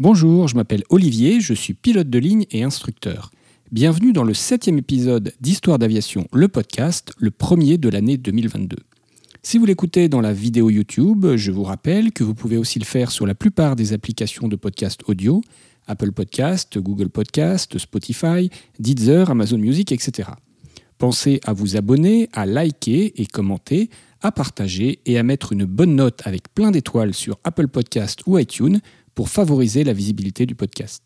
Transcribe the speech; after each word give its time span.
Bonjour, 0.00 0.48
je 0.48 0.56
m'appelle 0.56 0.82
Olivier, 0.88 1.42
je 1.42 1.52
suis 1.52 1.74
pilote 1.74 2.08
de 2.08 2.18
ligne 2.18 2.46
et 2.50 2.62
instructeur. 2.62 3.30
Bienvenue 3.70 4.14
dans 4.14 4.24
le 4.24 4.32
septième 4.32 4.78
épisode 4.78 5.34
d'Histoire 5.42 5.78
d'aviation, 5.78 6.26
le 6.32 6.48
podcast, 6.48 7.12
le 7.18 7.30
premier 7.30 7.76
de 7.76 7.90
l'année 7.90 8.16
2022. 8.16 8.78
Si 9.42 9.58
vous 9.58 9.66
l'écoutez 9.66 10.08
dans 10.08 10.22
la 10.22 10.32
vidéo 10.32 10.70
YouTube, 10.70 11.36
je 11.36 11.50
vous 11.50 11.64
rappelle 11.64 12.12
que 12.12 12.24
vous 12.24 12.32
pouvez 12.32 12.56
aussi 12.56 12.78
le 12.78 12.86
faire 12.86 13.10
sur 13.10 13.26
la 13.26 13.34
plupart 13.34 13.76
des 13.76 13.92
applications 13.92 14.48
de 14.48 14.56
podcast 14.56 15.02
audio, 15.06 15.42
Apple 15.86 16.12
Podcast, 16.12 16.78
Google 16.78 17.10
Podcast, 17.10 17.76
Spotify, 17.76 18.48
Deezer, 18.78 19.28
Amazon 19.28 19.58
Music, 19.58 19.92
etc. 19.92 20.30
Pensez 20.96 21.40
à 21.44 21.52
vous 21.52 21.76
abonner, 21.76 22.30
à 22.32 22.46
liker 22.46 23.20
et 23.20 23.26
commenter, 23.26 23.90
à 24.22 24.32
partager 24.32 25.00
et 25.04 25.18
à 25.18 25.22
mettre 25.22 25.52
une 25.52 25.64
bonne 25.64 25.94
note 25.94 26.22
avec 26.24 26.54
plein 26.54 26.70
d'étoiles 26.70 27.12
sur 27.12 27.38
Apple 27.44 27.68
Podcast 27.68 28.20
ou 28.26 28.38
iTunes 28.38 28.80
pour 29.14 29.28
favoriser 29.28 29.84
la 29.84 29.92
visibilité 29.92 30.46
du 30.46 30.54
podcast. 30.54 31.02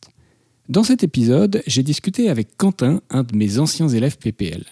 Dans 0.69 0.85
cet 0.85 1.03
épisode, 1.05 1.63
j'ai 1.67 1.83
discuté 1.83 2.31
avec 2.31 2.57
Quentin, 2.57 3.01
un 3.11 3.23
de 3.23 3.37
mes 3.37 3.59
anciens 3.59 3.89
élèves 3.89 4.17
PPL. 4.19 4.65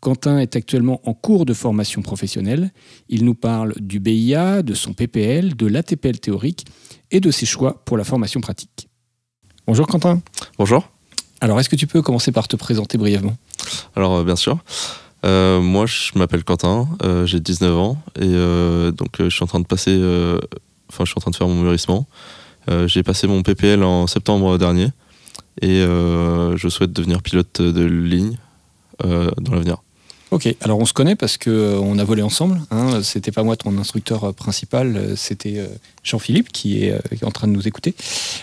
Quentin 0.00 0.38
est 0.38 0.56
actuellement 0.56 1.00
en 1.04 1.14
cours 1.14 1.46
de 1.46 1.54
formation 1.54 2.00
professionnelle. 2.02 2.70
Il 3.08 3.24
nous 3.24 3.34
parle 3.34 3.74
du 3.80 4.00
BIA, 4.00 4.62
de 4.62 4.74
son 4.74 4.92
PPL, 4.92 5.56
de 5.56 5.66
l'ATPL 5.66 6.18
théorique 6.18 6.66
et 7.10 7.20
de 7.20 7.30
ses 7.30 7.46
choix 7.46 7.82
pour 7.84 7.96
la 7.96 8.04
formation 8.04 8.40
pratique. 8.40 8.88
Bonjour 9.66 9.86
Quentin. 9.86 10.20
Bonjour. 10.58 10.88
Alors, 11.40 11.60
est-ce 11.60 11.68
que 11.68 11.76
tu 11.76 11.86
peux 11.86 12.02
commencer 12.02 12.32
par 12.32 12.48
te 12.48 12.56
présenter 12.56 12.98
brièvement? 12.98 13.36
Alors, 13.94 14.16
euh, 14.16 14.24
bien 14.24 14.36
sûr. 14.36 14.58
Euh, 15.24 15.60
moi, 15.60 15.86
je 15.86 16.16
m'appelle 16.16 16.44
Quentin, 16.44 16.88
euh, 17.02 17.26
j'ai 17.26 17.40
19 17.40 17.76
ans 17.76 17.98
et 18.20 18.32
donc 18.92 19.16
je 19.18 19.28
suis 19.28 19.42
en 19.42 19.46
train 19.46 19.60
de 19.60 19.66
passer, 19.66 19.96
enfin, 20.88 21.04
je 21.04 21.10
suis 21.10 21.18
en 21.18 21.20
train 21.20 21.30
de 21.30 21.36
faire 21.36 21.48
mon 21.48 21.62
mûrissement. 21.62 22.06
Euh, 22.68 22.88
j'ai 22.88 23.02
passé 23.02 23.26
mon 23.26 23.42
PPL 23.42 23.82
en 23.82 24.06
septembre 24.06 24.58
dernier 24.58 24.88
et 25.62 25.80
euh, 25.80 26.56
je 26.56 26.68
souhaite 26.68 26.92
devenir 26.92 27.22
pilote 27.22 27.60
de 27.62 27.84
ligne 27.84 28.36
euh, 29.04 29.30
dans 29.40 29.52
l'avenir. 29.52 29.82
Ok, 30.32 30.52
alors 30.60 30.80
on 30.80 30.84
se 30.84 30.92
connaît 30.92 31.14
parce 31.14 31.38
qu'on 31.38 31.98
a 31.98 32.04
volé 32.04 32.22
ensemble. 32.22 32.60
Hein. 32.72 33.00
C'était 33.04 33.30
pas 33.30 33.44
moi 33.44 33.56
ton 33.56 33.78
instructeur 33.78 34.34
principal, 34.34 35.16
c'était 35.16 35.64
Jean-Philippe 36.02 36.50
qui 36.50 36.84
est 36.84 37.24
en 37.24 37.30
train 37.30 37.46
de 37.46 37.52
nous 37.52 37.68
écouter. 37.68 37.94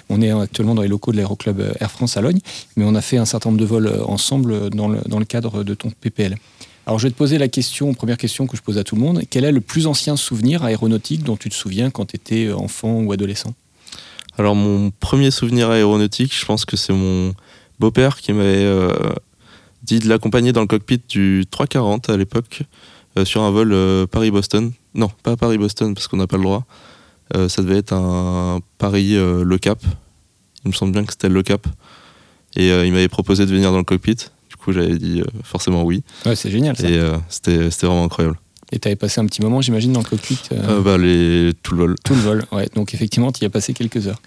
On 0.09 0.21
est 0.21 0.31
actuellement 0.31 0.75
dans 0.75 0.81
les 0.81 0.87
locaux 0.87 1.11
de 1.11 1.17
l'aéroclub 1.17 1.61
Air 1.81 1.91
France 1.91 2.15
à 2.15 2.21
Logne, 2.21 2.39
mais 2.77 2.85
on 2.85 2.95
a 2.95 3.01
fait 3.01 3.17
un 3.17 3.25
certain 3.25 3.49
nombre 3.49 3.59
de 3.59 3.65
vols 3.65 4.01
ensemble 4.07 4.69
dans 4.69 4.87
le, 4.87 5.01
dans 5.07 5.19
le 5.19 5.25
cadre 5.25 5.65
de 5.65 5.73
ton 5.73 5.91
PPL. 5.91 6.37
Alors 6.85 6.99
je 6.99 7.07
vais 7.07 7.11
te 7.11 7.17
poser 7.17 7.37
la 7.37 7.49
question, 7.49 7.93
première 7.93 8.17
question 8.17 8.47
que 8.47 8.55
je 8.55 8.61
pose 8.61 8.77
à 8.77 8.85
tout 8.85 8.95
le 8.95 9.01
monde. 9.01 9.21
Quel 9.29 9.43
est 9.43 9.51
le 9.51 9.61
plus 9.61 9.85
ancien 9.85 10.15
souvenir 10.15 10.63
aéronautique 10.63 11.23
dont 11.23 11.35
tu 11.35 11.49
te 11.49 11.55
souviens 11.55 11.89
quand 11.91 12.05
tu 12.05 12.15
étais 12.15 12.49
enfant 12.53 13.01
ou 13.01 13.11
adolescent? 13.11 13.53
Alors 14.37 14.55
mon 14.55 14.91
premier 14.91 15.31
souvenir 15.31 15.69
aéronautique, 15.69 16.35
je 16.37 16.45
pense 16.45 16.65
que 16.65 16.75
c'est 16.75 16.93
mon 16.93 17.33
beau-père 17.79 18.17
qui 18.17 18.33
m'avait 18.33 18.65
euh, 18.65 18.91
dit 19.83 19.99
de 19.99 20.09
l'accompagner 20.09 20.51
dans 20.51 20.61
le 20.61 20.67
cockpit 20.67 21.01
du 21.07 21.45
340 21.49 22.09
à 22.09 22.17
l'époque 22.17 22.63
euh, 23.17 23.25
sur 23.25 23.43
un 23.43 23.51
vol 23.51 23.73
euh, 23.73 24.07
Paris-Boston. 24.07 24.71
Non, 24.95 25.11
pas 25.21 25.35
Paris-Boston 25.35 25.93
parce 25.93 26.07
qu'on 26.07 26.17
n'a 26.17 26.27
pas 26.27 26.37
le 26.37 26.43
droit. 26.43 26.65
ça 27.47 27.61
devait 27.61 27.77
être 27.77 27.93
un 27.93 28.59
Paris-Le 28.77 29.57
Cap. 29.57 29.79
Il 30.65 30.69
me 30.69 30.73
semble 30.73 30.93
bien 30.93 31.03
que 31.03 31.11
c'était 31.11 31.29
Le 31.29 31.43
Cap. 31.43 31.67
Et 32.55 32.69
il 32.69 32.91
m'avait 32.93 33.07
proposé 33.07 33.47
de 33.47 33.51
venir 33.51 33.71
dans 33.71 33.79
le 33.79 33.83
cockpit. 33.83 34.15
Du 34.49 34.55
coup, 34.55 34.71
j'avais 34.71 34.97
dit 34.99 35.23
forcément 35.43 35.83
oui. 35.83 36.03
Ouais, 36.27 36.35
c'est 36.35 36.51
génial 36.51 36.77
ça. 36.77 36.87
Et 36.87 37.01
c'était 37.27 37.69
vraiment 37.87 38.03
incroyable. 38.03 38.37
Et 38.73 38.79
tu 38.79 38.87
avais 38.87 38.95
passé 38.95 39.21
un 39.21 39.25
petit 39.27 39.43
moment, 39.43 39.61
j'imagine, 39.61 39.93
dans 39.93 39.99
le 39.99 40.05
cockpit 40.05 40.39
euh... 40.51 40.81
bah, 40.81 40.97
les... 40.97 41.53
Tout 41.61 41.75
le 41.75 41.81
vol. 41.81 41.95
Tout 42.03 42.15
le 42.15 42.21
vol, 42.21 42.43
ouais. 42.51 42.67
Donc 42.73 42.95
effectivement, 42.95 43.31
tu 43.31 43.43
y 43.43 43.45
as 43.45 43.49
passé 43.51 43.71
quelques 43.73 44.07
heures. 44.07 44.19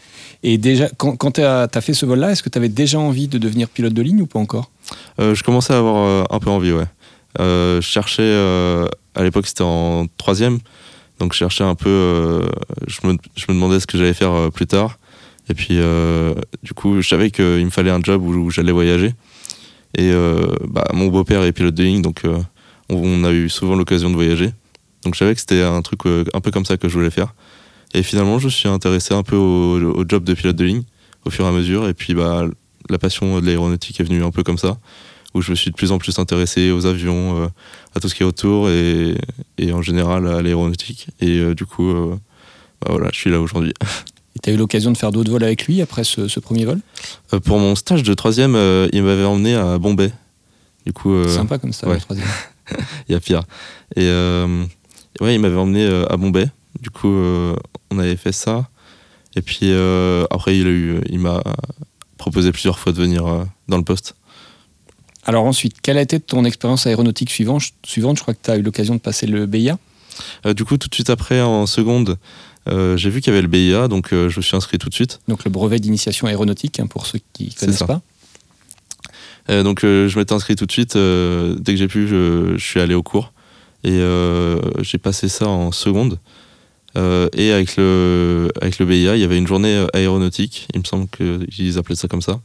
Et 0.45 0.57
déjà, 0.57 0.89
quand, 0.97 1.17
quand 1.17 1.33
tu 1.33 1.43
as, 1.43 1.69
fait 1.81 1.95
ce 1.95 2.07
vol-là, 2.07 2.31
est-ce 2.31 2.45
que 2.45 2.49
tu 2.49 2.57
avais 2.57 2.69
déjà 2.69 3.01
envie 3.01 3.27
de 3.27 3.39
devenir 3.39 3.69
pilote 3.69 3.93
de 3.93 4.03
ligne 4.03 4.23
ou 4.23 4.27
pas 4.27 4.39
encore? 4.39 4.71
Euh, 5.21 5.35
Je 5.35 5.43
commençais 5.43 5.75
à 5.75 5.79
avoir 5.79 5.97
euh, 6.07 6.25
un 6.31 6.39
peu 6.39 6.49
envie, 6.49 6.71
ouais. 6.71 6.87
Euh, 7.41 7.81
je 7.81 7.87
cherchais, 7.87 8.33
à 9.15 9.23
l'époque 9.23 9.49
c'était 9.49 9.65
en 9.65 10.07
troisième, 10.17 10.59
donc 11.19 11.33
je 11.33 11.39
cherchais 11.39 11.65
un 11.65 11.75
peu, 11.75 12.41
je 12.87 13.07
me, 13.07 13.17
je, 13.35 13.45
me, 13.49 13.55
demandais 13.55 13.79
ce 13.81 13.87
que 13.87 13.99
j'allais 13.99 14.15
faire 14.15 14.51
plus 14.55 14.67
tard. 14.67 14.97
Et 15.51 15.55
puis, 15.55 15.81
du 16.63 16.73
coup, 16.73 17.03
je 17.03 17.09
savais 17.09 17.31
qu'il 17.33 17.65
me 17.65 17.71
fallait 17.71 17.91
un 17.91 18.01
job 18.01 18.23
où, 18.23 18.33
où 18.33 18.51
j'allais 18.51 18.73
voyager. 18.73 19.13
Et 19.99 20.13
bah, 20.69 20.87
mon 20.95 21.09
beau-père 21.09 21.43
est 21.43 21.53
pilote 21.53 21.75
de 21.75 21.83
ligne, 21.83 22.01
donc 22.01 22.23
on 22.89 23.25
a 23.25 23.33
eu 23.33 23.49
souvent 23.49 23.75
l'occasion 23.75 24.11
de 24.11 24.15
voyager. 24.15 24.53
Donc 25.07 25.15
je 25.15 25.21
savais 25.21 25.35
que 25.35 25.41
c'était 25.41 25.63
un 25.63 25.83
truc 25.83 26.05
euh, 26.07 26.25
un 26.35 26.41
peu 26.41 26.51
comme 26.51 26.65
ça 26.65 26.77
que 26.77 26.89
je 26.89 26.95
voulais 26.95 27.11
faire. 27.11 27.35
Et 27.95 28.03
finalement, 28.03 28.39
je 28.39 28.49
suis 28.49 28.69
intéressé 28.69 29.15
un 29.15 29.23
peu 29.23 29.37
au, 29.37 30.05
job 30.09 30.25
de 30.25 30.35
pilote 30.35 30.57
de 30.57 30.65
ligne 30.65 30.83
au 31.25 31.31
fur 31.31 31.45
et 31.45 31.49
à 31.49 31.53
mesure. 31.53 31.89
Et 31.89 31.95
puis 31.95 32.15
bah, 32.15 32.45
la 32.91 32.99
passion 32.99 33.41
de 33.41 33.47
l'aéronautique 33.47 34.01
est 34.01 34.05
venue 34.05 34.25
un 34.25 34.31
peu 34.31 34.43
comme 34.43 34.59
ça, 34.59 34.79
où 35.35 35.43
je 35.43 35.53
me 35.53 35.57
suis 35.57 35.71
de 35.71 35.77
plus 35.77 35.93
en 35.93 35.99
plus 35.99 36.19
intéressé 36.19 36.73
aux 36.73 36.87
avions, 36.87 37.43
euh, 37.43 37.47
à 37.95 38.01
tout 38.01 38.09
ce 38.09 38.15
qui 38.15 38.25
est 38.25 38.27
autour 38.27 38.69
et, 38.69 39.15
et 39.59 39.73
en 39.73 39.81
général 39.81 40.27
à 40.27 40.43
l'aéronautique. 40.43 41.07
Et 41.21 41.39
euh, 41.39 41.55
du 41.55 41.67
coup, 41.67 41.93
bah, 42.83 42.89
voilà, 42.91 43.11
je 43.13 43.19
suis 43.19 43.31
là 43.31 43.41
aujourd'hui. 43.41 43.73
Et 44.35 44.39
tu 44.39 44.51
as 44.51 44.53
eu 44.53 44.59
l'occasion 44.59 44.93
de 44.93 44.99
faire 44.99 45.13
d'autres 45.13 45.31
vols 45.31 45.45
avec 45.45 45.67
lui 45.67 45.81
après 45.81 46.05
ce, 46.05 46.41
premier 46.41 46.67
vol? 46.67 46.79
Pour 47.47 47.59
mon 47.59 47.75
stage 47.75 48.03
de 48.03 48.13
troisième, 48.13 48.55
il 48.93 49.03
m'avait 49.03 49.25
emmené 49.25 49.55
à 49.55 49.79
Bombay. 49.79 50.13
Du 50.85 50.93
coup, 50.93 51.27
Sympa 51.27 51.57
comme 51.57 51.73
ça, 51.73 51.89
le 51.91 51.99
troisième. 51.99 52.29
il 53.09 53.13
y 53.13 53.15
a 53.15 53.21
pire. 53.21 53.43
Et 53.95 54.03
euh, 54.05 54.65
ouais, 55.21 55.35
il 55.35 55.41
m'avait 55.41 55.57
emmené 55.57 55.85
euh, 55.85 56.07
à 56.11 56.17
Bombay. 56.17 56.49
Du 56.81 56.91
coup, 56.91 57.13
euh, 57.13 57.57
on 57.91 57.99
avait 57.99 58.17
fait 58.17 58.33
ça. 58.33 58.69
Et 59.35 59.43
puis 59.43 59.71
après, 60.31 60.57
il, 60.57 60.67
a 60.67 60.71
eu, 60.71 61.01
il 61.11 61.19
m'a 61.19 61.43
proposé 62.17 62.53
plusieurs 62.53 62.79
fois 62.79 62.93
de 62.93 62.97
venir 62.97 63.47
dans 63.69 63.77
le 63.77 63.85
poste. 63.85 64.15
Alors 65.25 65.45
ensuite, 65.45 65.83
quelle 65.83 65.99
a 65.99 66.01
été 66.01 66.21
ton 66.21 66.47
expérience 66.47 66.87
aéronautique 66.87 67.29
suivante, 67.29 67.65
suivante 67.85 68.17
Je 68.17 68.23
crois 68.23 68.33
que 68.33 68.41
tu 68.43 68.51
as 68.51 68.57
eu 68.57 68.63
l'occasion 68.63 68.95
de 68.95 69.01
passer 69.01 69.27
le 69.27 69.45
BIA. 69.45 69.79
du 70.55 70.65
coup, 70.65 70.79
tout 70.79 70.89
de 70.89 70.95
suite 70.95 71.11
après, 71.11 71.43
en 71.43 71.67
seconde, 71.67 72.17
j'ai 72.67 73.11
vu 73.11 73.21
qu'il 73.21 73.31
y 73.31 73.37
avait 73.37 73.43
le 73.43 73.49
BIA, 73.49 73.89
donc 73.89 74.09
je 74.13 74.35
me 74.35 74.43
suis 74.43 74.57
inscrit 74.57 74.79
tout 74.79 74.89
de 74.89 74.95
suite. 74.95 75.21
Donc 75.29 75.45
le 75.45 75.51
brevet 75.51 75.81
d'initiation 75.81 76.29
aéronautique, 76.29 76.81
hein, 76.81 76.87
pour 76.87 77.05
ceux 77.05 77.21
qui 77.35 77.49
ne 77.55 77.61
connaissent 77.61 77.83
pas. 77.83 78.01
Euh, 79.49 79.63
donc 79.63 79.85
euh, 79.85 80.09
je 80.09 80.19
m'étais 80.19 80.33
inscrit 80.33 80.57
tout 80.57 80.67
de 80.67 80.73
suite. 80.73 80.97
Euh, 80.97 81.57
dès 81.59 81.73
que 81.73 81.79
j'ai 81.79 81.89
pu, 81.89 82.09
je, 82.09 82.57
suis 82.59 82.81
allé 82.81 82.95
au 82.95 83.03
cours. 83.03 83.33
Et 83.85 84.01
j'ai 84.81 84.99
passé 84.99 85.29
ça 85.29 85.47
en 85.47 85.71
seconde. 85.71 86.19
et 86.97 87.53
avec 87.53 87.77
le, 87.77 88.51
avec 88.61 88.81
le 88.81 88.87
BIA, 88.87 89.15
il 89.15 89.21
y 89.21 89.25
avait 89.25 89.39
une 89.39 89.47
journée 89.47 89.87
aéronautique, 89.93 90.67
il 90.75 90.81
me 90.81 90.85
semble 90.85 91.07
qu'ils 91.09 91.79
appelaient 91.79 91.95
ça 91.95 92.09
comme 92.09 92.23
ça, 92.23 92.41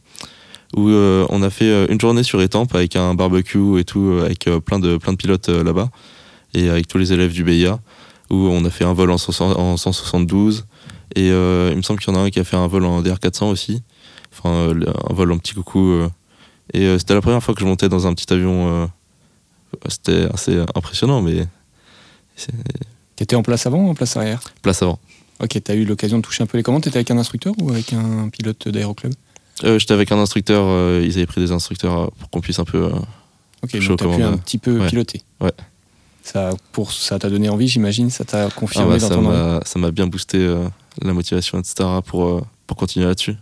où 0.75 0.89
on 0.91 1.41
a 1.41 1.49
fait 1.49 1.87
une 1.91 1.99
journée 1.99 2.21
sur 2.21 2.43
Étampes 2.43 2.75
avec 2.75 2.95
un 2.95 3.15
barbecue 3.15 3.79
et 3.79 3.83
tout, 3.85 4.19
avec 4.21 4.47
plein, 4.63 4.77
de, 4.77 4.97
plein 4.97 5.13
de 5.13 5.17
pilotes 5.17 5.49
là-bas, 5.49 5.89
et 6.53 6.69
avec 6.69 6.87
tous 6.87 6.99
les 6.99 7.11
élèves 7.11 7.33
du 7.33 7.43
BIA, 7.43 7.79
où 8.29 8.35
on 8.35 8.63
a 8.65 8.69
fait 8.69 8.85
un 8.85 8.93
vol 8.93 9.09
en, 9.09 9.15
en 9.15 9.77
172, 9.77 10.65
et 11.15 11.29
il 11.29 11.33
me 11.75 11.81
semble 11.81 11.99
qu'il 11.99 12.13
y 12.13 12.15
en 12.15 12.19
a 12.19 12.23
un 12.23 12.29
qui 12.29 12.39
a 12.39 12.43
fait 12.43 12.57
un 12.57 12.67
vol 12.67 12.85
en 12.85 13.01
DR400 13.01 13.45
aussi, 13.45 13.81
enfin 14.31 14.75
un 15.09 15.13
vol 15.13 15.31
en 15.31 15.39
petit 15.39 15.55
coucou 15.55 16.07
et 16.73 16.85
euh, 16.85 16.97
c'était 16.97 17.13
la 17.13 17.21
première 17.21 17.43
fois 17.43 17.53
que 17.53 17.61
je 17.61 17.65
montais 17.65 17.89
dans 17.89 18.07
un 18.07 18.13
petit 18.13 18.31
avion. 18.31 18.83
Euh, 18.83 18.87
c'était 19.87 20.27
assez 20.33 20.57
impressionnant, 20.75 21.21
mais. 21.21 21.47
T'étais 23.15 23.35
en 23.35 23.43
place 23.43 23.65
avant 23.67 23.79
ou 23.79 23.89
en 23.89 23.93
place 23.93 24.17
arrière 24.17 24.41
Place 24.61 24.81
avant. 24.81 24.99
Ok, 25.39 25.59
t'as 25.63 25.75
eu 25.75 25.85
l'occasion 25.85 26.17
de 26.17 26.23
toucher 26.23 26.43
un 26.43 26.47
peu 26.47 26.57
les 26.57 26.63
commandes. 26.63 26.83
T'étais 26.83 26.97
avec 26.97 27.11
un 27.11 27.17
instructeur 27.17 27.53
ou 27.59 27.71
avec 27.71 27.93
un 27.93 28.29
pilote 28.29 28.67
d'aéroclub 28.67 29.13
euh, 29.63 29.79
J'étais 29.79 29.93
avec 29.93 30.11
un 30.11 30.17
instructeur. 30.17 31.01
ils 31.01 31.13
avaient 31.17 31.25
pris 31.25 31.41
des 31.41 31.51
instructeurs 31.51 32.11
pour 32.11 32.29
qu'on 32.29 32.41
puisse 32.41 32.59
un 32.59 32.63
peu. 32.63 32.91
ok, 33.63 33.87
donc 33.87 33.99
t'as 33.99 34.15
pu 34.15 34.23
un 34.23 34.37
petit 34.37 34.57
peu 34.57 34.85
piloter. 34.87 35.21
Ouais. 35.39 35.51
Ça, 36.23 36.51
pour, 36.71 36.93
ça 36.93 37.17
t'a 37.17 37.29
donné 37.29 37.49
envie, 37.49 37.67
j'imagine 37.67 38.11
Ça 38.11 38.23
t'a 38.23 38.49
confirmé 38.51 38.95
ah 38.95 38.99
bah, 38.99 39.09
dans 39.09 39.23
ton 39.23 39.65
Ça 39.65 39.79
m'a 39.79 39.91
bien 39.91 40.07
boosté 40.07 40.55
la 41.01 41.13
motivation, 41.13 41.59
etc. 41.59 41.89
pour, 42.05 42.45
pour 42.67 42.77
continuer 42.77 43.07
là-dessus. 43.07 43.35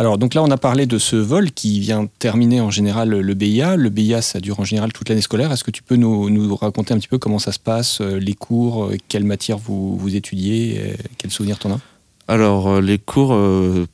Alors, 0.00 0.16
donc 0.16 0.34
là, 0.34 0.44
on 0.44 0.50
a 0.52 0.56
parlé 0.56 0.86
de 0.86 0.96
ce 0.96 1.16
vol 1.16 1.50
qui 1.50 1.80
vient 1.80 2.06
terminer 2.20 2.60
en 2.60 2.70
général 2.70 3.08
le 3.08 3.34
BIA. 3.34 3.74
Le 3.74 3.90
BIA, 3.90 4.22
ça 4.22 4.38
dure 4.38 4.60
en 4.60 4.64
général 4.64 4.92
toute 4.92 5.08
l'année 5.08 5.20
scolaire. 5.20 5.50
Est-ce 5.50 5.64
que 5.64 5.72
tu 5.72 5.82
peux 5.82 5.96
nous, 5.96 6.54
raconter 6.54 6.94
un 6.94 6.98
petit 6.98 7.08
peu 7.08 7.18
comment 7.18 7.40
ça 7.40 7.50
se 7.50 7.58
passe, 7.58 8.00
euh, 8.00 8.20
les 8.20 8.34
cours, 8.34 8.84
euh, 8.84 8.96
quelle 9.08 9.24
matière 9.24 9.58
vous, 9.58 9.98
étudiez, 10.14 10.94
quels 11.18 11.32
souvenirs 11.32 11.58
t'en 11.58 11.72
as? 11.72 11.80
Alors 12.28 12.68
euh, 12.68 12.80
les 12.80 12.98
cours 12.98 13.36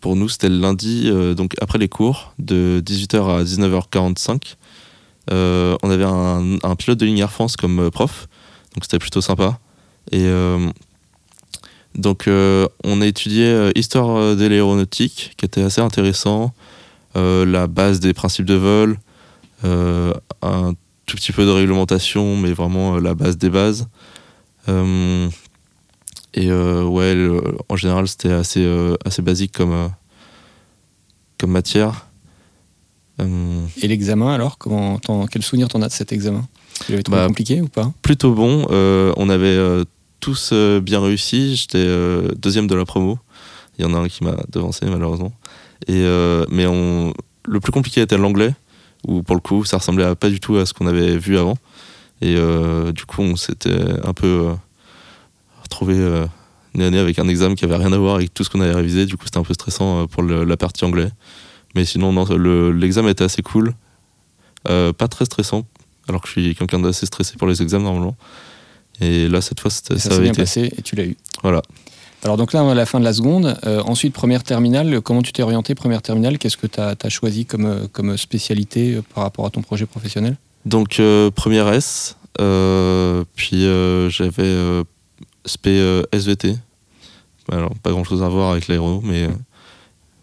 pour 0.00 0.16
nous 0.16 0.28
c'était 0.28 0.48
le 0.48 0.58
lundi, 0.58 1.10
donc 1.36 1.54
après 1.60 1.78
les 1.78 1.88
cours 1.88 2.34
de 2.38 2.82
18h 2.84 3.40
à 3.40 3.44
19h45. 3.44 4.56
on 5.30 5.90
avait 5.90 6.04
un, 6.04 6.58
un, 6.62 6.76
pilote 6.76 6.98
de 6.98 7.06
ligne 7.06 7.18
Air 7.18 7.30
France 7.30 7.56
comme 7.56 7.90
prof, 7.90 8.28
donc 8.74 8.84
c'était 8.84 8.98
plutôt 8.98 9.20
sympa. 9.20 9.58
Et 10.12 10.28
donc 11.96 12.26
euh, 12.26 12.66
on 12.82 13.00
a 13.00 13.06
étudié 13.06 13.44
euh, 13.46 13.70
Histoire 13.76 14.16
euh, 14.16 14.34
de 14.34 14.46
l'aéronautique, 14.46 15.32
qui 15.36 15.44
était 15.44 15.62
assez 15.62 15.80
intéressant, 15.80 16.52
la 17.14 17.68
base 17.68 18.00
des 18.00 18.12
principes 18.12 18.46
de 18.46 18.54
vol, 18.54 18.98
un 19.62 20.72
tout 21.06 21.16
petit 21.16 21.30
peu 21.30 21.44
de 21.46 21.50
réglementation, 21.50 22.36
mais 22.36 22.52
vraiment 22.52 22.98
la 22.98 23.14
base 23.14 23.38
des 23.38 23.50
bases. 23.50 23.86
et 24.66 26.52
ouais, 26.52 27.30
en 27.68 27.76
général, 27.76 28.08
c'était 28.08 28.32
assez, 28.32 28.66
assez 29.04 29.22
basique 29.22 29.52
comme, 29.52 29.90
comme 31.38 31.52
matière. 31.52 32.06
Et 33.20 33.86
l'examen 33.86 34.34
alors 34.34 34.58
comment, 34.58 34.98
Quel 35.30 35.44
souvenir 35.44 35.68
t'en 35.68 35.82
as 35.82 35.88
de 35.88 35.92
cet 35.92 36.12
examen? 36.12 36.44
Tu 36.84 36.90
l'avais 36.90 37.04
trouvé 37.04 37.18
Bah, 37.20 37.28
compliqué 37.28 37.60
ou 37.60 37.68
pas? 37.68 37.92
plutôt 38.02 38.34
bon. 38.34 38.66
On 38.68 39.28
avait 39.28 39.84
tous 40.24 40.50
euh, 40.54 40.80
bien 40.80 41.02
réussi. 41.02 41.54
J'étais 41.54 41.76
euh, 41.76 42.30
deuxième 42.38 42.66
de 42.66 42.74
la 42.74 42.86
promo. 42.86 43.18
Il 43.78 43.84
y 43.84 43.88
en 43.88 43.92
a 43.92 43.98
un 43.98 44.08
qui 44.08 44.24
m'a 44.24 44.36
devancé 44.48 44.86
malheureusement. 44.86 45.32
Et, 45.86 46.00
euh, 46.00 46.46
mais 46.48 46.66
on, 46.66 47.12
le 47.46 47.60
plus 47.60 47.72
compliqué 47.72 48.00
était 48.00 48.16
l'anglais, 48.16 48.54
où 49.06 49.22
pour 49.22 49.36
le 49.36 49.42
coup 49.42 49.66
ça 49.66 49.76
ressemblait 49.76 50.14
pas 50.14 50.30
du 50.30 50.40
tout 50.40 50.56
à 50.56 50.64
ce 50.64 50.72
qu'on 50.72 50.86
avait 50.86 51.18
vu 51.18 51.36
avant. 51.36 51.58
Et 52.22 52.36
du 52.92 53.04
coup 53.04 53.20
on 53.20 53.36
s'était 53.36 53.76
un 54.02 54.14
peu 54.14 54.54
retrouvé 55.62 55.96
à 56.02 56.28
nez 56.90 56.98
avec 56.98 57.18
un 57.18 57.28
examen 57.28 57.54
qui 57.54 57.66
avait 57.66 57.76
rien 57.76 57.92
à 57.92 57.98
voir 57.98 58.14
avec 58.14 58.32
tout 58.32 58.44
ce 58.44 58.48
qu'on 58.50 58.62
avait 58.62 58.72
révisé. 58.72 59.04
Du 59.04 59.18
coup 59.18 59.24
c'était 59.26 59.38
un 59.38 59.42
peu 59.42 59.52
stressant 59.52 60.06
pour 60.06 60.22
la 60.22 60.56
partie 60.56 60.86
anglais. 60.86 61.10
Mais 61.74 61.84
sinon 61.84 62.12
non, 62.14 62.24
le- 62.24 62.72
l'examen 62.72 63.10
était 63.10 63.24
assez 63.24 63.42
cool. 63.42 63.74
Pas 64.64 65.08
très 65.10 65.26
stressant, 65.26 65.66
alors 66.08 66.22
que 66.22 66.28
je 66.28 66.32
suis 66.32 66.54
quelqu'un 66.54 66.78
d'assez 66.78 67.04
stressé 67.04 67.36
pour 67.36 67.48
les 67.48 67.60
examens 67.60 67.84
normalement. 67.84 68.16
Et 69.00 69.28
là, 69.28 69.40
cette 69.40 69.60
fois, 69.60 69.70
ça, 69.70 69.98
Ça 69.98 70.10
s'est 70.10 70.20
bien 70.20 70.32
été. 70.32 70.42
passé 70.42 70.72
et 70.76 70.82
tu 70.82 70.94
l'as 70.96 71.04
eu. 71.04 71.16
Voilà. 71.42 71.62
Alors 72.24 72.38
donc 72.38 72.54
là, 72.54 72.64
on 72.64 72.68
est 72.68 72.72
à 72.72 72.74
la 72.74 72.86
fin 72.86 73.00
de 73.00 73.04
la 73.04 73.12
seconde. 73.12 73.58
Euh, 73.66 73.82
ensuite, 73.82 74.14
première 74.14 74.42
terminale, 74.42 75.02
comment 75.02 75.20
tu 75.20 75.32
t'es 75.32 75.42
orienté 75.42 75.74
première 75.74 76.00
terminale? 76.00 76.38
Qu'est-ce 76.38 76.56
que 76.56 76.66
tu 76.66 76.80
as, 76.80 77.08
choisi 77.10 77.44
comme, 77.44 77.66
euh, 77.66 77.86
comme 77.92 78.16
spécialité 78.16 78.94
euh, 78.94 79.02
par 79.14 79.24
rapport 79.24 79.44
à 79.44 79.50
ton 79.50 79.60
projet 79.60 79.84
professionnel? 79.84 80.36
Donc, 80.64 81.00
euh, 81.00 81.30
première 81.30 81.68
S, 81.68 82.16
euh, 82.40 83.24
puis 83.36 83.64
j'avais 84.10 84.82
SP 85.44 85.68
SVT. 86.12 86.56
Alors, 87.52 87.74
pas 87.82 87.90
grand 87.90 88.04
chose 88.04 88.22
à 88.22 88.28
voir 88.30 88.52
avec 88.52 88.68
l'aéro, 88.68 89.02
mais 89.04 89.28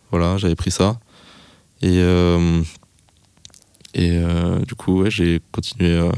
voilà, 0.10 0.38
j'avais 0.38 0.56
pris 0.56 0.72
ça. 0.72 0.98
Et, 1.84 2.00
et 3.94 4.20
du 4.66 4.74
coup, 4.74 5.04
ouais, 5.04 5.12
j'ai 5.12 5.40
continué 5.52 6.10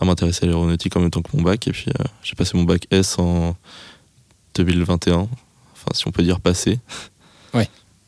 à 0.00 0.04
m'intéresser 0.04 0.44
à 0.44 0.46
l'aéronautique 0.46 0.96
en 0.96 1.00
même 1.00 1.10
temps 1.10 1.22
que 1.22 1.36
mon 1.36 1.42
bac. 1.42 1.66
Et 1.68 1.72
puis, 1.72 1.86
euh, 1.88 2.04
j'ai 2.22 2.34
passé 2.34 2.56
mon 2.56 2.64
bac 2.64 2.86
S 2.90 3.18
en 3.18 3.56
2021. 4.54 5.16
Enfin, 5.20 5.28
si 5.94 6.06
on 6.08 6.10
peut 6.10 6.22
dire 6.22 6.40
passé. 6.40 6.78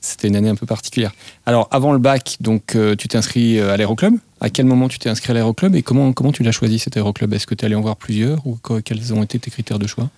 C'était 0.01 0.29
une 0.29 0.37
année 0.37 0.49
un 0.49 0.55
peu 0.55 0.65
particulière. 0.65 1.11
Alors, 1.45 1.67
avant 1.73 1.93
le 1.93 1.99
bac, 1.99 2.37
donc 2.41 2.77
euh, 2.77 2.95
tu 2.95 3.09
t'es 3.09 3.19
inscrit 3.19 3.59
euh, 3.59 3.73
à 3.73 3.77
l'aéroclub. 3.77 4.15
À 4.41 4.49
quel 4.49 4.65
moment 4.65 4.87
tu 4.87 5.01
t'es 5.01 5.09
inscrit 5.09 5.33
à 5.33 5.35
l'aéroclub 5.35 5.75
et 5.75 5.83
comment, 5.83 6.13
comment 6.13 6.31
tu 6.31 6.45
l'as 6.45 6.53
choisi 6.53 6.79
cet 6.79 6.97
aéroclub? 6.97 7.35
Est-ce 7.35 7.49
que 7.49 7.55
tu 7.57 7.63
es 7.63 7.67
allé 7.67 7.75
en 7.75 7.81
voir 7.81 7.97
plusieurs 7.97 8.47
ou 8.47 8.57
quoi- 8.63 8.81
quels 8.81 9.13
ont 9.13 9.25
été 9.25 9.41
tes 9.41 9.51
critères 9.51 9.81
de 9.81 9.89
choix? 9.89 10.09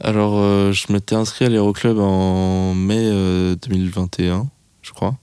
Alors, 0.00 0.32
euh, 0.38 0.72
je 0.72 0.92
m'étais 0.92 1.14
inscrit 1.14 1.44
à 1.44 1.48
l'Aéroclub 1.50 1.98
en 2.00 2.74
mai 2.74 2.98
euh, 2.98 3.54
2021, 3.68 4.48
je 4.82 4.90
crois. 4.90 5.14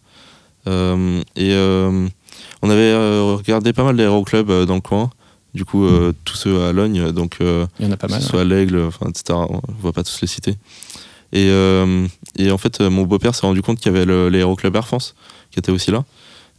Euh, 0.68 1.22
et 1.36 1.54
on 2.62 2.70
avait 2.70 2.96
regardé 3.36 3.74
pas 3.74 3.84
mal 3.84 3.98
d'aéroclubs 3.98 4.64
dans 4.66 4.76
le 4.76 4.82
coin. 4.82 5.10
Du 5.56 5.66
coup, 5.66 5.86
euh, 5.86 6.14
tous 6.26 6.36
ceux 6.36 6.62
à 6.64 6.74
Logne, 6.74 7.12
donc 7.12 7.38
euh, 7.42 7.66
Il 7.80 7.86
y 7.86 7.90
en 7.90 7.92
a 7.92 7.98
pas 7.98 8.06
que 8.08 8.12
mal. 8.12 8.22
ce 8.22 8.28
soit 8.28 8.42
à 8.42 8.44
l'Aigle, 8.44 8.80
enfin, 8.82 9.08
etc. 9.10 9.24
On 9.50 9.62
va 9.82 9.92
pas 9.94 10.04
tous 10.04 10.20
les 10.22 10.28
citer. 10.28 10.52
Et, 11.32 11.48
euh, 11.50 12.06
et 12.38 12.52
en 12.52 12.58
fait, 12.58 12.82
euh, 12.82 12.90
mon 12.90 13.04
beau-père 13.04 13.34
s'est 13.34 13.46
rendu 13.48 13.62
compte 13.62 13.80
qu'il 13.80 13.92
y 13.92 13.96
avait 13.98 14.06
l'aéroclub 14.30 14.76
Air 14.76 14.86
France 14.86 15.16
qui 15.52 15.60
était 15.60 15.72
aussi 15.72 15.92
là. 15.92 16.04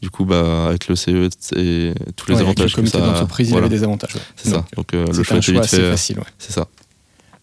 Du 0.02 0.10
coup, 0.10 0.24
bah, 0.24 0.66
avec 0.68 0.88
le 0.88 0.96
CE 0.96 1.28
et 1.56 1.92
tous 2.16 2.30
les 2.30 2.34
Ouais, 2.36 2.40
avec 2.40 2.40
le 2.40 2.40
avantages 2.40 2.74
comité 2.74 2.98
d'entreprise, 2.98 3.50
il 3.50 3.56
avait 3.56 3.68
des 3.68 3.82
avantages. 3.84 4.14
ouais. 4.14 4.20
c'est 4.36 4.50
ça. 4.50 4.64
Donc, 4.76 4.92
euh, 4.94 5.06
le 5.06 5.22
choix 5.22 5.36
un 5.36 5.40
était 5.40 5.52
choix 5.52 5.62
assez 5.62 5.76
fait. 5.76 5.90
facile. 5.90 6.18
ouais. 6.18 6.24
C'est 6.38 6.52
ça. 6.52 6.66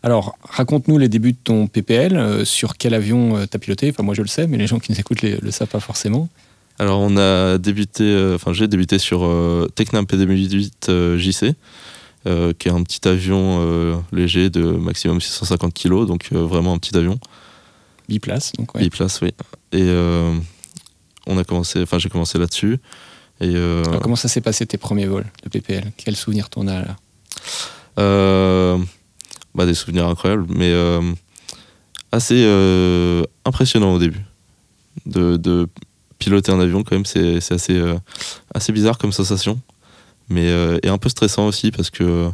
Alors, 0.04 0.36
raconte-nous 0.50 0.98
les 0.98 1.08
débuts 1.08 1.32
de 1.34 1.38
ton 1.44 1.68
PPL. 1.68 2.16
euh, 2.18 2.46
sur 2.46 2.78
quel 2.78 2.94
avion 2.94 3.38
tu 3.48 3.56
as 3.56 3.60
piloté 3.60 3.90
Enfin, 3.90 4.04
moi 4.04 4.14
je 4.16 4.22
le 4.22 4.28
sais, 4.28 4.48
mais 4.48 4.58
les 4.58 4.68
gens 4.68 4.80
qui 4.80 4.92
nous 4.92 5.00
écoutent 5.00 5.24
ne 5.24 5.38
le 5.40 5.52
savent 5.52 5.68
pas 5.70 5.80
forcément. 5.80 6.30
Alors 6.84 7.00
on 7.00 7.16
a 7.16 7.58
débuté, 7.60 8.04
euh, 8.04 8.36
enfin 8.36 8.52
j'ai 8.52 8.68
débuté 8.68 9.00
sur 9.00 9.24
euh, 9.24 9.70
Tecnam 9.74 10.04
P2008 10.04 10.72
euh, 10.90 11.18
JC, 11.18 11.56
euh, 12.28 12.52
qui 12.52 12.68
est 12.68 12.72
un 12.72 12.84
petit 12.84 13.08
avion 13.08 13.60
euh, 13.62 13.96
léger 14.12 14.50
de 14.50 14.64
maximum 14.64 15.22
650 15.22 15.74
kg, 15.74 16.06
donc 16.06 16.28
euh, 16.34 16.44
vraiment 16.46 16.74
un 16.74 16.78
petit 16.80 16.98
avion, 16.98 17.18
Biplace, 18.10 18.52
donc 18.60 18.76
ouais. 18.76 18.82
biplace, 18.82 19.22
oui. 19.22 19.32
Et 19.72 19.90
on 21.26 21.38
a 21.38 21.46
commencé, 21.46 21.82
enfin 21.84 22.00
j'ai 22.00 22.10
commencé 22.10 22.38
là-dessus. 22.38 22.80
Et 23.40 23.56
Alors, 23.56 24.02
comment 24.02 24.18
ça 24.18 24.28
s'est 24.28 24.42
passé 24.42 24.66
tes 24.66 24.78
premiers 24.78 25.06
vols 25.06 25.32
de 25.44 25.48
PPL 25.48 25.94
Quel 25.96 26.18
souvenir 26.18 26.50
t'en 26.50 26.68
as 26.68 26.82
là? 27.96 28.78
Bah, 29.56 29.66
des 29.66 29.74
souvenirs 29.74 30.08
incroyables, 30.08 30.48
mais 30.50 30.74
assez 32.12 32.44
impressionnant 33.46 33.94
au 33.94 34.00
début. 34.00 34.26
De, 35.06 35.38
de 35.38 35.68
piloter 36.24 36.54
un 36.54 36.60
avion, 36.60 36.84
quand 36.84 36.96
même, 36.96 37.06
c'est 37.06 37.52
assez, 37.52 37.78
euh, 37.78 37.96
assez 38.54 38.72
bizarre 38.72 38.98
comme 38.98 39.12
sensation, 39.12 39.60
mais 40.30 40.48
euh, 40.48 40.80
et 40.82 40.88
un 40.88 40.98
peu 40.98 41.10
stressant 41.10 41.48
aussi 41.48 41.70
parce 41.72 41.90
que 41.90 42.30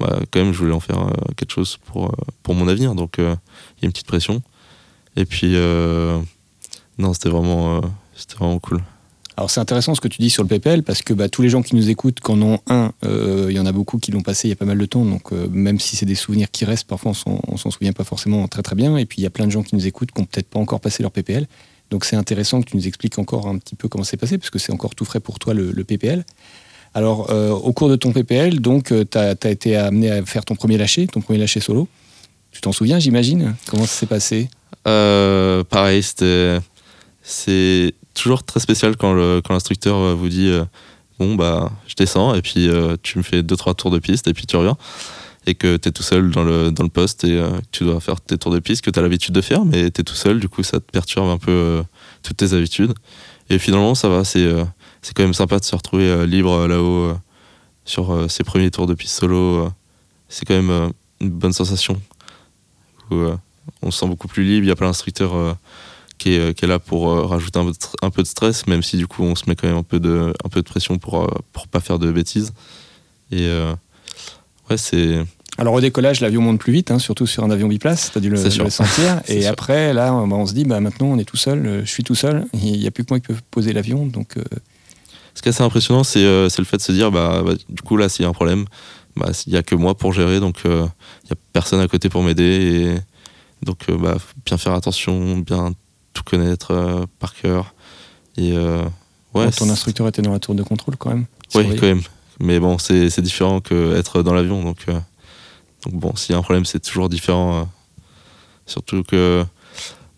bah, 0.00 0.20
quand 0.30 0.40
même, 0.40 0.52
je 0.52 0.58
voulais 0.58 0.72
en 0.72 0.80
faire 0.80 1.02
euh, 1.02 1.10
quelque 1.36 1.52
chose 1.52 1.78
pour, 1.84 2.14
pour 2.42 2.54
mon 2.54 2.66
avenir, 2.66 2.94
donc 2.94 3.16
il 3.18 3.24
y 3.24 3.26
a 3.26 3.36
une 3.82 3.92
petite 3.92 4.06
pression. 4.06 4.42
Et 5.16 5.26
puis, 5.26 5.54
non, 6.98 7.12
c'était 7.12 7.28
vraiment, 7.28 7.80
c'était 8.14 8.36
vraiment 8.36 8.58
cool. 8.58 8.82
Alors 9.38 9.50
c'est 9.50 9.60
intéressant 9.60 9.94
ce 9.94 10.00
que 10.00 10.08
tu 10.08 10.22
dis 10.22 10.30
sur 10.30 10.42
le 10.42 10.48
PPL 10.48 10.82
parce 10.82 11.02
que 11.02 11.12
bah, 11.12 11.28
tous 11.28 11.42
les 11.42 11.50
gens 11.50 11.60
qui 11.60 11.76
nous 11.76 11.90
écoutent, 11.90 12.20
qu'en 12.20 12.40
ont 12.40 12.58
un, 12.68 12.92
il 13.02 13.52
y 13.52 13.58
en 13.58 13.66
a 13.66 13.72
beaucoup 13.72 13.98
qui 13.98 14.10
l'ont 14.12 14.22
passé 14.22 14.48
il 14.48 14.50
y 14.50 14.52
a 14.52 14.56
pas 14.56 14.64
mal 14.64 14.78
de 14.78 14.86
temps. 14.86 15.04
Donc 15.04 15.32
même 15.32 15.78
si 15.78 15.94
c'est 15.96 16.06
des 16.06 16.14
souvenirs 16.14 16.50
qui 16.50 16.64
restent, 16.64 16.86
parfois 16.86 17.12
on 17.26 17.56
s'en 17.56 17.70
souvient 17.70 17.92
pas 17.92 18.04
forcément 18.04 18.48
très 18.48 18.62
très 18.62 18.76
bien. 18.76 18.96
Et 18.96 19.04
puis 19.04 19.20
il 19.20 19.24
y 19.24 19.26
a 19.26 19.30
plein 19.30 19.46
de 19.46 19.52
gens 19.52 19.62
qui 19.62 19.74
nous 19.74 19.86
écoutent 19.86 20.10
qui 20.10 20.20
n'ont 20.20 20.26
peut-être 20.26 20.48
pas 20.48 20.58
encore 20.58 20.80
passé 20.80 21.02
leur 21.02 21.12
PPL. 21.12 21.46
Donc 21.90 22.04
c'est 22.04 22.16
intéressant 22.16 22.60
que 22.62 22.70
tu 22.70 22.76
nous 22.76 22.86
expliques 22.86 23.18
encore 23.18 23.46
un 23.46 23.58
petit 23.58 23.74
peu 23.74 23.88
comment 23.88 24.04
c'est 24.04 24.16
passé 24.16 24.38
parce 24.38 24.50
que 24.50 24.58
c'est 24.58 24.72
encore 24.72 24.94
tout 24.94 25.04
frais 25.04 25.20
pour 25.20 25.38
toi 25.38 25.54
le, 25.54 25.72
PPL. 25.84 26.24
Alors 26.94 27.30
euh, 27.30 27.50
au 27.50 27.72
cours 27.72 27.88
de 27.88 27.96
ton 27.96 28.12
PPL, 28.12 28.60
donc 28.60 28.86
tu 29.10 29.18
as, 29.18 29.50
été 29.50 29.76
amené 29.76 30.10
à 30.10 30.24
faire 30.24 30.44
ton 30.44 30.56
premier 30.56 30.78
lâcher, 30.78 31.06
ton 31.06 31.20
premier 31.20 31.38
lâcher 31.38 31.60
solo. 31.60 31.88
Tu 32.50 32.60
t'en 32.60 32.72
souviens, 32.72 32.98
j'imagine? 32.98 33.54
Comment 33.68 33.84
ça 33.84 34.00
s'est 34.00 34.06
passé? 34.06 34.48
Euh, 34.88 35.62
pareil. 35.64 36.02
C'est 37.22 37.94
toujours 38.14 38.42
très 38.42 38.60
spécial 38.60 38.96
quand 38.96 39.14
l'instructeur 39.48 39.96
euh, 39.96 40.14
vous 40.14 40.28
dit 40.28 40.48
euh, 40.48 40.64
Bon, 41.18 41.34
bah, 41.34 41.72
je 41.86 41.94
descends, 41.94 42.34
et 42.34 42.42
puis 42.42 42.68
euh, 42.68 42.96
tu 43.02 43.18
me 43.18 43.22
fais 43.22 43.42
deux 43.42 43.56
trois 43.56 43.74
tours 43.74 43.90
de 43.90 43.98
piste, 43.98 44.28
et 44.28 44.34
puis 44.34 44.46
tu 44.46 44.56
reviens. 44.56 44.76
Et 45.48 45.54
que 45.54 45.76
tu 45.76 45.88
es 45.88 45.92
tout 45.92 46.02
seul 46.02 46.30
dans 46.32 46.42
le, 46.42 46.72
dans 46.72 46.82
le 46.82 46.88
poste, 46.88 47.22
et 47.22 47.38
euh, 47.38 47.50
tu 47.70 47.84
dois 47.84 48.00
faire 48.00 48.20
tes 48.20 48.36
tours 48.36 48.52
de 48.52 48.58
piste 48.58 48.84
que 48.84 48.90
tu 48.90 48.98
as 48.98 49.02
l'habitude 49.02 49.32
de 49.32 49.40
faire, 49.40 49.64
mais 49.64 49.90
tu 49.92 50.00
es 50.00 50.04
tout 50.04 50.14
seul, 50.14 50.40
du 50.40 50.48
coup, 50.48 50.64
ça 50.64 50.80
te 50.80 50.90
perturbe 50.90 51.28
un 51.28 51.38
peu 51.38 51.52
euh, 51.52 51.82
toutes 52.24 52.36
tes 52.36 52.52
habitudes. 52.52 52.92
Et 53.48 53.60
finalement, 53.60 53.94
ça 53.94 54.08
va, 54.08 54.24
c'est 54.24 54.44
euh, 54.44 54.64
quand 55.14 55.22
même 55.22 55.34
sympa 55.34 55.60
de 55.60 55.64
se 55.64 55.76
retrouver 55.76 56.26
libre 56.26 56.66
là-haut 56.66 57.12
sur 57.84 58.28
ses 58.28 58.42
premiers 58.42 58.72
tours 58.72 58.88
de 58.88 58.94
piste 58.94 59.20
solo. 59.20 59.70
c'est 60.28 60.44
quand 60.44 60.60
même 60.60 60.90
une 61.20 61.30
bonne 61.30 61.52
sensation. 61.52 62.02
On 63.12 63.90
se 63.92 64.00
sent 64.00 64.08
beaucoup 64.08 64.26
plus 64.26 64.42
libre. 64.42 64.64
Il 64.64 64.68
y 64.68 64.72
a 64.72 64.74
pas 64.74 64.84
l'instructeur 64.84 65.56
qui, 66.18 66.32
est, 66.32 66.58
qui 66.58 66.64
est 66.64 66.68
là 66.68 66.80
pour 66.80 67.06
rajouter 67.28 67.60
un 67.60 67.66
peu, 67.66 67.70
de, 67.70 67.76
un 68.02 68.10
peu 68.10 68.22
de 68.22 68.26
stress, 68.26 68.66
même 68.66 68.82
si 68.82 68.96
du 68.96 69.06
coup 69.06 69.22
on 69.22 69.36
se 69.36 69.44
met 69.48 69.54
quand 69.54 69.68
même 69.68 69.76
un 69.76 69.84
peu 69.84 70.00
de, 70.00 70.32
un 70.44 70.48
peu 70.48 70.60
de 70.60 70.66
pression 70.66 70.98
pour, 70.98 71.32
pour 71.52 71.68
pas 71.68 71.78
faire 71.78 72.00
de 72.00 72.10
bêtises. 72.10 72.52
Et 73.30 73.48
ouais, 74.68 74.76
c'est. 74.76 75.24
Alors 75.58 75.74
au 75.74 75.80
décollage, 75.80 76.20
l'avion 76.20 76.42
monte 76.42 76.58
plus 76.58 76.72
vite, 76.72 76.90
hein, 76.90 76.98
surtout 76.98 77.26
sur 77.26 77.42
un 77.42 77.50
avion 77.50 77.68
biplace, 77.68 78.10
tu 78.12 78.18
as 78.18 78.20
dû 78.20 78.28
le, 78.28 78.42
le 78.42 78.70
sentir. 78.70 79.22
Et 79.28 79.42
sûr. 79.42 79.50
après, 79.50 79.94
là, 79.94 80.12
on, 80.12 80.28
bah, 80.28 80.36
on 80.36 80.46
se 80.46 80.52
dit, 80.52 80.64
bah, 80.64 80.80
maintenant 80.80 81.06
on 81.06 81.18
est 81.18 81.24
tout 81.24 81.38
seul, 81.38 81.66
euh, 81.66 81.80
je 81.80 81.90
suis 81.90 82.04
tout 82.04 82.14
seul, 82.14 82.46
il 82.52 82.78
n'y 82.78 82.86
a 82.86 82.90
plus 82.90 83.04
que 83.04 83.12
moi 83.12 83.20
qui 83.20 83.28
peux 83.28 83.36
poser 83.50 83.72
l'avion. 83.72 84.06
Donc, 84.06 84.36
euh, 84.36 84.42
Ce 85.34 85.40
qui 85.40 85.48
est 85.48 85.52
assez 85.52 85.62
impressionnant, 85.62 86.04
c'est 86.04 86.24
euh, 86.24 86.48
le 86.58 86.64
fait 86.64 86.76
de 86.76 86.82
se 86.82 86.92
dire, 86.92 87.10
bah, 87.10 87.42
bah, 87.44 87.54
du 87.68 87.82
coup 87.82 87.96
là, 87.96 88.08
s'il 88.08 88.24
y 88.24 88.26
a 88.26 88.28
un 88.28 88.34
problème, 88.34 88.66
bah, 89.16 89.30
il 89.46 89.52
y 89.52 89.56
a 89.56 89.62
que 89.62 89.74
moi 89.74 89.96
pour 89.96 90.12
gérer, 90.12 90.40
donc 90.40 90.60
il 90.64 90.70
y 90.70 91.32
a 91.32 91.36
personne 91.54 91.80
à 91.80 91.88
côté 91.88 92.10
pour 92.10 92.22
m'aider. 92.22 92.42
Et 93.62 93.64
donc, 93.64 93.90
bah, 93.90 94.16
faut 94.18 94.34
bien 94.44 94.58
faire 94.58 94.74
attention, 94.74 95.38
bien 95.38 95.72
tout 96.12 96.22
connaître 96.22 97.06
par 97.18 97.34
cœur. 97.34 97.74
Et 98.36 98.52
ouais, 99.32 99.50
ton 99.52 99.70
instructeur 99.70 100.06
était 100.06 100.20
dans 100.20 100.32
la 100.32 100.38
tour 100.38 100.54
de 100.54 100.62
contrôle 100.62 100.96
quand 100.98 101.08
même. 101.10 101.24
Oui, 101.54 101.64
quand 101.76 101.86
même. 101.86 102.02
Mais 102.40 102.60
bon, 102.60 102.76
c'est 102.76 103.20
différent 103.22 103.60
qu'être 103.60 104.22
dans 104.22 104.34
l'avion. 104.34 104.62
Donc, 104.62 104.84
donc 105.86 106.00
bon, 106.00 106.16
s'il 106.16 106.32
y 106.32 106.34
a 106.34 106.38
un 106.38 106.42
problème, 106.42 106.64
c'est 106.64 106.80
toujours 106.80 107.08
différent. 107.08 107.60
euh, 107.60 107.64
surtout 108.66 109.02
que 109.02 109.44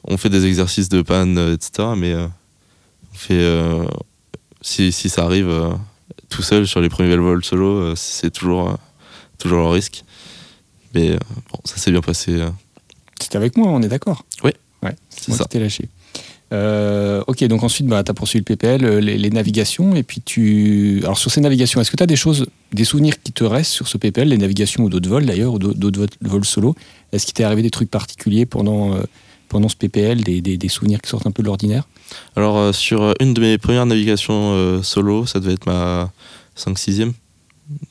on 0.04 0.16
fait 0.16 0.30
des 0.30 0.46
exercices 0.46 0.88
de 0.88 1.02
panne, 1.02 1.36
euh, 1.38 1.54
etc. 1.54 1.88
Mais 1.96 2.12
euh, 2.12 2.26
on 3.12 3.14
fait, 3.16 3.88
si, 4.62 4.90
si 4.92 5.08
ça 5.08 5.24
arrive 5.24 5.52
tout 6.28 6.42
seul 6.42 6.66
sur 6.66 6.80
les 6.80 6.88
premiers 6.88 7.16
vols 7.16 7.44
solo, 7.44 7.94
c'est 7.96 8.30
toujours, 8.30 8.76
toujours 9.38 9.58
le 9.60 9.66
risque. 9.68 10.04
Mais 10.94 11.10
bon, 11.50 11.58
ça 11.64 11.76
s'est 11.76 11.90
bien 11.90 12.00
passé. 12.00 12.44
C'était 13.20 13.36
avec 13.36 13.56
moi, 13.56 13.68
on 13.68 13.82
est 13.82 13.88
d'accord? 13.88 14.24
Oui. 14.44 14.52
Ouais, 14.82 14.94
C'est 15.10 15.22
c'est 15.24 15.28
moi 15.28 15.38
ça. 15.38 15.44
qui 15.44 15.50
t'ai 15.50 15.60
lâché. 15.60 15.88
Euh, 16.52 17.22
ok, 17.26 17.44
donc 17.44 17.62
ensuite, 17.62 17.86
bah, 17.86 18.02
tu 18.02 18.10
as 18.10 18.14
poursuivi 18.14 18.40
le 18.40 18.44
PPL, 18.44 18.84
euh, 18.84 19.00
les, 19.00 19.30
navigations, 19.30 19.94
et 19.94 20.02
puis 20.02 20.20
tu. 20.22 21.00
Alors 21.02 21.18
sur 21.18 21.30
ces 21.30 21.40
navigations, 21.42 21.80
est-ce 21.80 21.90
que 21.90 21.96
tu 21.96 22.02
as 22.02 22.06
des 22.06 22.16
choses, 22.16 22.46
des 22.72 22.84
souvenirs 22.84 23.20
qui 23.22 23.32
te 23.32 23.44
restent 23.44 23.72
sur 23.72 23.86
ce 23.86 23.98
PPL, 23.98 24.28
les 24.28 24.38
navigations 24.38 24.84
ou 24.84 24.88
d'autres 24.88 25.08
vols 25.10 25.26
d'ailleurs, 25.26 25.52
ou 25.54 25.58
d'au- 25.58 25.74
d'autres 25.74 26.08
vols- 26.22 26.44
solo? 26.46 26.74
Est-ce 27.12 27.26
qu'il 27.26 27.34
t'est 27.34 27.44
arrivé 27.44 27.60
des 27.62 27.70
trucs 27.70 27.90
particuliers 27.90 28.46
pendant, 28.46 28.94
euh, 28.94 29.02
pendant 29.50 29.68
ce 29.68 29.76
PPL, 29.76 30.22
des, 30.22 30.40
des- 30.40 30.68
souvenirs 30.68 31.00
qui 31.02 31.10
sortent 31.10 31.26
un 31.26 31.30
peu 31.32 31.42
de 31.42 31.48
l'ordinaire? 31.48 31.86
Alors, 32.36 32.74
sur 32.74 33.12
une 33.20 33.34
de 33.34 33.40
mes 33.42 33.58
premières 33.58 33.84
navigations 33.86 34.82
solo, 34.82 35.26
ça 35.26 35.40
devait 35.40 35.52
être 35.54 35.66
ma 35.66 36.10
5-6e, 36.56 37.12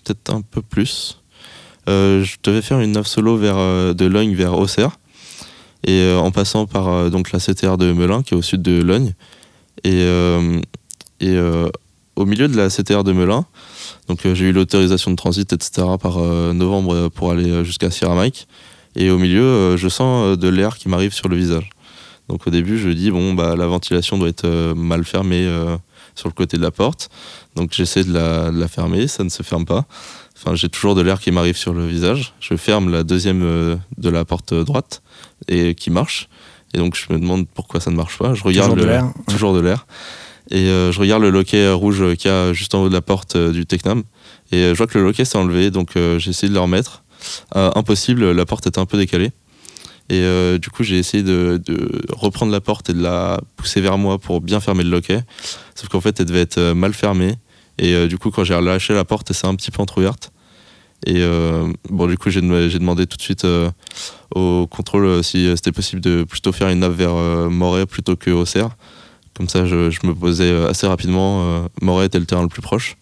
peut-être 0.03 0.31
un 0.33 0.41
peu 0.41 0.63
plus. 0.63 1.19
Je 1.87 2.35
devais 2.43 2.61
faire 2.63 2.79
une 2.79 2.93
nav 2.93 3.05
solo 3.05 3.37
vers, 3.37 3.55
de 3.95 4.05
Logne 4.05 4.33
vers 4.35 4.57
Auxerre, 4.57 4.99
et 5.83 6.01
euh, 6.01 6.19
en 6.19 6.31
passant 6.31 6.65
par 6.65 6.87
euh, 6.89 7.09
donc 7.09 7.31
la 7.31 7.39
CTR 7.39 7.77
de 7.77 7.91
Melun, 7.91 8.23
qui 8.23 8.33
est 8.33 8.37
au 8.37 8.41
sud 8.41 8.61
de 8.61 8.81
Logne. 8.81 9.13
Et, 9.83 10.01
euh, 10.01 10.59
et 11.19 11.37
au 12.15 12.25
milieu 12.25 12.47
de 12.47 12.57
la 12.57 12.69
CTR 12.69 13.03
de 13.03 13.11
Melun, 13.11 13.45
donc 14.07 14.21
j'ai 14.33 14.45
eu 14.45 14.51
l'autorisation 14.51 15.11
de 15.11 15.15
transit, 15.15 15.51
etc. 15.53 15.87
par 16.01 16.19
novembre 16.19 17.09
pour 17.09 17.31
aller 17.31 17.63
jusqu'à 17.63 17.91
Sierra 17.91 18.15
Mike. 18.15 18.47
Et 18.95 19.11
au 19.11 19.17
milieu, 19.17 19.77
je 19.77 19.87
sens 19.87 20.37
de 20.37 20.47
l'air 20.47 20.77
qui 20.77 20.89
m'arrive 20.89 21.13
sur 21.13 21.27
le 21.27 21.37
visage. 21.37 21.69
Donc 22.27 22.45
au 22.47 22.49
début, 22.49 22.77
je 22.79 22.89
dis, 22.89 23.11
bon, 23.11 23.33
bah, 23.33 23.55
la 23.55 23.67
ventilation 23.67 24.17
doit 24.17 24.29
être 24.29 24.73
mal 24.75 25.05
fermée 25.05 25.47
sur 26.15 26.27
le 26.27 26.33
côté 26.33 26.57
de 26.57 26.63
la 26.63 26.71
porte. 26.71 27.09
Donc 27.55 27.71
j'essaie 27.73 28.03
de 28.03 28.13
la 28.13 28.67
fermer, 28.67 29.07
ça 29.07 29.23
ne 29.23 29.29
se 29.29 29.43
ferme 29.43 29.65
pas. 29.65 29.85
Enfin, 30.37 30.55
j'ai 30.55 30.69
toujours 30.69 30.93
de 30.95 31.01
l'air 31.01 31.19
qui 31.19 31.31
m'arrive 31.31 31.57
sur 31.57 31.73
le 31.73 31.85
visage. 31.87 32.33
Je 32.39 32.55
ferme 32.55 32.91
la 32.91 33.03
deuxième 33.03 33.41
euh, 33.43 33.75
de 33.97 34.09
la 34.09 34.23
porte 34.23 34.53
droite 34.53 35.01
et 35.47 35.73
qui 35.75 35.89
marche. 35.89 36.29
Et 36.73 36.77
donc 36.77 36.95
je 36.95 37.11
me 37.13 37.19
demande 37.19 37.47
pourquoi 37.47 37.79
ça 37.79 37.89
ne 37.91 37.95
marche 37.95 38.17
pas. 38.17 38.33
Je 38.33 38.43
regarde 38.43 38.69
Toujours 38.71 38.77
de 38.83 38.87
le- 38.87 38.91
l'air, 38.91 39.05
ouais. 39.05 39.11
toujours 39.27 39.53
de 39.53 39.59
l'air. 39.61 39.87
Et 40.51 40.67
euh, 40.67 40.91
je 40.91 40.99
regarde 40.99 41.21
le 41.23 41.29
loquet 41.29 41.69
rouge 41.71 42.03
qu'il 42.17 42.29
y 42.29 42.33
a 42.33 42.53
juste 42.53 42.75
en 42.75 42.83
haut 42.83 42.89
de 42.89 42.93
la 42.93 43.01
porte 43.01 43.35
euh, 43.35 43.51
du 43.51 43.65
Technam. 43.65 44.03
Et 44.51 44.57
euh, 44.57 44.73
je 44.73 44.77
vois 44.77 44.87
que 44.87 44.97
le 44.97 45.03
loquet 45.03 45.25
s'est 45.25 45.37
enlevé, 45.37 45.71
donc 45.71 45.95
euh, 45.97 46.19
j'ai 46.19 46.29
essayé 46.29 46.49
de 46.49 46.53
le 46.53 46.59
remettre. 46.61 47.03
Euh, 47.55 47.71
impossible, 47.75 48.31
la 48.31 48.45
porte 48.45 48.67
était 48.67 48.79
un 48.79 48.85
peu 48.85 48.97
décalée. 48.97 49.31
Et 50.09 50.21
euh, 50.21 50.57
du 50.57 50.69
coup, 50.69 50.83
j'ai 50.83 50.97
essayé 50.97 51.21
de, 51.23 51.61
de 51.65 51.89
reprendre 52.13 52.51
la 52.53 52.61
porte 52.61 52.89
et 52.89 52.93
de 52.93 53.01
la 53.01 53.41
pousser 53.57 53.81
vers 53.81 53.97
moi 53.97 54.19
pour 54.19 54.39
bien 54.39 54.61
fermer 54.61 54.83
le 54.83 54.89
loquet. 54.89 55.21
Sauf 55.75 55.89
qu'en 55.89 55.99
fait, 55.99 56.17
elle 56.21 56.27
devait 56.27 56.41
être 56.41 56.59
euh, 56.59 56.73
mal 56.73 56.93
fermée. 56.93 57.33
Et 57.79 57.93
euh, 57.93 58.07
du 58.07 58.17
coup, 58.17 58.31
quand 58.31 58.43
j'ai 58.43 58.55
relâché 58.55 58.93
la 58.93 59.05
porte, 59.05 59.31
s'est 59.33 59.47
un 59.47 59.55
petit 59.55 59.71
peu 59.71 59.81
entrouverte. 59.81 60.31
Et 61.05 61.21
euh, 61.21 61.71
bon, 61.89 62.07
du 62.07 62.17
coup, 62.17 62.29
j'ai 62.29 62.41
dem- 62.41 62.67
j'ai 62.69 62.79
demandé 62.79 63.05
tout 63.05 63.17
de 63.17 63.21
suite 63.21 63.45
euh, 63.45 63.69
au 64.33 64.65
contrôle 64.67 65.23
si 65.23 65.47
c'était 65.55 65.71
possible 65.71 66.01
de 66.01 66.23
plutôt 66.23 66.51
faire 66.51 66.69
une 66.69 66.79
nav 66.79 66.91
vers 66.93 67.13
Moret 67.51 67.85
plutôt 67.85 68.15
que 68.15 68.31
Auxerre. 68.31 68.69
Comme 69.35 69.47
ça, 69.47 69.65
je, 69.67 69.91
je 69.91 69.99
me 70.07 70.15
posais 70.15 70.51
assez 70.65 70.87
rapidement. 70.87 71.67
Moret 71.81 72.07
était 72.07 72.17
le 72.19 72.25
terrain 72.25 72.41
le 72.41 72.47
plus 72.47 72.63
proche. 72.63 72.97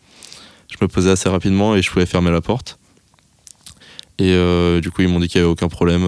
Je 0.70 0.76
me 0.82 0.90
posais 0.90 1.10
assez 1.10 1.30
rapidement 1.30 1.76
et 1.76 1.82
je 1.82 1.90
pouvais 1.90 2.06
fermer 2.06 2.32
la 2.32 2.42
porte. 2.42 2.78
Et 4.20 4.34
du 4.82 4.92
coup, 4.92 5.02
ils 5.04 5.08
m'ont 5.08 5.22
dit 5.22 5.30
qu'il 5.30 5.40
n'y 5.40 5.46
avait 5.46 5.52
aucun 5.52 5.70
problème. 5.70 6.04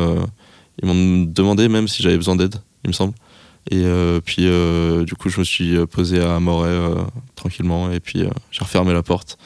ils 0.83 0.87
m'ont 0.87 1.23
demandé 1.25 1.69
même 1.69 1.87
si 1.87 2.03
j'avais 2.03 2.17
besoin 2.17 2.35
d'aide, 2.35 2.55
il 2.83 2.89
me 2.89 2.93
semble. 2.93 3.13
Et 3.69 3.83
euh, 3.85 4.21
puis, 4.23 4.47
euh, 4.47 5.03
du 5.03 5.13
coup, 5.15 5.29
je 5.29 5.39
me 5.39 5.43
suis 5.43 5.75
euh, 5.75 5.85
posé 5.85 6.21
à 6.21 6.39
Moret 6.39 6.69
euh, 6.69 6.95
tranquillement. 7.35 7.91
Et 7.91 7.99
puis, 7.99 8.23
j'ai 8.51 8.59
refermé 8.63 8.93
la 8.93 9.03
porte. 9.03 9.37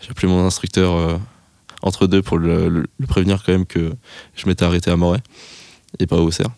J'ai 0.00 0.10
appelé 0.10 0.28
mon 0.28 0.44
instructeur 0.46 1.20
entre 1.82 2.06
deux 2.06 2.22
pour 2.22 2.38
le, 2.38 2.68
le- 2.68 2.86
le 2.98 3.06
prévenir 3.06 3.42
quand 3.44 3.52
même 3.52 3.66
que 3.66 3.92
je 4.34 4.46
m'étais 4.46 4.64
arrêté 4.64 4.90
à 4.90 4.96
Moret 4.96 5.20
et 5.98 6.06
pas 6.06 6.16
à 6.16 6.20
Auxerre. 6.20 6.48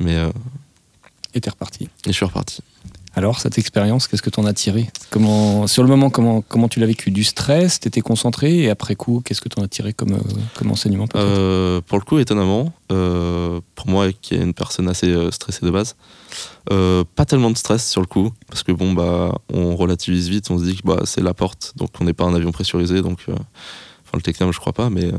Mais 0.00 0.16
euh, 0.16 0.30
Et 1.34 1.40
t'es 1.40 1.50
reparti. 1.50 1.84
et 1.84 1.88
je 2.08 2.12
suis 2.12 2.24
reparti. 2.24 2.60
Alors, 3.16 3.38
cette 3.38 3.58
expérience, 3.58 4.08
qu'est-ce 4.08 4.22
que 4.22 4.30
t'en 4.30 4.44
as 4.44 4.52
tiré? 4.54 4.88
Comment, 5.10 5.68
Sur 5.68 5.84
le 5.84 5.88
moment, 5.88 6.10
comment, 6.10 6.42
comment 6.42 6.68
tu 6.68 6.80
l'as 6.80 6.86
vécu? 6.86 7.12
Du 7.12 7.22
stress? 7.22 7.78
T'étais 7.78 8.00
concentré? 8.00 8.62
Et 8.62 8.70
après 8.70 8.96
coup, 8.96 9.22
qu'est-ce 9.24 9.40
que 9.40 9.48
t'en 9.48 9.62
as 9.62 9.68
tiré 9.68 9.92
comme, 9.92 10.14
euh, 10.14 10.20
comme 10.54 10.72
enseignement 10.72 11.06
Euh, 11.14 11.80
pour 11.86 11.98
le 11.98 12.04
coup, 12.04 12.18
étonnamment, 12.18 12.72
euh, 12.90 13.60
pour 13.76 13.86
moi 13.88 14.08
qui 14.12 14.34
est 14.34 14.38
une 14.42 14.52
personne 14.52 14.88
assez 14.88 15.14
stressée 15.30 15.64
de 15.64 15.70
base, 15.70 15.94
euh, 16.72 17.04
pas 17.14 17.24
tellement 17.24 17.52
de 17.52 17.56
stress 17.56 17.88
sur 17.88 18.00
le 18.00 18.08
coup, 18.08 18.32
parce 18.48 18.64
que 18.64 18.72
bon, 18.72 18.92
bah, 18.92 19.32
on 19.52 19.76
relativise 19.76 20.28
vite, 20.28 20.50
on 20.50 20.58
se 20.58 20.64
dit 20.64 20.74
que 20.76 20.82
bah, 20.84 21.02
c'est 21.04 21.22
la 21.22 21.34
porte, 21.34 21.72
donc 21.76 21.90
on 22.00 22.04
n'est 22.04 22.14
pas 22.14 22.24
un 22.24 22.34
avion 22.34 22.50
pressurisé, 22.50 23.00
donc, 23.00 23.20
enfin 23.28 24.14
le 24.14 24.22
Technam, 24.22 24.52
je 24.52 24.58
crois 24.58 24.72
pas, 24.72 24.90
mais. 24.90 25.12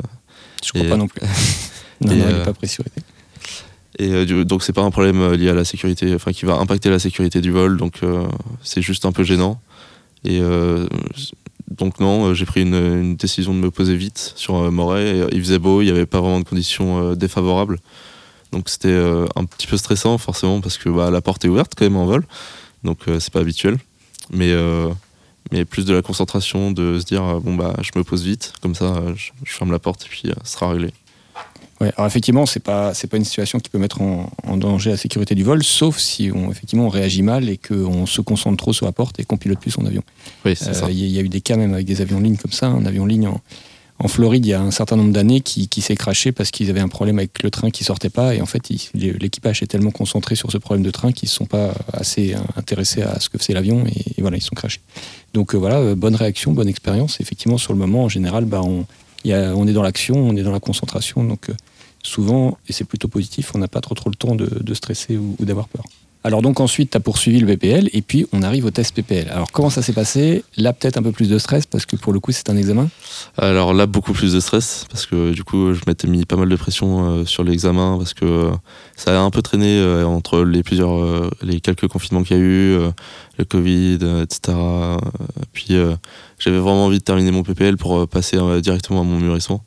Je 0.64 0.70
crois 0.72 0.82
et- 0.84 0.90
pas 0.90 0.98
non 0.98 1.08
plus. 1.08 1.22
non, 2.02 2.14
non, 2.14 2.26
il 2.30 2.36
n'est 2.40 2.44
pas 2.44 2.54
pressurisé. 2.54 2.96
Et 3.98 4.12
euh, 4.12 4.26
du- 4.26 4.46
donc 4.46 4.64
c'est 4.64 4.74
pas 4.74 4.82
un 4.82 4.92
problème 4.92 5.22
euh, 5.22 5.38
lié 5.38 5.50
à 5.50 5.54
la 5.54 5.66
sécurité, 5.66 6.14
enfin 6.16 6.32
qui 6.32 6.46
va 6.46 6.56
impacter 6.56 6.90
la 6.90 7.00
sécurité 7.00 7.42
du 7.42 7.52
vol, 7.52 7.78
donc 7.78 8.00
euh, 8.04 8.28
c'est 8.62 8.82
juste 8.82 9.06
un 9.06 9.12
peu 9.12 9.24
gênant. 9.24 9.60
Et 10.24 10.42
donc 11.70 12.00
non, 12.00 12.34
j'ai 12.34 12.46
pris 12.46 12.64
une, 12.64 13.16
décision 13.16 13.54
de 13.54 13.60
me 13.60 13.70
poser 13.70 13.96
vite 13.96 14.34
sur 14.36 14.56
euh, 14.56 15.28
il 15.32 15.40
faisait 15.40 15.60
beau, 15.60 15.82
il 15.82 15.86
n'y 15.86 15.92
avait 15.92 16.08
pas 16.08 16.20
vraiment 16.20 16.40
de 16.40 16.46
conditions 16.46 17.14
défavorables. 17.14 17.78
Donc 18.52 18.70
c'était 18.70 18.98
un 19.36 19.46
petit 19.46 19.68
peu 19.68 19.78
stressant 19.78 20.18
forcément 20.18 20.62
parce 20.62 20.80
que 20.80 20.90
bah, 20.90 21.12
la 21.12 21.22
porte 21.22 21.46
est 21.46 21.48
ouverte 21.48 21.74
quand 21.78 21.86
même 21.86 21.98
en 21.98 22.06
vol, 22.06 22.26
donc 22.84 23.08
euh, 23.08 23.20
c'est 23.20 23.32
pas 23.32 23.42
habituel. 23.42 23.78
Mais, 24.32 24.52
plus 25.70 25.86
de 25.86 25.94
la 25.94 26.02
concentration, 26.02 26.72
de 26.72 27.00
se 27.00 27.06
dire 27.06 27.40
bon 27.40 27.54
bah 27.54 27.76
je 27.82 27.92
me 27.96 28.04
pose 28.04 28.24
vite, 28.24 28.54
comme 28.62 28.74
ça 28.74 29.04
je, 29.16 29.30
je 29.44 29.54
ferme 29.54 29.72
la 29.72 29.80
porte 29.80 30.06
et 30.06 30.10
puis 30.10 30.24
ce 30.44 30.52
sera 30.52 30.72
réglé. 30.72 30.92
Ouais, 31.82 31.92
alors 31.98 32.08
effectivement, 32.08 32.46
c'est 32.46 32.62
pas 32.62 32.94
c'est 32.94 33.08
pas 33.08 33.18
une 33.18 33.26
situation 33.26 33.60
qui 33.60 33.70
peut 33.70 33.78
mettre 33.80 34.02
en, 34.02 34.30
en 34.48 34.56
danger 34.58 34.92
la 34.92 34.98
sécurité 34.98 35.36
du 35.36 35.44
vol, 35.44 35.62
sauf 35.64 35.98
si 35.98 36.32
on 36.34 36.50
effectivement 36.50 36.86
on 36.86 36.90
réagit 36.90 37.22
mal 37.22 37.50
et 37.50 37.58
qu'on 37.58 38.06
se 38.06 38.22
concentre 38.22 38.56
trop 38.58 38.72
sur 38.72 38.86
la 38.86 38.94
porte 38.94 39.20
et 39.20 39.26
qu'on 39.26 39.36
pilote 39.38 39.60
plus 39.60 39.72
son 39.72 39.86
avion. 39.86 40.02
Oui, 40.46 40.56
c'est 40.56 40.70
Euh, 40.70 40.74
ça. 40.74 40.90
Il 40.90 40.98
y, 40.98 41.04
a- 41.04 41.08
il 41.08 41.12
y 41.14 41.20
a 41.20 41.22
eu 41.22 41.28
des 41.30 41.42
cas 41.42 41.58
même 41.58 41.74
avec 41.74 41.86
des 41.86 42.00
avions 42.00 42.20
ligne 42.22 42.38
comme 42.38 42.54
ça, 42.54 42.68
un 42.68 42.86
avion 42.86 43.06
ligne 43.06 43.28
en, 43.28 43.42
en 44.00 44.08
Floride 44.08 44.46
il 44.46 44.50
y 44.50 44.54
a 44.54 44.62
un 44.62 44.72
certain 44.72 44.96
nombre 44.96 45.12
d'années 45.12 45.42
qui, 45.42 45.68
qui 45.68 45.82
s'est 45.82 45.96
craché 45.98 46.32
parce 46.32 46.50
qu'ils 46.50 46.70
avaient 46.70 46.80
un 46.80 46.88
problème 46.88 47.18
avec 47.20 47.44
le 47.44 47.52
train 47.52 47.70
qui 47.72 47.84
sortait 47.84 48.10
pas 48.10 48.34
et 48.36 48.42
en 48.42 48.46
fait 48.46 48.70
il- 48.70 49.12
l'équipage 49.20 49.62
est 49.62 49.68
tellement 49.68 49.92
concentré 49.92 50.36
sur 50.36 50.52
ce 50.54 50.58
problème 50.58 50.84
de 50.86 50.92
train 50.92 51.12
qu'ils 51.12 51.28
ne 51.28 51.32
sont 51.34 51.46
pas 51.46 51.74
assez 51.92 52.36
intéressés 52.56 53.02
à 53.02 53.20
ce 53.20 53.28
que 53.28 53.38
faisait 53.38 53.54
l'avion 53.54 53.86
et, 53.86 54.00
et 54.18 54.22
voilà 54.22 54.38
ils 54.38 54.42
sont 54.42 54.56
crachés. 54.56 54.80
Donc 55.34 55.54
euh, 55.54 55.58
voilà, 55.58 55.80
euh, 55.80 55.96
bonne 55.96 56.16
réaction, 56.16 56.54
bonne 56.54 56.70
expérience. 56.70 57.20
Effectivement 57.20 57.58
sur 57.58 57.74
le 57.74 57.80
moment 57.80 58.06
en 58.06 58.10
général 58.10 58.46
bah, 58.46 58.62
on, 58.64 58.86
on 59.34 59.68
est 59.68 59.74
dans 59.74 59.84
l'action, 59.84 60.16
on 60.16 60.36
est 60.36 60.44
dans 60.44 60.52
la 60.52 60.60
concentration 60.60 61.24
donc 61.24 61.50
euh, 61.50 61.54
souvent, 62.04 62.58
et 62.68 62.74
c'est 62.74 62.84
plutôt 62.84 63.08
positif, 63.08 63.54
on 63.56 63.58
n'a 63.58 63.68
pas 63.68 63.82
trop 63.82 63.96
trop 63.96 64.10
le 64.10 64.16
temps 64.16 64.36
de, 64.36 64.74
stresser 64.74 65.18
ou 65.18 65.36
d'avoir 65.40 65.68
peur. 65.68 65.86
Alors 66.26 66.42
donc 66.42 66.60
ensuite, 66.60 66.90
tu 66.90 66.98
as 66.98 67.00
poursuivi 67.00 67.40
le 67.40 67.46
PPL 67.46 67.88
et 67.94 68.02
puis 68.02 68.26
on 68.34 68.42
arrive 68.42 68.66
au 68.66 68.72
test 68.72 68.96
PPL. 68.96 69.30
Alors 69.30 69.52
comment 69.52 69.70
ça 69.70 69.84
s'est 69.84 69.94
passé? 69.94 70.44
Là 70.58 70.74
peut-être 70.74 70.98
un 70.98 71.04
peu 71.04 71.12
plus 71.12 71.30
de 71.30 71.38
stress 71.38 71.68
parce 71.68 71.86
que 71.86 71.98
pour 71.98 72.14
le 72.14 72.20
coup 72.20 72.32
c'est 72.32 72.50
un 72.50 72.58
examen? 72.58 72.90
Alors 73.38 73.76
là, 73.76 73.86
beaucoup 73.86 74.12
plus 74.12 74.34
de 74.34 74.40
stress 74.40 74.88
parce 74.90 75.06
que 75.06 75.34
du 75.34 75.44
coup, 75.44 75.74
je 75.74 75.82
m'étais 75.86 76.08
mis 76.08 76.26
pas 76.26 76.36
mal 76.36 76.50
de 76.50 76.56
pression 76.56 77.20
euh, 77.20 77.26
sur 77.26 77.44
l'examen 77.44 78.00
parce 78.00 78.16
que 78.16 78.26
euh, 78.26 78.52
ça 78.96 79.22
a 79.22 79.24
un 79.24 79.30
peu 79.30 79.44
traîné 79.44 79.78
euh, 79.78 80.04
entre 80.04 80.42
les 80.42 80.64
plusieurs, 80.64 81.30
les 81.44 81.62
quelques 81.62 81.88
confinements 81.88 82.24
qu'il 82.24 82.38
y 82.38 82.40
a 82.40 82.44
eu, 82.44 82.80
le 83.38 83.46
Covid, 83.46 84.00
etc. 84.24 84.58
Puis 85.54 85.76
j'avais 86.40 86.58
vraiment 86.58 86.86
envie 86.86 86.98
de 86.98 87.04
terminer 87.04 87.30
mon 87.30 87.44
PPL 87.44 87.78
pour 87.78 88.08
passer 88.08 88.40
directement 88.62 89.02
à 89.02 89.04
mon 89.04 89.20
mûrissement. 89.20 89.64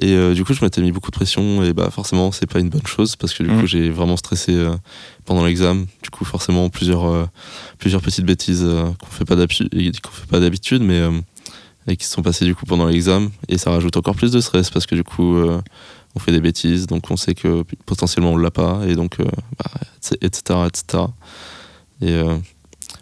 Et 0.00 0.12
euh, 0.14 0.32
du 0.34 0.44
coup, 0.44 0.54
je 0.54 0.64
m'étais 0.64 0.80
mis 0.80 0.92
beaucoup 0.92 1.10
de 1.10 1.16
pression 1.16 1.62
et 1.64 1.72
bah 1.72 1.90
forcément, 1.90 2.30
c'est 2.32 2.46
pas 2.46 2.60
une 2.60 2.68
bonne 2.68 2.86
chose 2.86 3.16
parce 3.16 3.34
que 3.34 3.42
du 3.42 3.50
coup, 3.50 3.66
j'ai 3.66 3.90
vraiment 3.90 4.16
stressé 4.16 4.54
euh, 4.54 4.76
pendant 5.24 5.44
l'examen. 5.44 5.84
Du 6.02 6.10
coup, 6.10 6.24
forcément, 6.24 6.68
plusieurs, 6.70 7.04
euh, 7.06 7.26
plusieurs 7.78 8.00
petites 8.00 8.24
bêtises 8.24 8.64
qu'on 9.00 9.06
fait 9.10 9.24
pas 9.24 9.34
d'habi- 9.36 9.68
qu'on 10.02 10.10
fait 10.12 10.26
pas 10.28 10.38
d'habitude, 10.40 10.82
mais 10.82 11.02
et 11.90 11.96
qui 11.96 12.04
se 12.04 12.12
sont 12.12 12.22
passées 12.22 12.44
du 12.44 12.54
coup 12.54 12.66
pendant 12.66 12.86
l'examen. 12.86 13.30
Et 13.48 13.56
ça 13.58 13.70
rajoute 13.70 13.96
encore 13.96 14.14
plus 14.14 14.30
de 14.30 14.40
stress 14.40 14.70
parce 14.70 14.86
que 14.86 14.94
du 14.94 15.02
coup 15.04 15.36
on 16.14 16.18
fait 16.20 16.32
des 16.32 16.40
bêtises 16.40 16.86
donc 16.86 17.10
on 17.10 17.16
sait 17.16 17.34
que 17.34 17.64
potentiellement 17.86 18.32
on 18.32 18.36
l'a 18.36 18.50
pas. 18.50 18.80
Et 18.86 18.94
donc 18.94 19.16
bah, 19.18 19.70
etc 20.20 20.38
etc 20.66 21.04
et 22.02 22.12
euh, 22.12 22.36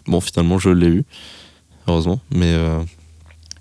bon 0.07 0.21
finalement 0.21 0.57
je 0.57 0.69
l'ai 0.69 0.87
eu 0.87 1.03
heureusement. 1.87 2.21
Mais 2.31 2.53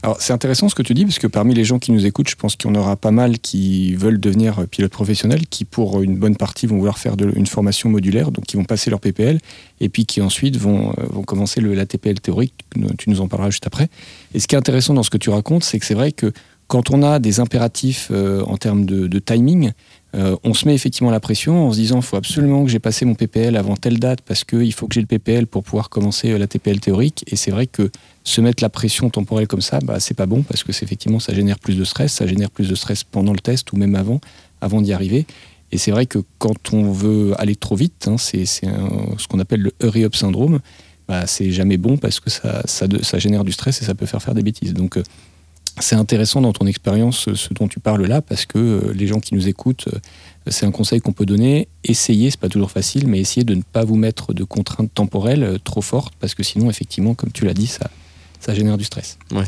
Alors 0.06 0.18
c'est 0.20 0.32
intéressant 0.32 0.68
ce 0.68 0.76
que 0.76 0.84
tu 0.84 0.94
dis 0.94 1.04
parce 1.04 1.18
que 1.18 1.26
parmi 1.26 1.52
les 1.52 1.64
gens 1.64 1.80
qui 1.80 1.90
nous 1.90 2.06
écoutent, 2.06 2.28
je 2.28 2.36
pense 2.36 2.54
qu'il 2.54 2.70
y 2.70 2.72
en 2.72 2.76
aura 2.76 2.94
pas 2.94 3.10
mal 3.10 3.40
qui 3.40 3.92
veulent 3.96 4.20
devenir 4.20 4.60
euh, 4.60 4.66
pilotes 4.66 4.92
professionnels, 4.92 5.48
qui 5.48 5.64
pour 5.64 6.00
une 6.00 6.16
bonne 6.16 6.36
partie 6.36 6.68
vont 6.68 6.76
vouloir 6.76 6.96
faire 6.96 7.16
une 7.20 7.48
formation 7.48 7.88
modulaire, 7.88 8.30
donc 8.30 8.44
qui 8.44 8.56
vont 8.56 8.62
passer 8.62 8.88
leur 8.88 9.00
PPL 9.00 9.40
et 9.80 9.88
puis 9.88 10.06
qui 10.06 10.22
ensuite 10.22 10.58
vont, 10.58 10.90
euh, 10.90 11.06
vont 11.10 11.24
commencer 11.24 11.60
le, 11.60 11.74
la 11.74 11.86
TPL 11.86 12.20
théorique. 12.20 12.54
Tu 12.98 13.10
nous 13.10 13.20
en 13.20 13.26
parleras 13.26 13.50
juste 13.50 13.66
après. 13.66 13.88
Et 14.32 14.38
ce 14.38 14.46
qui 14.46 14.54
est 14.54 14.58
intéressant 14.58 14.94
dans 14.94 15.02
ce 15.02 15.10
que 15.10 15.18
tu 15.18 15.28
racontes, 15.30 15.64
c'est 15.64 15.80
que 15.80 15.84
c'est 15.84 15.94
vrai 15.94 16.12
que 16.12 16.32
quand 16.68 16.92
on 16.92 17.02
a 17.02 17.18
des 17.18 17.40
impératifs 17.40 18.06
euh, 18.12 18.44
en 18.44 18.58
termes 18.58 18.86
de 18.86 19.18
timing, 19.18 19.72
euh, 20.14 20.36
on 20.44 20.54
se 20.54 20.66
met 20.66 20.74
effectivement 20.74 21.10
la 21.10 21.20
pression 21.20 21.66
en 21.66 21.72
se 21.72 21.78
disant 21.78 21.96
il 21.96 22.02
faut 22.02 22.16
absolument 22.16 22.64
que 22.64 22.70
j'ai 22.70 22.78
passé 22.78 23.04
mon 23.04 23.14
PPL 23.14 23.56
avant 23.56 23.76
telle 23.76 23.98
date 23.98 24.20
parce 24.22 24.44
qu'il 24.44 24.72
faut 24.72 24.86
que 24.86 24.94
j'ai 24.94 25.00
le 25.00 25.06
PPL 25.06 25.46
pour 25.46 25.62
pouvoir 25.62 25.90
commencer 25.90 26.30
euh, 26.30 26.38
la 26.38 26.46
TPL 26.46 26.80
théorique. 26.80 27.24
Et 27.26 27.36
c'est 27.36 27.50
vrai 27.50 27.66
que 27.66 27.90
se 28.24 28.40
mettre 28.40 28.62
la 28.62 28.70
pression 28.70 29.10
temporelle 29.10 29.46
comme 29.46 29.60
ça, 29.60 29.78
bah, 29.80 30.00
c'est 30.00 30.14
pas 30.14 30.26
bon 30.26 30.42
parce 30.42 30.64
que 30.64 30.70
effectivement 30.70 31.18
ça 31.18 31.34
génère 31.34 31.58
plus 31.58 31.76
de 31.76 31.84
stress, 31.84 32.12
ça 32.12 32.26
génère 32.26 32.50
plus 32.50 32.68
de 32.68 32.74
stress 32.74 33.04
pendant 33.04 33.32
le 33.32 33.40
test 33.40 33.72
ou 33.72 33.76
même 33.76 33.94
avant, 33.94 34.20
avant 34.60 34.80
d'y 34.80 34.92
arriver. 34.92 35.26
Et 35.72 35.78
c'est 35.78 35.90
vrai 35.90 36.06
que 36.06 36.20
quand 36.38 36.72
on 36.72 36.92
veut 36.92 37.34
aller 37.38 37.56
trop 37.56 37.74
vite, 37.74 38.06
hein, 38.08 38.16
c'est 38.18 38.46
ce 38.46 39.26
qu'on 39.28 39.40
appelle 39.40 39.60
le 39.60 39.72
hurry 39.82 40.04
up 40.04 40.14
syndrome, 40.14 40.60
bah, 41.08 41.26
c'est 41.26 41.50
jamais 41.50 41.76
bon 41.76 41.96
parce 41.96 42.20
que 42.20 42.30
ça, 42.30 42.62
ça 42.66 43.18
génère 43.18 43.44
du 43.44 43.52
stress 43.52 43.82
et 43.82 43.84
ça 43.84 43.94
peut 43.94 44.06
faire 44.06 44.22
faire 44.22 44.34
des 44.34 44.42
bêtises. 44.42 44.74
Donc 44.74 44.96
euh, 44.96 45.02
c'est 45.78 45.96
intéressant 45.96 46.40
dans 46.40 46.52
ton 46.52 46.66
expérience 46.66 47.32
ce 47.34 47.54
dont 47.54 47.68
tu 47.68 47.80
parles 47.80 48.06
là 48.06 48.22
parce 48.22 48.46
que 48.46 48.92
les 48.94 49.06
gens 49.06 49.20
qui 49.20 49.34
nous 49.34 49.48
écoutent, 49.48 49.88
c'est 50.46 50.66
un 50.66 50.70
conseil 50.70 51.00
qu'on 51.00 51.12
peut 51.12 51.26
donner. 51.26 51.68
Essayez, 51.84 52.30
c'est 52.30 52.40
pas 52.40 52.48
toujours 52.48 52.70
facile, 52.70 53.06
mais 53.06 53.20
essayez 53.20 53.44
de 53.44 53.54
ne 53.54 53.62
pas 53.62 53.84
vous 53.84 53.96
mettre 53.96 54.32
de 54.32 54.44
contraintes 54.44 54.92
temporelles 54.94 55.58
trop 55.64 55.82
fortes 55.82 56.14
parce 56.18 56.34
que 56.34 56.42
sinon, 56.42 56.70
effectivement, 56.70 57.14
comme 57.14 57.32
tu 57.32 57.44
l'as 57.44 57.54
dit, 57.54 57.66
ça, 57.66 57.90
ça 58.40 58.54
génère 58.54 58.78
du 58.78 58.84
stress. 58.84 59.18
Ouais, 59.32 59.44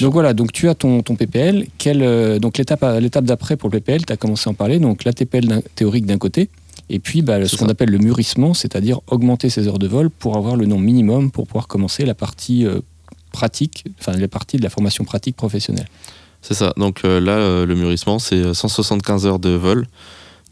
donc 0.00 0.12
voilà, 0.12 0.34
donc 0.34 0.52
tu 0.52 0.68
as 0.68 0.74
ton, 0.74 1.02
ton 1.02 1.16
PPL. 1.16 1.66
donc 2.40 2.58
l'étape, 2.58 2.84
l'étape 3.00 3.24
d'après 3.24 3.56
pour 3.56 3.70
le 3.70 3.78
PPL, 3.80 4.04
tu 4.04 4.12
as 4.12 4.16
commencé 4.16 4.48
à 4.48 4.50
en 4.50 4.54
parler. 4.54 4.78
Donc 4.78 5.04
la 5.04 5.12
TPL 5.12 5.62
théorique 5.74 6.06
d'un 6.06 6.18
côté, 6.18 6.50
et 6.88 6.98
puis 6.98 7.22
bah, 7.22 7.46
ce 7.46 7.56
qu'on 7.56 7.68
appelle 7.68 7.90
le 7.90 7.98
mûrissement, 7.98 8.54
c'est-à-dire 8.54 9.00
augmenter 9.06 9.50
ses 9.50 9.68
heures 9.68 9.78
de 9.78 9.86
vol 9.86 10.10
pour 10.10 10.36
avoir 10.36 10.56
le 10.56 10.66
nombre 10.66 10.82
minimum 10.82 11.30
pour 11.30 11.46
pouvoir 11.46 11.68
commencer 11.68 12.04
la 12.04 12.14
partie 12.14 12.66
pratique, 13.30 13.84
enfin 13.98 14.12
les 14.12 14.28
parties 14.28 14.56
de 14.56 14.62
la 14.62 14.70
formation 14.70 15.04
pratique 15.04 15.36
professionnelle. 15.36 15.88
C'est 16.42 16.54
ça. 16.54 16.72
Donc 16.76 17.04
euh, 17.04 17.20
là, 17.20 17.32
euh, 17.32 17.66
le 17.66 17.74
mûrissement, 17.74 18.18
c'est 18.18 18.54
175 18.54 19.26
heures 19.26 19.38
de 19.38 19.50
vol, 19.50 19.86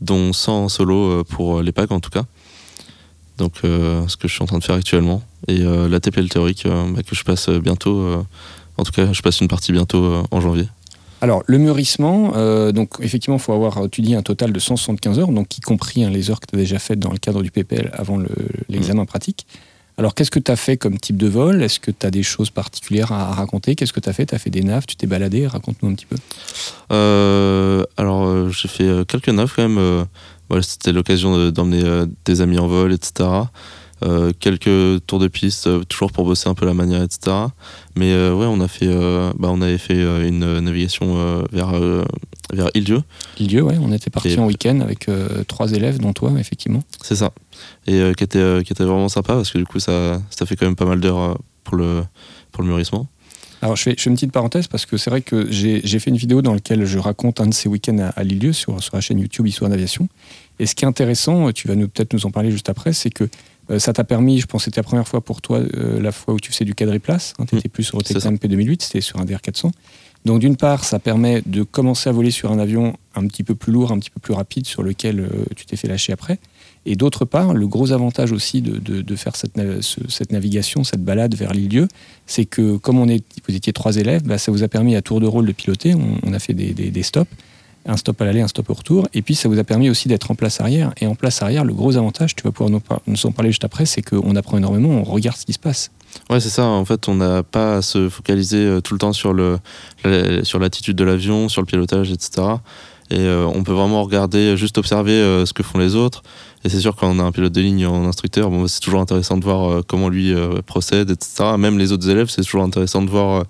dont 0.01 0.33
100 0.33 0.65
en 0.65 0.69
solo 0.69 1.11
euh, 1.11 1.25
pour 1.25 1.63
les 1.63 1.73
packs 1.73 1.93
en 1.93 2.01
tout 2.01 2.11
cas. 2.11 2.25
Donc 3.39 3.59
ce 3.63 4.17
que 4.17 4.27
je 4.27 4.33
suis 4.33 4.43
en 4.43 4.47
train 4.47 4.59
de 4.59 4.65
faire 4.65 4.75
actuellement. 4.75 5.23
Et 5.47 5.59
la 5.59 6.01
TPL 6.01 6.29
théorique 6.29 6.67
bah, 6.67 7.05
que 7.05 7.15
je 7.15 7.23
passe 7.23 7.49
bientôt. 7.49 8.25
en 8.77 8.83
tout 8.83 8.91
cas, 8.91 9.13
je 9.13 9.23
passe 9.23 9.41
une 9.41 9.47
partie 9.47 9.71
bientôt 9.71 10.25
en 10.33 10.41
janvier. 10.41 10.67
Alors, 11.21 11.45
le 11.47 11.59
mûrissement, 11.59 12.33
donc 12.73 12.95
effectivement, 12.99 13.37
il 13.37 13.41
faut 13.41 13.53
avoir, 13.53 13.85
étudié 13.85 14.17
un 14.17 14.23
total 14.23 14.53
de 14.53 14.59
175 14.59 15.21
heures, 15.21 15.29
donc 15.29 15.57
y 15.57 15.61
compris 15.61 16.03
hein, 16.03 16.11
les 16.11 16.33
heures 16.33 16.41
que 16.41 16.47
tu 16.47 16.57
as 16.57 16.59
déjà 16.59 16.81
faites 16.81 16.99
dans 16.99 17.13
le 17.13 17.19
cadre 17.19 17.45
du 17.45 17.53
PPL 17.53 17.93
avant 17.93 18.19
l'examen 18.69 19.05
pratique. 19.05 19.47
Alors, 19.99 20.14
qu'est-ce 20.14 20.31
que 20.31 20.38
tu 20.38 20.52
as 20.52 20.57
fait 20.57 20.76
comme 20.76 20.97
type 20.97 21.17
de 21.17 21.26
vol? 21.26 21.61
Est-ce 21.61 21.81
que 21.81 21.90
tu 21.90 22.07
as 22.07 22.12
des 22.12 22.23
choses 22.23 22.50
particulières 22.50 23.11
à, 23.11 23.35
raconter? 23.35 23.75
Qu'est-ce 23.75 23.93
que 23.93 23.99
tu 23.99 24.09
as 24.09 24.12
fait? 24.12 24.26
Tu 24.26 24.35
as 24.35 24.38
fait 24.38 24.49
des 24.49 24.62
naves 24.62 24.87
Tu 24.87 24.95
t'es 24.95 25.09
baladé? 25.09 25.49
Raconte-nous 25.49 25.88
un 25.90 25.95
petit 25.95 26.07
peu. 26.07 26.17
Euh, 26.93 27.83
alors, 27.97 28.26
euh, 28.26 28.49
j'ai 28.49 28.69
fait 28.69 28.85
euh, 28.85 29.05
quelques 29.05 29.28
naves 29.28 29.52
quand 29.55 29.69
même. 29.69 30.07
C'était 30.62 30.93
l'occasion 30.93 31.50
d'emmener 31.50 32.05
des 32.25 32.40
amis 32.40 32.61
en 32.61 32.69
vol, 32.69 32.93
etc. 32.93 33.28
quelques 34.40 35.05
tours 35.07 35.19
de 35.19 35.28
piste, 35.28 35.69
toujours 35.88 36.12
pour 36.12 36.25
bosser 36.25 36.49
un 36.49 36.55
peu 36.55 36.67
la 36.67 36.75
manière, 36.75 37.02
etc. 37.02 37.37
Mais 37.97 38.12
ouais, 38.14 38.47
on 38.47 38.61
a 38.61 38.69
fait, 38.69 38.88
bah, 39.38 39.49
on 39.50 39.61
avait 39.61 39.78
fait 39.78 40.00
une 40.28 40.61
navigation 40.61 41.45
vers 41.52 41.73
vers 42.52 42.71
Île-Dieu. 42.75 43.02
Île-Dieu, 43.38 43.62
ouais, 43.62 43.76
on 43.81 43.93
était 43.93 44.11
parti 44.11 44.38
en 44.38 44.47
week-end 44.47 44.81
avec 44.81 45.07
trois 45.49 45.73
élèves, 45.73 45.99
dont 45.99 46.12
toi, 46.12 46.33
effectivement. 46.38 46.83
C'est 47.02 47.17
ça 47.17 47.33
et 47.87 48.00
euh, 48.00 48.12
qui, 48.12 48.25
était, 48.25 48.38
euh, 48.38 48.62
qui 48.62 48.73
était 48.73 48.85
vraiment 48.85 49.09
sympa 49.09 49.35
parce 49.35 49.50
que 49.50 49.59
du 49.59 49.67
coup 49.67 49.81
ça, 49.81 50.21
ça 50.31 50.47
fait 50.47 50.57
quand 50.57 50.67
même 50.67 50.76
pas 50.76 50.85
mal 50.85 51.00
d'heures 51.00 51.19
euh, 51.19 51.35
pour 51.64 51.76
le, 51.76 52.02
pour 52.52 52.62
le 52.62 52.69
mûrissement. 52.69 53.07
Alors 53.61 53.75
je 53.75 53.83
fais, 53.83 53.95
je 53.97 54.02
fais, 54.02 54.11
une 54.11 54.14
petite 54.14 54.33
parenthèse 54.33 54.69
parce 54.69 54.87
que 54.87 54.97
c'est 54.97 55.11
vrai 55.11 55.21
que 55.21 55.50
j'ai 55.50 55.99
fait 55.99 56.11
une 56.11 56.17
vidéo 56.17 56.43
dans 56.43 56.55
laquelle 56.55 56.85
je 56.85 56.99
raconte 56.99 57.40
un 57.40 57.47
de 57.47 57.55
ces 57.55 57.69
week-ends 57.69 57.99
à, 57.99 58.21
à 58.21 58.52
sur, 58.52 58.81
sur 58.83 58.95
la 58.95 59.00
chaîne 59.00 59.19
YouTube 59.19 59.47
Histoire 59.47 59.69
d'aviation. 59.69 60.09
Et 60.61 60.67
ce 60.67 60.75
qui 60.75 60.85
est 60.85 60.88
intéressant, 60.88 61.50
tu 61.52 61.67
vas 61.67 61.75
peut-être 61.75 62.12
nous 62.12 62.25
en 62.25 62.31
parler 62.31 62.52
juste 62.52 62.69
après, 62.69 62.93
c'est 62.93 63.11
que 63.11 63.28
ça 63.77 63.93
t'a 63.93 64.05
permis, 64.05 64.41
je 64.41 64.47
pense 64.47 64.63
que 64.63 64.65
c'était 64.67 64.81
la 64.81 64.85
première 64.85 65.07
fois 65.07 65.21
pour 65.21 65.43
toi, 65.43 65.61
la 65.73 66.13
fois 66.13 66.35
où 66.35 66.41
tu 66.41 66.53
faisais 66.53 66.65
du 66.65 66.75
quadriplace. 66.75 67.35
Hein, 67.39 67.45
tu 67.47 67.57
étais 67.57 67.69
mmh, 67.69 67.71
plus 67.71 67.85
sur 67.85 67.99
le 67.99 68.03
P2008, 68.03 68.83
c'était 68.83 69.01
sur 69.01 69.21
un 69.21 69.25
DR400. 69.25 69.71
Donc 70.25 70.41
d'une 70.41 70.57
part, 70.57 70.85
ça 70.85 70.99
permet 70.99 71.43
de 71.47 71.63
commencer 71.63 72.09
à 72.09 72.13
voler 72.13 72.31
sur 72.31 72.51
un 72.51 72.59
avion 72.59 72.97
un 73.15 73.27
petit 73.27 73.45
peu 73.45 73.55
plus 73.55 73.73
lourd, 73.73 73.93
un 73.93 73.99
petit 73.99 74.11
peu 74.11 74.21
plus 74.21 74.35
rapide, 74.35 74.67
sur 74.67 74.83
lequel 74.83 75.29
tu 75.55 75.67
t'es 75.67 75.77
fait 75.77 75.89
lâcher 75.89 76.13
après. 76.13 76.39
Et 76.87 76.97
d'autre 76.97 77.27
part, 77.27 77.53
le 77.53 77.67
gros 77.67 77.93
avantage 77.93 78.33
aussi 78.33 78.63
de, 78.63 79.17
faire 79.17 79.37
cette, 79.37 79.61
cette, 79.83 80.33
navigation, 80.33 80.85
cette 80.85 81.05
balade 81.05 81.35
vers 81.35 81.53
l'île-dieu, 81.53 81.87
c'est 82.27 82.47
que 82.47 82.79
comme 82.79 82.99
on 82.99 83.09
est, 83.09 83.23
vous 83.47 83.55
étiez 83.55 83.75
trois 83.75 83.97
élèves, 83.97 84.23
bah, 84.23 84.39
ça 84.39 84.51
vous 84.53 84.63
a 84.63 84.69
permis 84.69 84.97
à 84.97 85.03
tour 85.03 85.21
de 85.21 85.27
rôle 85.27 85.47
de 85.47 85.53
piloter. 85.53 85.95
On, 85.95 86.33
a 86.33 86.39
fait 86.39 86.55
des, 86.55 87.03
stops, 87.03 87.31
un 87.88 87.97
stop 87.97 88.21
à 88.21 88.25
l'aller, 88.25 88.40
un 88.40 88.49
stop 88.49 88.71
au 88.71 88.75
retour. 88.75 89.09
Et 89.14 89.23
puis 89.23 89.35
ça 89.35 89.49
vous 89.49 89.59
a 89.59 89.64
permis 89.64 89.90
aussi 89.90 90.09
d'être 90.09 90.30
en 90.30 90.35
place 90.35 90.61
arrière. 90.61 90.92
Et 91.00 91.07
en 91.07 91.14
place 91.14 91.42
arrière, 91.42 91.64
le 91.64 91.75
gros 91.75 91.97
avantage, 91.97 92.37
tu 92.37 92.45
vas 92.45 92.52
pouvoir 92.52 92.71
nous, 93.07 93.26
en 93.26 93.33
parler 93.33 93.50
juste 93.50 93.64
après, 93.64 93.87
c'est 93.87 94.02
qu'on 94.02 94.37
apprend 94.37 94.59
énormément, 94.59 94.90
on 94.90 95.02
regarde 95.02 95.37
ce 95.37 95.47
qui 95.47 95.52
se 95.52 95.59
passe. 95.59 95.90
Ouais, 96.30 96.40
c'est 96.40 96.49
ça. 96.49 96.64
En 96.64 96.85
fait, 96.85 97.09
on 97.09 97.16
n'a 97.16 97.42
pas 97.42 97.76
à 97.76 97.83
se 97.83 98.09
focaliser 98.09 98.64
euh, 98.64 98.80
tout 98.80 98.95
le 98.95 98.99
temps 98.99 99.12
sur 99.12 99.33
le, 99.33 99.59
sur 100.42 100.59
l'attitude 100.59 100.96
de 100.96 101.05
l'avion, 101.05 101.48
sur 101.48 101.61
le 101.61 101.66
pilotage, 101.66 102.11
etc. 102.11 102.59
Et 103.11 103.20
euh, 103.20 103.46
on 103.46 103.62
peut 103.62 103.72
vraiment 103.72 104.03
regarder, 104.03 104.57
juste 104.57 104.77
observer 104.77 105.12
euh, 105.12 105.46
ce 105.46 105.53
que 105.53 105.62
font 105.62 105.79
les 105.79 105.94
autres. 105.94 106.22
Et 106.64 106.68
c'est 106.68 106.81
sûr, 106.81 106.94
quand 106.94 107.09
on 107.09 107.18
a 107.18 107.22
un 107.22 107.33
pilote 107.33 107.53
de 107.53 107.61
ligne 107.61 107.87
en 107.87 108.07
instructeur, 108.07 108.51
c'est 108.66 108.81
toujours 108.81 109.01
intéressant 109.01 109.38
de 109.38 109.44
voir 109.44 109.70
euh, 109.70 109.83
comment 109.87 110.09
lui 110.09 110.35
procède, 110.66 111.11
etc. 111.11 111.57
Même 111.59 111.79
les 111.79 111.92
autres 111.92 112.09
élèves, 112.09 112.29
c'est 112.29 112.42
toujours 112.42 112.62
intéressant 112.62 113.03
de 113.03 113.09
voir 113.09 113.44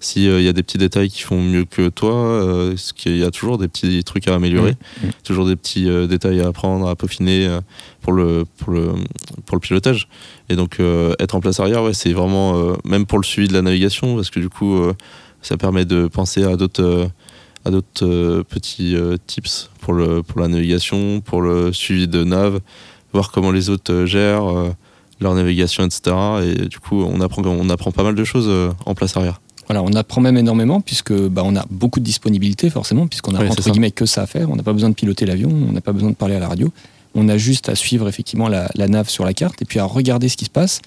euh, 0.00 0.38
s'il 0.38 0.42
y 0.42 0.48
a 0.48 0.52
des 0.52 0.62
petits 0.62 0.78
détails 0.78 1.08
qui 1.08 1.22
font 1.22 1.40
mieux 1.40 1.64
que 1.64 1.88
toi, 1.88 2.72
ce 2.76 2.92
qu'il 2.92 3.16
y 3.16 3.24
a 3.24 3.30
toujours 3.30 3.58
des 3.58 3.68
petits 3.68 4.02
trucs 4.04 4.28
à 4.28 4.34
améliorer, 4.34 4.72
mmh. 4.72 5.06
Mmh. 5.06 5.10
toujours 5.24 5.46
des 5.46 5.56
petits 5.56 5.88
détails 6.08 6.40
à 6.40 6.48
apprendre, 6.48 6.88
à 6.88 6.96
peaufiner 6.96 7.58
pour, 8.00 8.12
le, 8.12 8.44
pour, 8.58 8.72
le, 8.72 8.92
pour 9.46 9.56
le 9.56 9.60
pilotage. 9.60 10.08
Et 10.48 10.56
donc, 10.56 10.78
être 11.18 11.34
en 11.34 11.40
place 11.40 11.60
arrière, 11.60 11.82
ouais, 11.82 11.94
c'est 11.94 12.12
vraiment, 12.12 12.74
même 12.84 13.06
pour 13.06 13.18
le 13.18 13.24
suivi 13.24 13.48
de 13.48 13.52
la 13.52 13.62
navigation, 13.62 14.16
parce 14.16 14.30
que 14.30 14.40
du 14.40 14.48
coup, 14.48 14.80
ça 15.42 15.56
permet 15.56 15.84
de 15.84 16.06
penser 16.06 16.44
à 16.44 16.56
d'autres 16.56 17.10
à 17.64 17.70
d'autres 17.70 18.06
euh, 18.06 18.42
petits 18.42 18.96
euh, 18.96 19.16
tips 19.26 19.70
pour, 19.80 19.92
le, 19.92 20.22
pour 20.22 20.40
la 20.40 20.48
navigation, 20.48 21.20
pour 21.20 21.42
le 21.42 21.72
suivi 21.72 22.08
de 22.08 22.24
nav, 22.24 22.60
voir 23.12 23.30
comment 23.30 23.50
les 23.50 23.70
autres 23.70 23.92
euh, 23.92 24.06
gèrent 24.06 24.74
leur 25.20 25.34
navigation, 25.34 25.84
etc. 25.84 26.16
Et 26.42 26.68
du 26.68 26.78
coup, 26.78 27.02
on 27.02 27.20
apprend, 27.20 27.42
on 27.44 27.68
apprend 27.68 27.92
pas 27.92 28.02
mal 28.02 28.14
de 28.14 28.24
choses 28.24 28.50
en 28.86 28.94
place 28.94 29.18
arrière. 29.18 29.42
Voilà, 29.70 29.84
on 29.84 29.92
apprend 29.92 30.20
même 30.20 30.36
énormément 30.36 30.80
puisque 30.80 31.12
bah, 31.12 31.42
on 31.44 31.54
a 31.54 31.64
beaucoup 31.70 32.00
de 32.00 32.04
disponibilité 32.04 32.70
forcément 32.70 33.06
puisqu'on 33.06 33.36
a 33.36 33.44
entre 33.44 33.70
guillemets 33.70 33.92
que 33.92 34.04
ça 34.04 34.22
à 34.22 34.26
faire. 34.26 34.50
On 34.50 34.56
n'a 34.56 34.64
pas 34.64 34.72
besoin 34.72 34.88
de 34.88 34.96
piloter 34.96 35.26
l'avion, 35.26 35.48
on 35.48 35.70
n'a 35.70 35.80
pas 35.80 35.92
besoin 35.92 36.10
de 36.10 36.16
parler 36.16 36.34
à 36.34 36.40
la 36.40 36.48
radio. 36.48 36.72
On 37.14 37.28
a 37.28 37.38
juste 37.38 37.68
à 37.68 37.76
suivre 37.76 38.08
effectivement 38.08 38.48
la, 38.48 38.68
la, 38.74 38.88
nave 38.88 39.08
sur 39.08 39.24
la 39.24 39.32
carte 39.32 39.62
et 39.62 39.64
puis 39.64 39.78
à 39.78 39.84
regarder 39.84 40.28
ce 40.28 40.36
qui 40.36 40.44
se 40.44 40.50
passe 40.50 40.80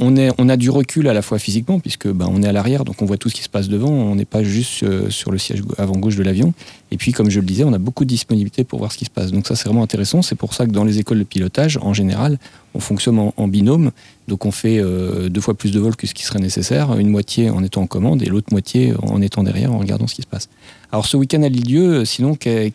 on, 0.00 0.16
est, 0.16 0.30
on 0.38 0.48
a 0.48 0.56
du 0.56 0.70
recul 0.70 1.06
à 1.08 1.12
la 1.12 1.22
fois 1.22 1.38
physiquement, 1.38 1.78
puisque 1.78 2.08
ben, 2.08 2.26
on 2.28 2.42
est 2.42 2.48
à 2.48 2.52
l'arrière, 2.52 2.84
donc 2.84 3.02
on 3.02 3.04
voit 3.04 3.18
tout 3.18 3.28
ce 3.28 3.34
qui 3.34 3.42
se 3.42 3.48
passe 3.48 3.68
devant, 3.68 3.90
on 3.90 4.14
n'est 4.14 4.24
pas 4.24 4.42
juste 4.42 4.82
euh, 4.82 5.10
sur 5.10 5.30
le 5.30 5.36
siège 5.36 5.62
avant-gauche 5.76 6.16
de 6.16 6.22
l'avion. 6.22 6.54
Et 6.90 6.96
puis, 6.96 7.12
comme 7.12 7.30
je 7.30 7.38
le 7.38 7.46
disais, 7.46 7.64
on 7.64 7.72
a 7.74 7.78
beaucoup 7.78 8.04
de 8.04 8.08
disponibilité 8.08 8.64
pour 8.64 8.78
voir 8.78 8.92
ce 8.92 8.98
qui 8.98 9.04
se 9.04 9.10
passe. 9.10 9.30
Donc 9.30 9.46
ça, 9.46 9.56
c'est 9.56 9.66
vraiment 9.66 9.82
intéressant. 9.82 10.22
C'est 10.22 10.36
pour 10.36 10.54
ça 10.54 10.64
que 10.64 10.70
dans 10.70 10.84
les 10.84 10.98
écoles 10.98 11.18
de 11.18 11.24
pilotage, 11.24 11.78
en 11.82 11.92
général, 11.92 12.38
on 12.74 12.80
fonctionne 12.80 13.18
en, 13.18 13.48
binôme. 13.48 13.90
Donc 14.28 14.46
on 14.46 14.52
fait 14.52 14.78
euh, 14.78 15.28
deux 15.28 15.40
fois 15.40 15.54
plus 15.54 15.72
de 15.72 15.80
vols 15.80 15.96
que 15.96 16.06
ce 16.06 16.14
qui 16.14 16.24
serait 16.24 16.38
nécessaire, 16.38 16.96
une 16.98 17.08
moitié 17.08 17.50
en 17.50 17.62
étant 17.64 17.82
en 17.82 17.86
commande 17.86 18.22
et 18.22 18.26
l'autre 18.26 18.48
moitié 18.52 18.94
en 19.02 19.20
étant 19.20 19.42
derrière, 19.42 19.72
en 19.72 19.78
regardant 19.78 20.06
ce 20.06 20.14
qui 20.14 20.22
se 20.22 20.26
passe. 20.26 20.48
Alors 20.92 21.06
ce 21.06 21.16
week-end 21.16 21.42
à 21.44 21.48
Lille-Dieu, 21.48 22.04
sinon, 22.04 22.34
quel, 22.34 22.72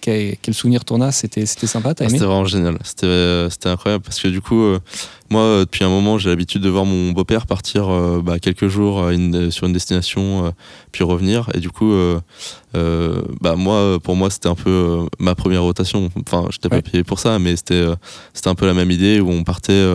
souvenir 0.53 0.85
t'en 0.85 1.01
as? 1.01 1.11
C'était 1.11 1.45
sympa, 1.45 1.93
t'as 1.93 2.05
ah, 2.05 2.07
aimé? 2.07 2.17
C'était 2.17 2.25
vraiment 2.25 2.45
génial, 2.45 2.77
euh, 3.03 3.49
c'était 3.49 3.67
incroyable 3.67 4.03
parce 4.05 4.21
que 4.21 4.29
du 4.29 4.39
coup, 4.39 4.61
euh, 4.61 4.79
moi, 5.29 5.41
euh, 5.41 5.59
depuis 5.65 5.83
un 5.83 5.89
moment, 5.89 6.17
j'ai 6.17 6.29
l'habitude 6.29 6.61
de 6.61 6.69
voir 6.69 6.85
mon 6.85 7.11
beau-père 7.11 7.45
partir 7.45 7.89
bah, 8.23 8.39
quelques 8.39 8.69
jours 8.69 9.09
sur 9.49 9.67
une 9.67 9.73
destination, 9.73 10.53
puis 10.93 11.03
revenir. 11.03 11.49
Et 11.55 11.59
du 11.59 11.69
coup, 11.69 11.93
bah, 13.41 13.55
moi, 13.55 13.99
pour 14.03 14.15
moi, 14.15 14.29
c'était 14.29 14.49
un 14.49 14.55
peu 14.55 15.05
ma 15.19 15.35
première 15.35 15.63
rotation. 15.63 16.09
Enfin, 16.19 16.47
je 16.49 16.57
n'étais 16.57 16.69
pas 16.69 16.81
payé 16.81 17.03
pour 17.03 17.19
ça, 17.19 17.39
mais 17.39 17.55
c'était 17.55 17.85
c'était 18.33 18.49
un 18.49 18.55
peu 18.55 18.65
la 18.65 18.73
même 18.73 18.91
idée 18.91 19.19
où 19.19 19.29
on 19.29 19.43
partait 19.43 19.85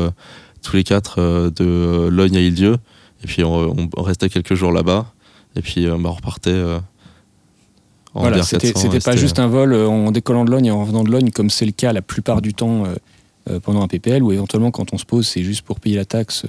tous 0.62 0.76
les 0.76 0.84
quatre 0.84 1.20
de 1.50 2.08
Logne 2.08 2.36
à 2.36 2.40
Île-Dieu. 2.40 2.76
Et 3.22 3.26
puis 3.26 3.44
on, 3.44 3.86
restait 3.98 4.28
quelques 4.28 4.54
jours 4.54 4.72
là-bas. 4.72 5.12
Et 5.56 5.62
puis 5.62 5.86
bah, 5.86 5.96
on 6.10 6.12
repartait 6.12 6.62
voilà, 8.14 8.42
c'était 8.42 8.72
pas 9.00 9.16
juste 9.16 9.38
un 9.38 9.46
vol 9.46 9.72
euh, 9.72 9.86
en 9.88 10.10
décollant 10.10 10.44
de 10.44 10.50
Logne 10.50 10.66
et 10.66 10.70
en 10.70 10.80
revenant 10.80 11.04
de 11.04 11.10
Logne, 11.10 11.30
comme 11.30 11.50
c'est 11.50 11.66
le 11.66 11.72
cas 11.72 11.92
la 11.92 12.02
plupart 12.02 12.42
du 12.42 12.54
temps 12.54 12.84
euh, 12.84 12.88
euh, 12.88 12.96
pendant 13.62 13.82
un 13.82 13.88
PPL, 13.88 14.22
ou 14.22 14.32
éventuellement 14.32 14.70
quand 14.70 14.92
on 14.92 14.98
se 14.98 15.04
pose, 15.04 15.26
c'est 15.26 15.42
juste 15.42 15.62
pour 15.62 15.80
payer 15.80 15.96
la 15.96 16.04
taxe 16.04 16.44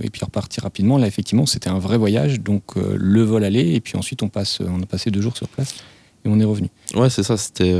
et 0.00 0.10
puis 0.10 0.24
repartir 0.24 0.62
rapidement. 0.62 0.98
Là, 0.98 1.06
effectivement, 1.06 1.46
c'était 1.46 1.68
un 1.68 1.78
vrai 1.78 1.98
voyage, 1.98 2.40
donc 2.40 2.62
le 2.76 3.22
vol 3.22 3.44
allait, 3.44 3.74
et 3.74 3.80
puis 3.80 3.96
ensuite 3.96 4.22
on, 4.22 4.28
passe, 4.28 4.60
on 4.60 4.82
a 4.82 4.86
passé 4.86 5.10
deux 5.10 5.20
jours 5.20 5.36
sur 5.36 5.48
place 5.48 5.76
et 6.24 6.28
on 6.28 6.40
est 6.40 6.44
revenu. 6.44 6.68
Ouais, 6.94 7.10
c'est 7.10 7.22
ça, 7.22 7.36
c'était 7.36 7.76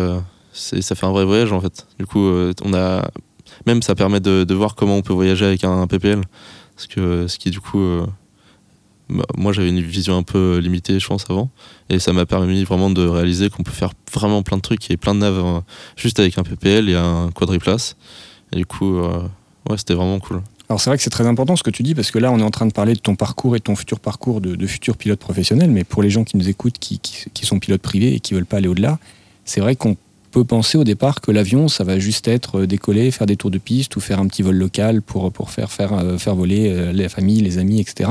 ça 0.53 0.95
fait 0.95 1.07
un 1.07 1.13
vrai 1.13 1.25
voyage 1.25 1.53
en 1.53 1.61
fait. 1.61 1.87
Du 1.99 2.07
coup, 2.07 2.29
on 2.65 2.75
a 2.75 3.11
même 3.67 3.83
ça 3.83 3.95
permet 3.95 4.21
de, 4.21 4.55
voir 4.55 4.75
comment 4.75 4.97
on 4.97 5.03
peut 5.03 5.13
voyager 5.13 5.47
avec 5.47 5.65
un, 5.65 5.87
PPL, 5.87 6.21
parce 6.75 6.87
que 6.87 7.27
ce 7.27 7.39
qui 7.39 7.51
du 7.51 7.61
coup 7.61 7.81
moi 9.37 9.53
j'avais 9.53 9.69
une 9.69 9.81
vision 9.81 10.17
un 10.17 10.23
peu 10.23 10.59
limitée 10.59 10.99
je 11.01 11.07
pense 11.07 11.25
avant. 11.29 11.51
Et 11.89 11.99
ça 11.99 12.13
m'a 12.13 12.27
permis 12.27 12.65
vraiment 12.65 12.91
de 12.91 13.07
réaliser 13.07 13.51
qu'on 13.51 13.63
peut 13.63 13.73
faire 13.73 13.93
vraiment 14.13 14.43
plein 14.43 14.57
de 14.57 14.63
trucs. 14.63 14.91
Et 14.91 14.97
plein 14.97 15.15
de 15.15 15.21
naves 15.21 15.39
euh, 15.39 15.61
juste 15.97 16.21
avec 16.21 16.39
un 16.39 16.43
PPL 16.43 16.89
et 16.89 16.95
un 16.95 17.31
quadriplace. 17.35 17.97
Et 18.53 18.57
du 18.57 18.67
coup 18.67 18.99
euh, 18.99 19.23
ouais 19.69 19.79
c'était 19.79 19.95
vraiment 19.95 20.19
cool. 20.19 20.43
Alors 20.69 20.81
c'est 20.81 20.91
vrai 20.91 20.99
que 20.99 21.03
c'est 21.03 21.11
très 21.11 21.27
important 21.27 21.57
ce 21.57 21.63
que 21.63 21.71
tu 21.71 21.83
dis 21.83 21.95
parce 21.95 22.11
que 22.11 22.19
là 22.19 22.31
on 22.31 22.39
est 22.39 22.43
en 22.43 22.51
train 22.51 22.67
de 22.67 22.73
parler 22.73 22.95
de 22.95 23.01
ton 23.01 23.17
parcours 23.17 23.57
et 23.57 23.59
de 23.59 23.65
ton 23.65 23.77
futur 23.77 24.01
parcours 24.01 24.41
de, 24.41 24.55
de 24.55 24.67
futur 24.67 24.97
pilote 24.97 25.19
professionnel. 25.19 25.71
Mais 25.71 25.85
pour 25.85 26.03
les 26.03 26.11
gens 26.11 26.25
qui 26.25 26.37
nous 26.37 26.49
écoutent 26.49 26.79
qui, 26.79 26.99
qui, 26.99 27.31
qui, 27.33 27.47
sont 27.47 27.59
pilotes 27.59 27.83
privés 27.83 28.15
et 28.15 28.21
qui 28.21 28.35
veulent 28.35 28.47
pas 28.47 28.59
aller 28.59 28.69
au-delà 28.69 28.99
c'est 29.49 29.63
vrai 29.63 29.77
qu'on 29.77 29.97
peut 30.31 30.45
penser 30.45 30.79
au 30.79 30.85
départ 30.85 31.21
que 31.21 31.31
l'avion, 31.31 31.69
ça 31.69 31.85
va 31.85 31.99
juste 31.99 32.29
être 32.29 32.65
décoller, 32.67 33.11
faire 33.11 33.27
des 33.27 33.37
tours 33.37 33.51
de 33.51 33.59
piste 33.59 33.97
ou 33.97 34.01
faire 34.01 34.21
un 34.21 34.27
petit 34.27 34.43
vol 34.43 34.57
local 34.57 35.03
pour, 35.03 35.33
pour 35.33 35.51
faire, 35.51 35.71
faire, 35.71 36.03
faire 36.19 36.35
voler 36.35 36.93
la 36.93 37.09
famille, 37.09 37.41
les 37.41 37.59
amis, 37.59 37.81
etc 37.81 38.09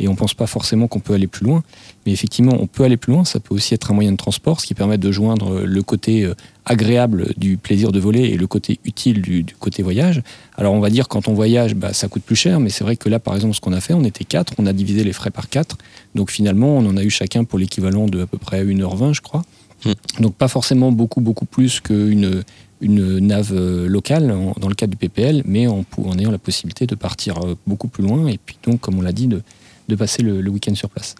et 0.00 0.08
on 0.08 0.12
ne 0.12 0.16
pense 0.16 0.34
pas 0.34 0.46
forcément 0.46 0.88
qu'on 0.88 0.98
peut 0.98 1.12
aller 1.12 1.26
plus 1.26 1.44
loin. 1.44 1.62
Mais 2.04 2.12
effectivement, 2.12 2.56
on 2.58 2.66
peut 2.66 2.84
aller 2.84 2.96
plus 2.96 3.12
loin. 3.12 3.24
Ça 3.24 3.38
peut 3.38 3.54
aussi 3.54 3.74
être 3.74 3.90
un 3.90 3.94
moyen 3.94 4.12
de 4.12 4.16
transport, 4.16 4.60
ce 4.60 4.66
qui 4.66 4.74
permet 4.74 4.96
de 4.96 5.12
joindre 5.12 5.60
le 5.60 5.82
côté 5.82 6.24
euh, 6.24 6.34
agréable 6.64 7.34
du 7.36 7.58
plaisir 7.58 7.92
de 7.92 8.00
voler 8.00 8.22
et 8.22 8.36
le 8.36 8.46
côté 8.46 8.80
utile 8.84 9.20
du, 9.20 9.44
côté 9.58 9.82
voyage. 9.82 10.22
Alors 10.56 10.72
on 10.72 10.80
va 10.80 10.88
dire 10.88 11.06
quand 11.06 11.28
on 11.28 11.34
voyage, 11.34 11.74
bah, 11.74 11.92
ça 11.92 12.08
coûte 12.08 12.22
plus 12.22 12.36
cher, 12.36 12.60
mais 12.60 12.70
c'est 12.70 12.82
vrai 12.82 12.96
que 12.96 13.10
là, 13.10 13.18
par 13.18 13.34
exemple, 13.34 13.54
ce 13.54 13.60
qu'on 13.60 13.74
a 13.74 13.80
fait, 13.80 13.92
on 13.92 14.04
était 14.04 14.24
quatre, 14.24 14.54
on 14.58 14.66
a 14.66 14.72
divisé 14.72 15.04
les 15.04 15.12
frais 15.12 15.30
par 15.30 15.50
quatre. 15.50 15.76
Donc 16.14 16.30
finalement, 16.30 16.78
on 16.78 16.86
en 16.86 16.96
a 16.96 17.04
eu 17.04 17.10
chacun 17.10 17.44
pour 17.44 17.58
l'équivalent 17.58 18.06
de 18.06 18.22
à 18.22 18.26
peu 18.26 18.38
près 18.38 18.64
1h20, 18.64 19.12
je 19.12 19.20
crois. 19.20 19.44
Hmm. 19.84 19.92
Donc 20.22 20.34
pas 20.34 20.48
forcément 20.48 20.92
beaucoup, 20.92 21.20
beaucoup 21.20 21.46
plus 21.46 21.80
qu'une 21.80 22.42
une 22.82 23.18
nave 23.18 23.52
euh, 23.52 23.86
locale 23.88 24.34
dans 24.58 24.68
le 24.68 24.74
cadre 24.74 24.90
du 24.92 24.96
PPL, 24.96 25.42
mais 25.44 25.66
en, 25.66 25.84
en 26.02 26.18
ayant 26.18 26.30
la 26.30 26.38
possibilité 26.38 26.86
de 26.86 26.94
partir 26.94 27.36
euh, 27.44 27.54
beaucoup 27.66 27.88
plus 27.88 28.02
loin 28.02 28.26
et 28.26 28.38
puis 28.38 28.56
donc, 28.64 28.80
comme 28.80 28.98
on 28.98 29.02
l'a 29.02 29.12
dit, 29.12 29.26
de, 29.26 29.42
de 29.90 29.96
passer 29.96 30.22
le, 30.22 30.48
week-end 30.48 30.74
sur 30.74 30.88
place. 30.88 31.14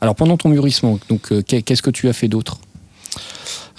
Alors 0.00 0.16
pendant 0.16 0.36
ton 0.36 0.48
mûrissement, 0.48 0.98
donc 1.08 1.30
euh, 1.30 1.42
qu'est-ce 1.42 1.82
que 1.82 1.90
tu 1.90 2.08
as 2.08 2.12
fait 2.12 2.28
d'autre? 2.28 2.58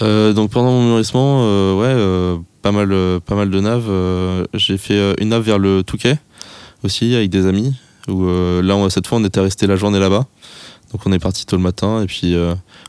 Euh, 0.01 0.31
Donc 0.31 0.51
pendant 0.51 0.71
mon 0.71 0.87
mûrissement, 0.91 1.41
euh, 1.43 1.73
ouais, 1.75 2.39
pas 2.61 2.71
mal, 2.71 3.19
pas 3.21 3.35
mal 3.35 3.49
de 3.49 3.59
naves. 3.59 4.47
J'ai 4.53 4.77
fait 4.77 5.15
une 5.19 5.29
nave 5.29 5.43
vers 5.43 5.59
le 5.59 5.83
Touquet 5.83 6.17
aussi 6.83 7.13
avec 7.15 7.29
des 7.29 7.45
amis. 7.45 7.75
Où 8.07 8.25
là, 8.25 8.89
cette 8.89 9.07
fois, 9.07 9.17
on 9.17 9.23
était 9.25 9.39
resté 9.39 9.67
la 9.67 9.75
journée 9.75 9.99
là-bas. 9.99 10.25
Donc 10.91 11.01
on 11.05 11.11
est 11.11 11.19
parti 11.19 11.45
tôt 11.45 11.57
le 11.57 11.63
matin 11.63 12.03
et 12.03 12.05
puis 12.05 12.35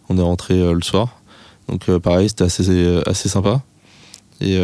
on 0.09 0.19
est 0.19 0.23
rentré 0.23 0.73
le 0.73 0.83
soir. 0.83 1.21
Donc 1.69 1.91
pareil, 1.99 2.29
c'était 2.29 2.45
assez, 2.45 3.01
assez 3.07 3.29
sympa. 3.29 3.63
Et 4.41 4.59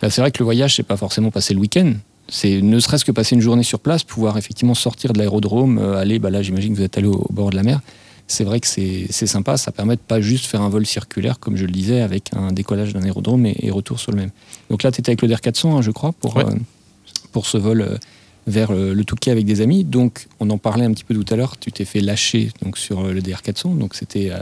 bah, 0.00 0.10
c'est 0.10 0.20
vrai 0.20 0.30
que 0.30 0.38
le 0.38 0.44
voyage, 0.44 0.76
c'est 0.76 0.82
pas 0.82 0.96
forcément 0.96 1.30
passer 1.30 1.54
le 1.54 1.60
week-end 1.60 1.94
c'est 2.28 2.60
ne 2.60 2.78
serait-ce 2.78 3.04
que 3.04 3.12
passer 3.12 3.34
une 3.34 3.40
journée 3.40 3.62
sur 3.62 3.80
place, 3.80 4.04
pouvoir 4.04 4.36
effectivement 4.36 4.74
sortir 4.74 5.12
de 5.12 5.18
l'aérodrome, 5.18 5.78
euh, 5.78 5.96
aller, 5.96 6.18
bah 6.18 6.30
là 6.30 6.42
j'imagine 6.42 6.72
que 6.72 6.78
vous 6.78 6.84
êtes 6.84 6.98
allé 6.98 7.08
au, 7.08 7.26
bord 7.30 7.50
de 7.50 7.56
la 7.56 7.62
mer. 7.62 7.80
C'est 8.30 8.44
vrai 8.44 8.60
que 8.60 8.66
c'est 8.66 9.08
sympa, 9.10 9.56
ça 9.56 9.72
permet 9.72 9.96
de 9.96 10.02
pas 10.02 10.20
juste 10.20 10.44
faire 10.44 10.60
un 10.60 10.68
vol 10.68 10.84
circulaire, 10.84 11.40
comme 11.40 11.56
je 11.56 11.64
le 11.64 11.72
disais, 11.72 12.02
avec 12.02 12.28
un 12.36 12.52
décollage 12.52 12.92
d'un 12.92 13.02
aérodrome 13.02 13.46
et, 13.46 13.70
retour 13.70 13.98
sur 13.98 14.12
le 14.12 14.18
même. 14.18 14.30
Donc 14.68 14.82
là, 14.82 14.92
tu 14.92 15.00
étais 15.00 15.08
avec 15.08 15.22
le 15.22 15.28
DR400, 15.28 15.78
hein, 15.78 15.80
je 15.80 15.90
crois, 15.90 16.12
pour, 16.12 16.36
euh, 16.36 16.44
pour 17.32 17.46
ce 17.46 17.56
vol 17.56 17.80
euh, 17.80 17.96
vers 18.48 18.72
le, 18.72 19.04
Touquet 19.04 19.30
avec 19.30 19.44
des 19.44 19.60
amis. 19.60 19.84
Donc, 19.84 20.26
on 20.40 20.50
en 20.50 20.58
parlait 20.58 20.84
un 20.84 20.92
petit 20.92 21.04
peu 21.04 21.14
tout 21.14 21.32
à 21.32 21.36
l'heure, 21.36 21.56
tu 21.58 21.70
t'es 21.72 21.84
fait 21.84 22.00
lâcher 22.00 22.50
donc, 22.62 22.78
sur 22.78 23.02
le 23.04 23.20
DR400. 23.20 23.78
Donc, 23.78 23.94
c'était 23.94 24.32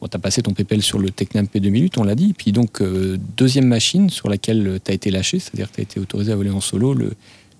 Bon, 0.00 0.08
tu 0.08 0.16
as 0.16 0.20
passé 0.20 0.40
ton 0.40 0.52
PPL 0.52 0.80
sur 0.80 0.98
le 0.98 1.10
Tecnam 1.10 1.46
P2008, 1.46 1.92
on 1.98 2.04
l'a 2.04 2.14
dit. 2.14 2.32
Puis 2.32 2.52
donc, 2.52 2.80
euh, 2.80 3.18
deuxième 3.36 3.66
machine 3.66 4.08
sur 4.08 4.30
laquelle 4.30 4.80
tu 4.82 4.90
as 4.90 4.94
été 4.94 5.10
lâché, 5.10 5.38
c'est-à-dire 5.38 5.70
que 5.70 5.74
tu 5.74 5.80
as 5.80 5.84
été 5.84 6.00
autorisé 6.00 6.32
à 6.32 6.36
voler 6.36 6.50
en 6.50 6.60
solo, 6.60 6.94
le, 6.94 7.12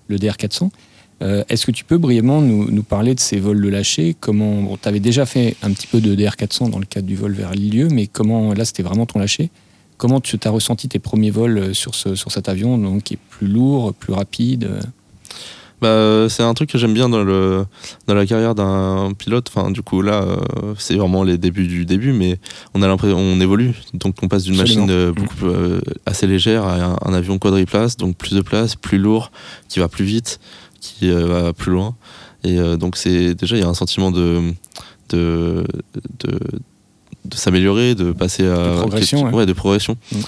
le 0.07 0.17
DR400. 0.17 0.69
Euh, 1.21 1.43
est-ce 1.49 1.67
que 1.67 1.71
tu 1.71 1.83
peux 1.83 1.99
brièvement 1.99 2.41
nous, 2.41 2.81
parler 2.81 3.13
de 3.13 3.19
ces 3.19 3.39
vols 3.39 3.61
de 3.61 3.69
lâcher 3.69 4.15
Comment 4.19 4.75
Tu 4.81 4.89
avais 4.89 4.99
déjà 4.99 5.27
fait 5.27 5.55
un 5.61 5.71
petit 5.71 5.85
peu 5.85 6.01
de 6.01 6.15
DR400 6.15 6.71
dans 6.71 6.79
le 6.79 6.85
cadre 6.85 7.05
du 7.05 7.15
vol 7.15 7.31
vers 7.33 7.51
Lilieu, 7.51 7.89
mais 7.89 8.07
comment 8.07 8.55
là 8.55 8.65
c'était 8.65 8.81
vraiment 8.81 9.05
ton 9.05 9.19
lâcher 9.19 9.51
Comment 9.97 10.19
tu 10.19 10.39
as 10.43 10.49
ressenti 10.49 10.87
tes 10.87 10.97
premiers 10.97 11.29
vols 11.29 11.75
sur, 11.75 11.93
ce, 11.93 12.15
sur 12.15 12.31
cet 12.31 12.49
avion 12.49 12.75
donc, 12.79 13.03
qui 13.03 13.13
est 13.13 13.19
plus 13.29 13.45
lourd, 13.45 13.93
plus 13.93 14.13
rapide 14.13 14.67
bah, 15.81 16.27
c'est 16.29 16.43
un 16.43 16.53
truc 16.53 16.69
que 16.69 16.77
j'aime 16.77 16.93
bien 16.93 17.09
dans, 17.09 17.23
le, 17.23 17.65
dans 18.05 18.13
la 18.13 18.27
carrière 18.27 18.53
d'un 18.53 19.13
pilote. 19.17 19.51
Enfin, 19.53 19.71
du 19.71 19.81
coup, 19.81 20.03
là, 20.03 20.21
euh, 20.21 20.75
c'est 20.77 20.95
vraiment 20.95 21.23
les 21.23 21.39
débuts 21.39 21.67
du 21.67 21.85
début, 21.85 22.13
mais 22.13 22.37
on 22.75 22.83
a 22.83 22.87
l'impression, 22.87 23.17
on 23.17 23.41
évolue. 23.41 23.73
Donc, 23.95 24.15
on 24.21 24.27
passe 24.27 24.43
d'une 24.43 24.57
machine 24.57 24.87
euh, 24.91 25.11
beaucoup 25.11 25.47
euh, 25.47 25.81
assez 26.05 26.27
légère 26.27 26.65
à 26.65 26.97
un, 27.01 27.13
avion 27.13 27.39
quadriplace, 27.39 27.97
donc 27.97 28.15
plus 28.15 28.35
de 28.35 28.41
place, 28.41 28.75
plus 28.75 28.99
lourd, 28.99 29.31
qui 29.69 29.79
va 29.79 29.87
plus 29.87 30.05
vite, 30.05 30.39
qui 30.79 31.09
va 31.09 31.51
plus 31.51 31.71
loin. 31.71 31.95
Et 32.43 32.57
donc, 32.77 32.95
c'est 32.95 33.33
déjà, 33.33 33.55
il 33.55 33.61
y 33.61 33.65
a 33.65 33.67
un 33.67 33.73
sentiment 33.73 34.11
de, 34.11 34.53
de, 35.09 35.65
de, 36.19 37.35
s'améliorer, 37.35 37.95
de 37.95 38.11
passer 38.11 38.45
à. 38.45 38.55
De 38.55 38.77
progression. 38.77 39.33
ouais. 39.33 39.45
de 39.47 39.53
progression. 39.53 39.97
Mm. 40.11 40.19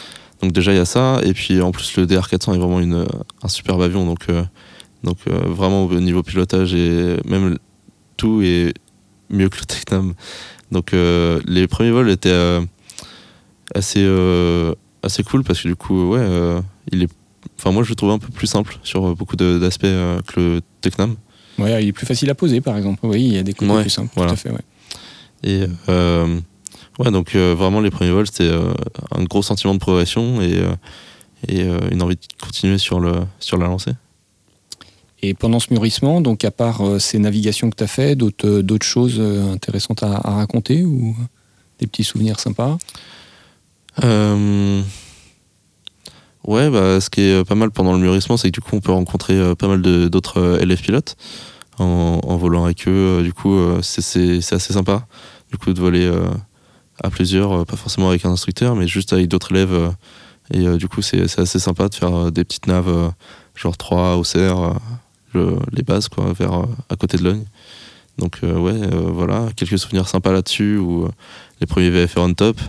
Donc, 0.41 0.51
déjà, 0.51 0.73
il 0.73 0.77
y 0.77 0.81
a 0.81 0.85
ça. 0.85 1.21
Et 1.23 1.33
puis, 1.33 1.61
en 1.61 1.71
plus, 1.71 1.95
le 1.97 2.07
DR400 2.07 2.55
est 2.55 2.57
vraiment 2.57 2.79
une, 2.79 3.05
un 3.43 3.47
superbe 3.47 3.81
avion. 3.81 4.05
Donc, 4.05 4.27
donc 5.03 5.17
euh, 5.27 5.37
vraiment 5.45 5.83
au 5.85 5.99
niveau 5.99 6.23
pilotage 6.23 6.73
et 6.73 7.17
même 7.25 7.57
tout 8.17 8.41
est 8.41 8.73
mieux 9.29 9.49
que 9.49 9.59
le 9.59 9.65
Tecnam. 9.65 10.13
Donc 10.71 10.93
euh, 10.93 11.41
les 11.45 11.67
premiers 11.67 11.91
vols 11.91 12.09
étaient 12.09 12.29
euh, 12.29 12.61
assez 13.75 14.07
assez 15.03 15.23
cool 15.23 15.43
parce 15.43 15.61
que 15.61 15.67
du 15.67 15.75
coup 15.75 16.11
ouais 16.11 16.25
il 16.91 17.03
est 17.03 17.09
enfin 17.59 17.71
moi 17.71 17.83
je 17.83 17.89
le 17.89 17.95
trouve 17.95 18.11
un 18.11 18.19
peu 18.19 18.29
plus 18.29 18.47
simple 18.47 18.77
sur 18.83 19.15
beaucoup 19.15 19.35
d'aspects 19.35 19.81
que 19.83 20.39
le 20.39 20.61
Tecnam. 20.81 21.15
Ouais, 21.59 21.83
il 21.83 21.89
est 21.89 21.93
plus 21.93 22.07
facile 22.07 22.29
à 22.31 22.35
poser 22.35 22.61
par 22.61 22.77
exemple. 22.77 23.05
Oui, 23.05 23.21
il 23.21 23.33
y 23.33 23.37
a 23.37 23.43
des 23.43 23.53
côtés 23.53 23.81
plus 23.81 23.89
simples. 23.89 24.13
Tout 24.15 24.23
à 24.23 24.35
fait, 24.35 24.49
ouais. 24.49 24.63
Et 25.43 25.65
ouais, 25.87 27.11
donc 27.11 27.35
vraiment 27.35 27.81
les 27.81 27.91
premiers 27.91 28.11
vols 28.11 28.27
c'était 28.27 28.51
un 29.11 29.23
gros 29.23 29.41
sentiment 29.41 29.73
de 29.73 29.79
progression 29.79 30.41
et, 30.41 30.63
et 31.49 31.61
une 31.91 32.01
envie 32.01 32.15
de 32.15 32.21
continuer 32.41 32.77
sur 32.77 33.01
le 33.01 33.13
sur 33.39 33.57
la 33.57 33.65
lancée. 33.65 33.91
Et 35.25 35.33
pendant 35.33 35.61
ce 35.61 35.73
mûrissement, 35.73 36.19
donc 36.19 36.43
à 36.43 36.51
part 36.51 36.85
euh, 36.85 36.99
ces 36.99 37.17
navigations 37.17 37.69
que 37.69 37.77
tu 37.77 37.83
as 37.85 37.87
fait, 37.87 38.17
d'autres, 38.17 38.45
euh, 38.45 38.77
choses 38.81 39.15
euh, 39.19 39.53
intéressantes 39.53 40.03
à, 40.03 40.19
raconter 40.19 40.83
ou 40.83 41.15
des 41.79 41.87
petits 41.87 42.03
souvenirs 42.03 42.41
sympas? 42.41 42.77
Ouais, 46.45 46.69
bah, 46.69 46.99
ce 46.99 47.09
qui 47.09 47.21
est 47.21 47.47
pas 47.47 47.55
mal 47.55 47.71
pendant 47.71 47.93
le 47.93 47.99
mûrissement, 47.99 48.35
c'est 48.35 48.49
que 48.49 48.53
du 48.53 48.59
coup 48.59 48.75
on 48.75 48.81
peut 48.81 48.91
rencontrer 48.91 49.55
pas 49.55 49.69
mal 49.69 49.81
d'autres 49.81 50.59
élèves 50.61 50.81
pilotes 50.81 51.15
en, 51.79 52.35
volant 52.35 52.65
avec 52.65 52.85
eux. 52.85 53.21
Du 53.23 53.31
coup, 53.31 53.57
c'est, 53.81 54.39
assez 54.39 54.73
sympa 54.73 55.07
du 55.49 55.57
coup 55.57 55.71
de 55.71 55.79
voler 55.79 56.11
à 57.01 57.09
plusieurs, 57.09 57.65
pas 57.65 57.77
forcément 57.77 58.09
avec 58.09 58.25
un 58.25 58.31
instructeur, 58.31 58.75
mais 58.75 58.89
juste 58.89 59.13
avec 59.13 59.29
d'autres 59.29 59.51
élèves. 59.51 59.93
et 60.53 60.67
du 60.75 60.89
coup, 60.89 61.01
c'est, 61.01 61.39
assez 61.39 61.59
sympa 61.59 61.87
de 61.87 61.95
faire 61.95 62.29
des 62.29 62.43
petites 62.43 62.67
naves 62.67 63.13
genre 63.55 63.77
3 63.77 64.17
au 64.17 64.23
CR 64.23 64.73
les 65.33 65.83
bases 65.83 66.07
quoi, 66.07 66.33
vers, 66.33 66.53
euh, 66.53 66.65
à 66.89 66.95
côté 66.95 67.17
de 67.17 67.23
Logne. 67.23 67.45
Donc 68.17 68.39
euh, 68.43 68.57
ouais, 68.57 68.73
euh, 68.73 69.09
voilà, 69.11 69.49
quelques 69.55 69.79
souvenirs 69.79 70.07
sympas 70.07 70.31
là-dessus, 70.31 70.77
où 70.77 71.07
les 71.59 71.67
premiers 71.67 71.89
VFR 71.89 72.19
on 72.19 72.33
top, 72.33 72.59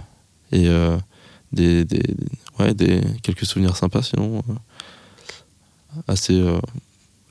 et 0.52 0.68
des, 1.52 1.84
des, 1.84 2.02
ouais, 2.58 2.74
des, 2.74 3.00
quelques 3.22 3.44
souvenirs 3.44 3.76
sympas 3.76 4.02
sinon, 4.02 4.42
assez 6.08 6.42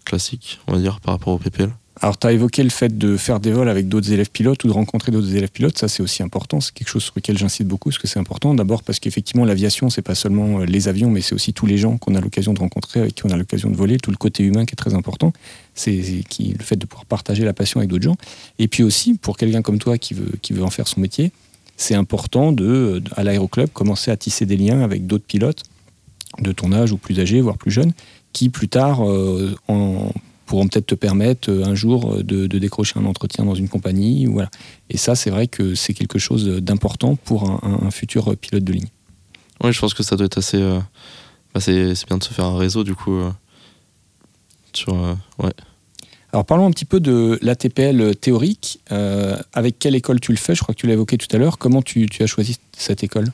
classiques, 0.06 0.60
on 0.68 0.74
va 0.74 0.80
dire, 0.80 1.00
par 1.00 1.14
rapport 1.16 1.34
au 1.34 1.38
PPL. 1.38 1.72
Alors, 2.02 2.18
tu 2.18 2.26
as 2.26 2.32
évoqué 2.32 2.64
le 2.64 2.70
fait 2.70 2.98
de 2.98 3.18
faire 3.18 3.40
des 3.40 3.52
vols 3.52 3.70
avec 3.70 3.88
d'autres 3.88 4.12
élèves 4.12 4.32
pilotes 4.32 4.64
ou 4.64 4.68
de 4.68 4.74
rencontrer 4.74 5.12
d'autres 5.12 5.36
élèves 5.36 5.52
pilotes. 5.52 5.78
Ça, 5.78 5.88
c'est 5.88 6.02
aussi 6.02 6.24
important. 6.24 6.60
C'est 6.60 6.74
quelque 6.74 6.88
chose 6.88 7.04
sur 7.04 7.14
lequel 7.16 7.38
j'incite 7.38 7.68
beaucoup, 7.68 7.90
parce 7.90 8.00
que 8.00 8.08
c'est 8.08 8.20
important. 8.20 8.54
D'abord, 8.56 8.84
parce 8.84 9.00
qu'effectivement, 9.00 9.46
l'aviation, 9.46 9.90
c'est 9.90 10.02
pas 10.02 10.16
seulement 10.16 10.62
euh, 10.62 10.66
les 10.66 10.88
avions, 10.88 11.12
mais 11.12 11.22
c'est 11.22 11.36
aussi 11.36 11.54
tous 11.54 11.68
les 11.68 11.78
gens 11.78 11.98
qu'on 11.98 12.16
a 12.16 12.20
l'occasion 12.20 12.54
de 12.54 12.60
rencontrer, 12.60 13.00
avec 13.00 13.16
qui 13.16 13.26
on 13.26 13.30
a 13.30 13.38
l'occasion 13.38 13.70
de 13.70 13.76
voler, 13.76 13.98
tout 13.98 14.12
le 14.12 14.18
côté 14.18 14.44
humain 14.44 14.66
qui 14.66 14.74
est 14.74 14.76
très 14.76 14.96
important. 14.96 15.34
C'est 15.76 15.92
le 15.92 16.64
fait 16.64 16.76
de 16.76 16.86
pouvoir 16.86 17.06
partager 17.06 17.46
la 17.46 17.54
passion 17.54 17.80
avec 17.80 17.90
d'autres 17.90 18.04
gens. 18.04 18.18
Et 18.58 18.68
puis 18.68 18.84
aussi, 18.84 19.14
pour 19.14 19.38
quelqu'un 19.38 19.62
comme 19.62 19.78
toi 19.78 19.98
qui 19.98 20.16
veut, 20.16 20.32
qui 20.42 20.54
veut 20.54 20.64
en 20.64 20.72
faire 20.72 20.88
son 20.88 21.00
métier, 21.00 21.32
c'est 21.78 21.96
important 21.96 22.52
de, 22.52 23.04
à 23.16 23.24
l'aéroclub, 23.24 23.70
commencer 23.70 24.10
à 24.12 24.18
tisser 24.18 24.46
des 24.46 24.58
liens 24.58 24.82
avec 24.82 25.06
d'autres 25.08 25.26
pilotes 25.26 25.64
de 26.40 26.52
ton 26.52 26.72
âge 26.72 26.92
ou 26.92 26.98
plus 26.98 27.20
âgés, 27.20 27.42
voire 27.42 27.58
plus 27.58 27.72
jeunes, 27.72 27.94
qui 28.32 28.50
plus 28.50 28.68
tard, 28.68 29.08
euh, 29.08 29.56
en 29.68 30.12
pourront 30.54 30.68
peut-être 30.68 30.86
te 30.86 30.94
permettre 30.94 31.50
euh, 31.50 31.66
un 31.66 31.74
jour 31.74 32.14
euh, 32.14 32.24
de, 32.24 32.46
décrocher 32.60 33.00
un 33.00 33.06
entretien 33.06 33.44
dans 33.44 33.56
une 33.56 33.70
compagnie. 33.70 34.28
Voilà. 34.28 34.52
Et 34.92 34.98
ça, 34.98 35.16
c'est 35.16 35.32
vrai 35.32 35.48
que 35.48 35.74
c'est 35.74 35.96
quelque 35.96 36.20
chose 36.20 36.46
d'important 36.46 37.16
pour 37.16 37.50
un, 37.50 37.90
futur 37.90 38.38
pilote 38.38 38.64
de 38.64 38.74
ligne. 38.74 38.90
Oui, 39.64 39.74
je 39.74 39.80
pense 39.80 39.96
que 39.96 40.04
ça 40.04 40.16
doit 40.16 40.28
être 40.28 40.38
assez. 40.38 40.62
Euh, 40.62 40.80
bah, 41.56 41.60
c'est, 41.60 41.96
bien 42.06 42.20
de 42.20 42.24
se 42.24 42.32
faire 42.32 42.46
un 42.46 42.58
réseau, 42.60 42.84
du 42.84 42.94
coup. 42.94 43.20
sur, 44.74 44.94
ouais. 45.40 45.54
Alors 46.32 46.46
parlons 46.46 46.68
un 46.68 46.72
petit 46.72 46.86
peu 46.86 47.00
de 47.00 47.40
l'ATPL 47.42 48.16
théorique. 48.16 48.80
avec 49.54 49.80
quelle 49.80 49.96
école 49.96 50.20
tu 50.20 50.32
le 50.32 50.38
fais? 50.38 50.54
Je 50.54 50.62
crois 50.62 50.76
que 50.76 50.80
tu 50.80 50.86
l'as 50.86 50.94
évoqué 50.94 51.18
tout 51.18 51.36
à 51.36 51.40
l'heure. 51.40 51.58
Comment 51.58 51.82
tu, 51.82 52.08
tu 52.08 52.22
as 52.22 52.28
choisi 52.28 52.58
cette 52.78 53.04
école? 53.04 53.26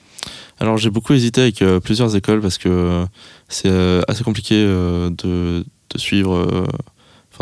Alors 0.60 0.78
j'ai 0.78 0.90
beaucoup 0.90 1.14
hésité 1.14 1.42
avec 1.42 1.64
plusieurs 1.84 2.16
écoles 2.16 2.40
parce 2.40 2.58
que 2.58 3.06
c'est 3.50 3.72
assez 4.08 4.24
compliqué 4.24 4.56
de, 4.56 5.10
de, 5.18 5.98
suivre 5.98 6.68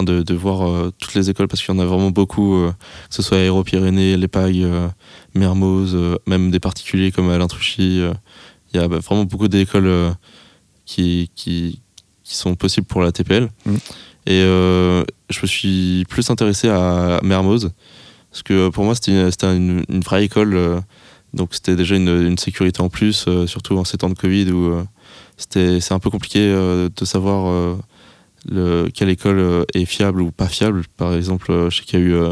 de, 0.04 0.34
voir 0.34 0.68
euh, 0.68 0.92
toutes 1.00 1.14
les 1.16 1.30
écoles 1.30 1.48
parce 1.48 1.62
qu'il 1.64 1.74
y 1.74 1.78
en 1.78 1.82
a 1.82 1.86
vraiment 1.86 2.12
beaucoup, 2.12 2.56
euh, 2.56 2.72
que 3.10 3.16
ce 3.16 3.22
soit 3.22 3.38
Aéro-Pyrénées, 3.38 4.18
l'EPAG, 4.18 4.62
euh, 4.62 4.88
Mermoz, 5.34 5.98
même 6.28 6.52
des 6.52 6.60
particuliers 6.60 7.12
comme 7.12 7.30
Alain 7.30 7.48
Truchy. 7.48 8.02
Il 8.74 8.80
y 8.80 8.84
a 8.84 8.88
bah, 8.88 9.00
vraiment 9.00 9.26
beaucoup 9.26 9.48
d'écoles 9.48 10.14
qui, 10.86 11.32
qui, 11.36 11.82
sont 12.24 12.56
possibles 12.56 12.86
pour 12.86 13.02
la 13.02 13.12
TPL. 13.12 13.50
Mm. 13.66 13.76
Et 14.28 14.42
je 14.42 15.42
me 15.42 15.48
suis 15.48 16.06
plus 16.10 16.30
intéressé 16.30 16.68
à 16.68 17.20
Mermoz 17.24 17.72
parce 18.30 18.44
que 18.44 18.68
pour 18.70 18.84
moi 18.84 18.94
c'était 18.94 19.56
une, 19.56 19.84
vraie 20.06 20.26
école 20.26 20.82
Donc 21.34 21.54
c'était 21.54 21.78
déjà 21.78 21.96
une, 21.96 22.10
une, 22.10 22.38
sécurité 22.38 22.82
en 22.82 22.90
plus, 22.90 23.26
surtout 23.46 23.78
en 23.78 23.86
ces 23.86 23.98
temps 23.98 24.10
de 24.10 24.16
Covid 24.16 24.52
où 24.52 24.86
c'était 25.38 25.80
c'est 25.80 25.94
un 25.94 26.00
peu 26.00 26.10
compliqué 26.10 26.40
de 26.50 27.06
savoir 27.06 27.78
le, 28.48 28.90
quelle 28.94 29.10
école 29.10 29.66
est 29.74 29.86
fiable 29.86 30.22
ou 30.22 30.32
pas 30.32 30.48
fiable. 30.48 30.84
Par 30.98 31.14
exemple, 31.14 31.68
je 31.70 31.78
sais 31.78 31.84
qu'il 31.84 32.00
y 32.00 32.04
a 32.04 32.06
eu 32.06 32.32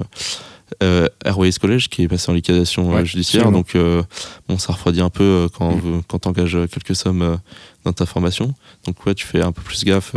euh, 0.82 1.08
Airways 1.24 1.54
College 1.54 1.90
qui 1.90 2.04
est 2.04 2.08
passé 2.08 2.32
en 2.32 2.34
liquidation 2.34 2.96
euh, 2.96 3.06
judiciaire. 3.06 3.52
Donc, 3.52 3.76
euh, 3.76 4.02
bon, 4.48 4.58
ça 4.58 4.74
refroidit 4.74 5.02
un 5.02 5.12
peu 5.12 5.48
quand, 5.56 5.76
mm. 5.76 6.02
quand 6.08 6.20
tu 6.20 6.28
engages 6.28 6.58
quelques 6.72 6.96
sommes 6.96 7.40
dans 7.84 7.94
ta 7.94 8.06
formation. 8.06 8.54
Donc, 8.86 9.06
ouais, 9.06 9.14
tu 9.14 9.26
fais 9.26 9.42
un 9.42 9.52
peu 9.52 9.62
plus 9.62 9.84
gaffe 9.84 10.16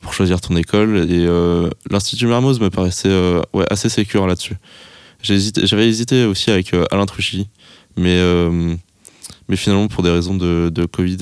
pour 0.00 0.14
choisir 0.14 0.40
ton 0.40 0.56
école. 0.56 1.10
Et 1.10 1.26
l'Institut 1.90 2.26
Mermoz 2.26 2.58
me 2.58 2.70
paraissait 2.70 3.14
ouais, 3.52 3.66
assez 3.70 3.88
sécure 3.88 4.26
là-dessus. 4.26 4.56
J'avais 5.22 5.88
hésité 5.88 6.24
aussi 6.24 6.50
avec 6.50 6.72
Alain 6.90 7.06
Truchy, 7.06 7.48
mais, 7.96 8.20
mais 9.48 9.56
finalement, 9.56 9.88
pour 9.88 10.02
des 10.02 10.10
raisons 10.10 10.36
de, 10.36 10.70
de 10.72 10.86
Covid, 10.86 11.18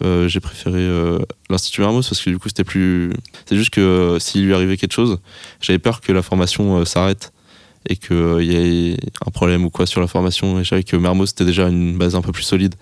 j'ai 0.00 0.40
préféré 0.40 0.88
l'Institut 1.50 1.80
Mermoz 1.80 2.08
parce 2.08 2.22
que 2.22 2.30
du 2.30 2.38
coup, 2.38 2.48
c'était 2.48 2.64
plus. 2.64 3.12
C'est 3.46 3.56
juste 3.56 3.70
que 3.70 4.18
s'il 4.20 4.46
lui 4.46 4.54
arrivait 4.54 4.76
quelque 4.76 4.92
chose, 4.92 5.18
j'avais 5.60 5.78
peur 5.78 6.00
que 6.00 6.12
la 6.12 6.22
formation 6.22 6.84
s'arrête 6.84 7.32
et 7.88 7.96
qu'il 7.96 8.16
euh, 8.16 8.42
y 8.42 8.54
ait 8.54 8.96
un 9.26 9.30
problème 9.30 9.64
ou 9.64 9.70
quoi 9.70 9.86
sur 9.86 10.00
la 10.00 10.06
formation. 10.06 10.60
Et 10.60 10.64
je 10.64 10.68
savais 10.68 10.84
que 10.84 10.96
Mermoz 10.96 11.30
c'était 11.30 11.44
déjà 11.44 11.68
une 11.68 11.96
base 11.96 12.14
un 12.14 12.22
peu 12.22 12.32
plus 12.32 12.42
solide. 12.42 12.74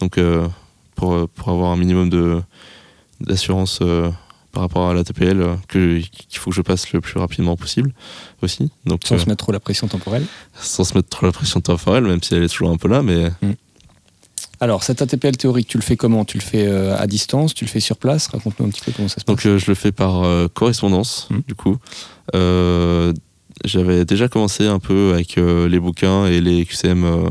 Donc 0.00 0.18
euh, 0.18 0.46
pour, 0.94 1.14
euh, 1.14 1.28
pour 1.34 1.48
avoir 1.48 1.72
un 1.72 1.76
minimum 1.76 2.08
de 2.08 2.40
d'assurance 3.20 3.82
par 4.52 4.62
rapport 4.62 4.90
à 4.90 4.94
la 4.94 5.02
TPL 5.02 5.44
qu'il 5.68 6.06
faut 6.34 6.50
que 6.50 6.56
je 6.56 6.62
passe 6.62 6.92
le 6.92 7.00
plus 7.00 7.18
rapidement 7.18 7.56
possible 7.56 7.92
aussi. 8.42 8.70
Donc, 8.86 9.00
sans 9.04 9.18
se 9.18 9.28
mettre 9.28 9.42
trop 9.42 9.50
la 9.50 9.58
pression 9.58 9.88
temporelle 9.88 10.24
Sans 10.54 10.84
se 10.84 10.96
mettre 10.96 11.08
trop 11.08 11.26
la 11.26 11.32
pression 11.32 11.60
temporelle, 11.60 12.04
même 12.04 12.22
si 12.22 12.32
elle 12.34 12.44
est 12.44 12.48
toujours 12.48 12.70
un 12.70 12.76
peu 12.76 12.86
là. 12.86 13.02
Mais... 13.02 13.28
Mm. 13.42 13.54
Alors, 14.60 14.82
cet 14.82 15.02
ATPL 15.02 15.36
théorique, 15.36 15.68
tu 15.68 15.78
le 15.78 15.82
fais 15.82 15.96
comment? 15.96 16.24
Tu 16.24 16.36
le 16.38 16.42
fais 16.42 16.66
à 16.66 17.06
distance? 17.06 17.54
Tu 17.54 17.64
le 17.64 17.70
fais 17.70 17.80
sur 17.80 17.96
place? 17.96 18.26
Raconte-nous 18.28 18.66
un 18.66 18.70
petit 18.70 18.82
peu 18.84 18.92
comment 18.92 19.08
ça 19.08 19.20
se 19.20 19.24
passe. 19.24 19.36
Donc, 19.36 19.58
je 19.58 19.66
le 19.66 19.74
fais 19.74 19.92
par 19.92 20.24
correspondance, 20.54 21.28
mm. 21.30 21.38
du 21.46 21.54
coup 21.54 21.78
j'avais 23.64 24.04
déjà 24.04 24.28
commencé 24.28 24.66
un 24.66 24.78
peu 24.78 25.12
avec 25.14 25.38
euh, 25.38 25.68
les 25.68 25.80
bouquins 25.80 26.26
et 26.26 26.40
les 26.40 26.64
QCM 26.64 27.04
euh, 27.04 27.28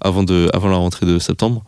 avant, 0.00 0.22
de, 0.22 0.50
avant 0.52 0.68
la 0.68 0.76
rentrée 0.76 1.06
de 1.06 1.18
septembre. 1.18 1.64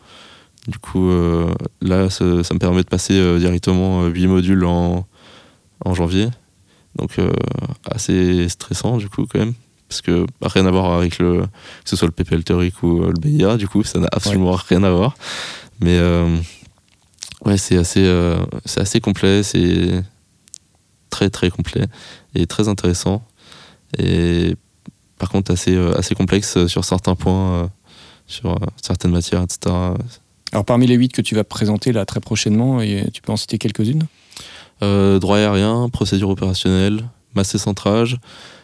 Du 0.69 0.79
coup, 0.79 1.09
euh, 1.09 1.53
là, 1.81 2.11
ça, 2.11 2.25
me 2.25 2.59
permet 2.59 2.83
de 2.83 2.89
passer 2.89 3.39
directement 3.39 4.07
8 4.07 4.27
modules 4.27 4.65
en, 4.65 5.07
en 5.85 5.95
janvier. 5.95 6.29
Donc, 6.97 7.17
assez 7.91 8.49
stressant, 8.49 8.99
du 8.99 9.09
coup, 9.09 9.27
quand 9.27 9.39
même. 9.39 9.55
Parce 9.91 10.01
que 10.01 10.25
rien 10.41 10.65
à 10.65 10.71
voir 10.71 10.93
avec 10.95 11.19
le, 11.19 11.43
que 11.43 11.91
ce 11.91 11.97
soit 11.97 12.07
le 12.07 12.13
PPL 12.13 12.45
théorique 12.45 12.83
ou 12.83 13.01
le 13.01 13.13
BIA, 13.13 13.59
du 13.59 13.69
coup, 13.69 13.83
ça 13.85 13.99
n'a 13.99 14.09
absolument 14.13 14.53
rien 14.53 14.83
à 14.85 14.91
voir. 14.91 15.17
Mais 15.81 16.01
ouais, 17.45 17.59
c'est 17.59 17.77
assez, 17.77 18.09
c'est 18.65 18.81
assez 18.81 19.01
complet, 19.01 19.43
c'est 19.43 20.03
très 21.11 21.29
très 21.29 21.51
complet 21.51 21.87
et 22.35 22.47
très 22.47 22.69
intéressant 22.69 23.23
et 23.99 24.57
par 25.19 25.29
contre 25.29 25.53
assez, 25.53 25.75
euh, 25.75 25.99
assez 25.99 26.15
complexe 26.15 26.67
sur 26.67 26.85
certains 26.85 27.15
points, 27.15 27.53
euh, 27.53 27.67
sur 28.27 28.51
euh, 28.51 28.67
certaines 28.83 29.11
matières, 29.11 29.43
etc. 29.43 29.75
Alors 30.53 30.65
parmi 30.65 30.87
les 30.87 30.95
huit 30.95 31.13
que 31.13 31.23
tu 31.23 31.35
vas 31.35 31.45
présenter 31.45 31.93
là 31.93 32.05
très 32.07 32.21
prochainement, 32.21 32.81
et 32.81 33.07
tu 33.13 33.23
peux 33.23 33.33
en 33.33 33.37
citer 33.37 33.59
quelques-unes? 33.59 34.07
Droit 34.81 35.37
aérien, 35.37 35.91
procédure 35.91 36.31
opérationnelle, 36.31 37.05
masse 37.35 37.55
et 37.55 37.59
centrage, 37.59 38.19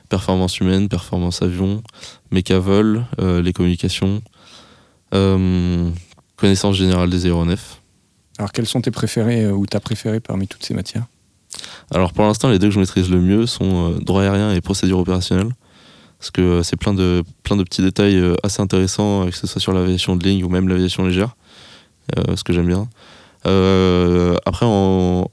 performance 0.09 0.59
humaine, 0.61 0.88
performance 0.88 1.42
avion, 1.42 1.83
mécavol, 2.31 3.05
les 3.19 3.53
communications, 3.53 4.23
connaissance 5.11 6.77
générale 6.77 7.11
des 7.11 7.27
aéronefs. 7.27 7.81
Alors 8.38 8.53
quels 8.53 8.66
sont 8.66 8.81
tes 8.81 8.90
préférés 8.90 9.51
ou 9.51 9.66
ta 9.66 9.81
préférée 9.81 10.21
parmi 10.21 10.47
toutes 10.47 10.64
ces 10.64 10.75
matières? 10.75 11.07
Alors 11.95 12.12
pour 12.12 12.25
l'instant, 12.25 12.49
les 12.49 12.59
deux 12.59 12.69
que 12.69 12.75
je 12.75 12.81
maîtrise 12.81 13.11
le 13.11 13.21
mieux 13.21 13.47
sont 13.47 13.92
euh, 13.92 13.99
droit 14.01 14.23
aérien 14.23 14.53
et 14.53 14.61
procédure 14.61 14.99
opérationnelle. 14.99 15.51
Parce 16.19 16.31
que 16.31 16.40
euh, 16.40 16.62
c'est 16.62 16.77
plein 16.77 16.95
de, 16.95 17.23
plein 17.42 17.57
de 17.57 17.62
petits 17.62 17.83
détails 17.83 18.16
euh, 18.16 18.35
assez 18.42 18.61
intéressants, 18.61 19.27
que 19.27 19.37
ce 19.37 19.47
soit 19.47 19.61
sur 19.61 19.73
l'aviation 19.73 20.16
de 20.16 20.25
ligne 20.25 20.45
ou 20.45 20.49
même 20.49 20.69
l'aviation 20.69 21.05
légère, 21.05 21.37
ce 22.35 22.42
que 22.45 22.53
j'aime 22.53 22.66
bien. 22.66 22.88
après, 23.45 24.66
en, 24.66 25.31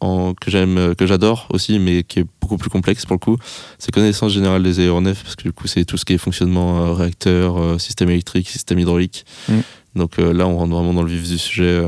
que 0.00 0.50
j'aime, 0.50 0.94
que 0.94 1.06
j'adore 1.06 1.48
aussi, 1.50 1.78
mais 1.78 2.02
qui 2.02 2.20
est 2.20 2.26
beaucoup 2.40 2.56
plus 2.56 2.70
complexe 2.70 3.04
pour 3.04 3.14
le 3.14 3.18
coup, 3.18 3.36
c'est 3.78 3.92
connaissance 3.92 4.32
générale 4.32 4.62
des 4.62 4.80
aéronefs, 4.80 5.22
parce 5.22 5.36
que 5.36 5.42
du 5.42 5.52
coup, 5.52 5.66
c'est 5.66 5.84
tout 5.84 5.96
ce 5.96 6.04
qui 6.04 6.12
est 6.12 6.18
fonctionnement 6.18 6.94
réacteur, 6.94 7.80
système 7.80 8.10
électrique, 8.10 8.48
système 8.48 8.78
hydraulique. 8.78 9.24
Mm. 9.48 9.58
Donc 9.96 10.18
là, 10.18 10.46
on 10.46 10.56
rentre 10.56 10.72
vraiment 10.72 10.94
dans 10.94 11.02
le 11.02 11.10
vif 11.10 11.28
du 11.28 11.38
sujet. 11.38 11.84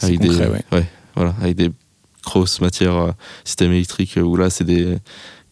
avec, 0.00 0.20
des, 0.20 0.30
voilà, 1.14 1.34
avec 1.40 1.56
des 1.56 1.70
grosse 2.22 2.60
matière 2.60 2.96
euh, 2.96 3.10
système 3.44 3.72
électrique 3.72 4.18
où 4.22 4.36
là 4.36 4.50
c'est 4.50 4.64
des 4.64 4.98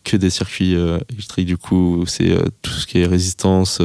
que 0.05 0.17
des 0.17 0.31
circuits 0.31 0.75
euh, 0.75 0.99
électriques 1.11 1.47
du 1.47 1.57
coup 1.57 2.05
c'est 2.07 2.31
euh, 2.31 2.45
tout 2.63 2.71
ce 2.71 2.87
qui 2.87 3.01
est 3.01 3.07
résistance 3.07 3.81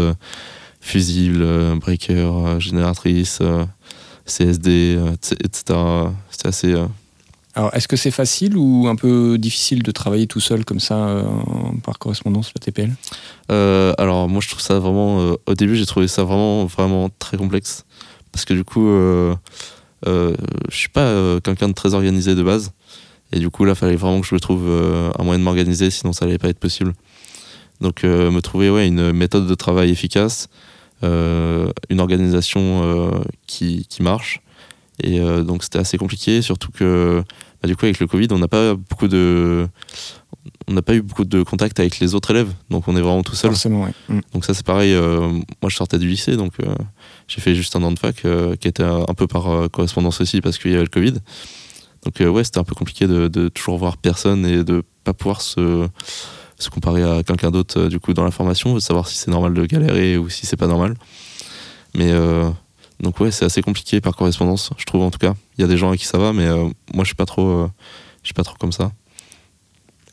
fusible 0.80 1.46
breaker 1.80 2.60
génératrice 2.60 3.40
CSD 4.26 5.00
etc 5.22 5.80
c'est 6.30 6.46
assez 6.46 6.76
alors, 7.56 7.74
est-ce 7.76 7.88
que 7.88 7.96
c'est 7.96 8.12
facile 8.12 8.58
ou 8.58 8.88
un 8.88 8.96
peu 8.96 9.38
difficile 9.38 9.84
de 9.84 9.92
travailler 9.92 10.26
tout 10.26 10.40
seul 10.40 10.66
comme 10.66 10.80
ça 10.80 11.24
par 11.84 12.00
correspondance 12.00 12.52
la 12.56 12.60
TPL 12.60 12.92
Alors 13.50 14.28
moi 14.28 14.42
je 14.42 14.50
trouve 14.50 14.62
ça 14.62 14.80
vraiment. 14.80 15.36
au 15.46 15.54
début 15.54 15.76
j'ai 15.76 15.86
trouvé 15.86 16.08
ça 16.08 16.24
vraiment 16.24 16.68
très 17.20 17.38
complexe 17.38 17.86
parce 18.32 18.46
que 18.46 18.56
du 18.56 18.64
coup 18.64 18.90
euh, 20.08 20.36
je 20.70 20.76
suis 20.76 20.90
pas 20.90 21.02
euh, 21.02 21.40
quelqu'un 21.40 21.70
de 21.70 21.74
très 21.74 21.94
organisé 21.94 22.36
de 22.36 22.44
base. 22.44 22.72
Et 23.32 23.40
du 23.40 23.50
coup, 23.50 23.66
là, 23.66 23.74
fallait 23.74 23.96
vraiment 23.96 24.22
que 24.22 24.28
je 24.28 24.36
me 24.36 24.40
trouve 24.40 24.66
euh, 24.68 25.12
un 25.18 25.24
moyen 25.24 25.40
de 25.40 25.44
m'organiser, 25.44 25.90
sinon 25.90 26.14
ça 26.14 26.26
allait 26.26 26.38
pas 26.38 26.50
être 26.50 26.60
possible. 26.60 26.94
Donc, 27.82 28.04
me 28.04 28.40
trouver 28.40 28.88
une 28.88 29.12
méthode 29.12 29.46
de 29.46 29.56
travail 29.56 29.90
efficace, 29.90 30.48
une 31.02 32.00
organisation 32.00 33.12
qui, 33.46 33.86
marche. 34.00 34.42
Et 35.02 35.20
donc, 35.20 35.64
c'était 35.64 35.80
assez 35.80 35.98
compliqué, 35.98 36.42
surtout 36.42 36.72
que 36.72 37.24
bah, 37.62 37.68
du 37.68 37.76
coup, 37.76 37.86
avec 37.86 38.00
le 38.00 38.08
Covid, 38.08 38.28
on 38.32 38.40
n'a 38.40 38.48
pas 38.48 38.76
beaucoup 38.76 39.08
de 39.08 39.68
on 40.68 40.74
n'a 40.74 40.82
pas 40.82 40.96
eu 40.96 41.02
beaucoup 41.02 41.26
de 41.26 41.44
contact 41.44 41.80
avec 41.80 42.00
les 42.00 42.16
autres 42.16 42.32
élèves, 42.32 42.52
donc 42.70 42.88
on 42.88 42.96
est 42.96 43.02
vraiment 43.02 43.24
tout 43.24 43.36
seul. 43.36 43.52
Forcément, 43.52 43.88
mm. 44.10 44.20
Donc 44.34 44.46
ça 44.46 44.54
c'est 44.54 44.66
pareil, 44.66 44.94
euh, 44.94 45.30
moi 45.62 45.70
je 45.70 45.76
sortais 45.76 45.98
du 45.98 46.08
lycée, 46.08 46.36
donc 46.36 46.54
euh, 46.60 46.76
j'ai 47.28 47.42
fait 47.42 47.56
juste 47.56 47.76
un 47.76 47.84
an 47.84 47.92
de 47.92 48.00
fac 48.00 48.26
euh, 48.26 48.56
qui 48.56 48.68
était 48.68 48.84
un 48.84 49.14
peu 49.16 49.28
par 49.28 49.70
correspondance 49.72 50.22
aussi 50.22 50.42
parce 50.42 50.58
qu'il 50.58 50.72
y 50.72 50.76
avait 50.76 50.84
le 50.84 50.90
Covid. 50.90 51.14
Donc 52.06 52.20
ouais, 52.20 52.44
c'était 52.44 52.60
un 52.60 52.66
peu 52.66 52.76
compliqué 52.76 53.08
de, 53.08 53.48
toujours 53.50 53.78
voir 53.78 53.98
personne 53.98 54.46
et 54.46 54.64
de 54.64 54.84
pas 55.06 55.14
pouvoir 55.14 55.42
se, 55.42 55.88
se 56.58 56.70
comparer 56.70 57.04
à 57.04 57.24
quelqu'un 57.24 57.50
d'autre 57.50 57.88
du 57.88 58.00
coup 58.00 58.14
dans 58.14 58.26
la 58.26 58.32
formation, 58.32 58.74
de 58.74 58.80
savoir 58.80 59.08
si 59.08 59.18
c'est 59.18 59.32
normal 59.32 59.54
de 59.54 59.66
galérer 59.66 60.18
ou 60.18 60.30
si 60.30 60.46
c'est 60.46 60.58
pas 60.58 60.68
normal. 60.68 60.96
Mais 61.96 62.12
donc 63.04 63.20
ouais, 63.20 63.30
c'est 63.30 63.46
assez 63.46 63.62
compliqué 63.62 64.02
par 64.02 64.16
correspondance, 64.16 64.72
je 64.78 64.86
trouve 64.86 65.04
en 65.04 65.12
tout 65.12 65.20
cas. 65.20 65.36
Il 65.58 65.62
y 65.62 65.64
a 65.64 65.68
des 65.68 65.78
gens 65.78 65.92
à 65.92 65.98
qui 65.98 66.06
ça 66.06 66.18
va, 66.18 66.34
mais 66.34 66.48
moi 66.94 67.04
je 67.04 67.06
suis 67.06 67.16
pas 67.16 67.26
trop, 67.26 67.68
je 68.24 68.28
suis 68.28 68.34
pas 68.34 68.44
trop 68.44 68.56
comme 68.58 68.72
ça. 68.72 68.92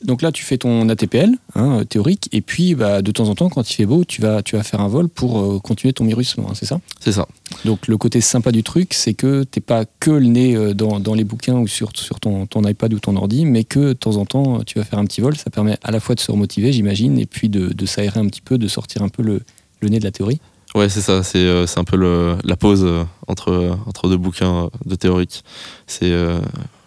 Donc 0.02 0.22
là, 0.22 0.32
tu 0.32 0.44
fais 0.44 0.56
ton 0.56 0.88
ATPL 0.88 1.32
hein, 1.54 1.84
théorique, 1.84 2.28
et 2.32 2.40
puis 2.40 2.74
bah, 2.74 3.02
de 3.02 3.10
temps 3.10 3.28
en 3.28 3.34
temps, 3.34 3.50
quand 3.50 3.70
il 3.70 3.74
fait 3.74 3.84
beau, 3.84 4.04
tu 4.04 4.22
vas, 4.22 4.42
tu 4.42 4.56
vas 4.56 4.62
faire 4.62 4.80
un 4.80 4.88
vol 4.88 5.10
pour 5.10 5.38
euh, 5.38 5.58
continuer 5.58 5.92
ton 5.92 6.04
mûrissement, 6.04 6.48
hein, 6.50 6.54
c'est 6.54 6.64
ça? 6.64 6.80
C'est 7.00 7.12
ça. 7.12 7.28
Donc 7.66 7.86
le 7.86 7.98
côté 7.98 8.22
sympa 8.22 8.50
du 8.50 8.62
truc, 8.62 8.94
c'est 8.94 9.12
que 9.12 9.44
t'es 9.44 9.60
pas 9.60 9.84
que 9.84 10.10
le 10.10 10.26
nez 10.26 10.56
euh, 10.56 10.72
dans, 10.72 11.14
les 11.14 11.24
bouquins 11.24 11.58
ou 11.58 11.68
sur, 11.68 11.90
sur 11.94 12.18
ton, 12.18 12.46
ton, 12.46 12.62
iPad 12.62 12.94
ou 12.94 12.98
ton 12.98 13.14
ordi, 13.16 13.44
mais 13.44 13.64
que 13.64 13.88
de 13.88 13.92
temps 13.92 14.16
en 14.16 14.24
temps, 14.24 14.62
tu 14.64 14.78
vas 14.78 14.84
faire 14.84 14.98
un 14.98 15.04
petit 15.04 15.20
vol. 15.20 15.36
Ça 15.36 15.50
permet 15.50 15.76
à 15.82 15.90
la 15.90 16.00
fois 16.00 16.14
de 16.14 16.20
se 16.20 16.32
remotiver, 16.32 16.72
j'imagine, 16.72 17.18
et 17.18 17.26
puis 17.26 17.50
de, 17.50 17.68
de 17.68 17.86
s'aérer 17.86 18.20
un 18.20 18.26
petit 18.26 18.40
peu, 18.40 18.56
de 18.56 18.68
sortir 18.68 19.02
un 19.02 19.10
peu 19.10 19.22
le, 19.22 19.42
le 19.80 19.88
nez 19.90 19.98
de 19.98 20.04
la 20.04 20.12
théorie. 20.12 20.40
Ouais, 20.74 20.88
c'est 20.88 21.00
ça. 21.00 21.22
C'est 21.22 21.44
euh, 21.44 21.66
un 21.76 21.84
peu 21.84 21.96
le, 21.96 22.36
la 22.44 22.56
pause 22.56 22.86
entre, 23.26 23.76
entre 23.86 24.08
deux 24.08 24.16
bouquins 24.16 24.70
de 24.84 24.94
théorique. 24.94 25.44
C'est 25.86 26.12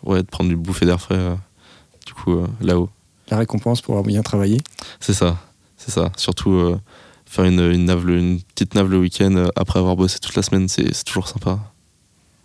ouais, 0.04 0.22
de 0.22 0.28
prendre 0.28 0.50
du 0.50 0.56
bouffée 0.56 0.86
d'air 0.86 1.02
frais, 1.02 1.36
du 2.06 2.13
coup, 2.13 2.38
là-haut 2.62 2.89
la 3.30 3.38
récompense 3.38 3.82
pour 3.82 3.93
avoir 3.93 4.06
bien 4.06 4.22
travaillé. 4.22 4.60
C'est 5.00 5.13
ça, 5.13 5.38
c'est 5.78 5.91
ça. 5.91 6.12
Surtout 6.17 6.52
euh, 6.52 6.80
faire 7.26 7.46
une, 7.46 7.60
une, 7.60 7.89
une 7.89 8.39
petite 8.41 8.76
nave 8.76 8.89
le 8.89 9.00
week-end 9.00 9.36
euh, 9.36 9.48
après 9.56 9.80
avoir 9.80 9.96
bossé 9.96 10.19
toute 10.19 10.36
la 10.36 10.43
semaine, 10.43 10.67
c'est 10.67 11.04
toujours 11.04 11.28
sympa. 11.28 11.60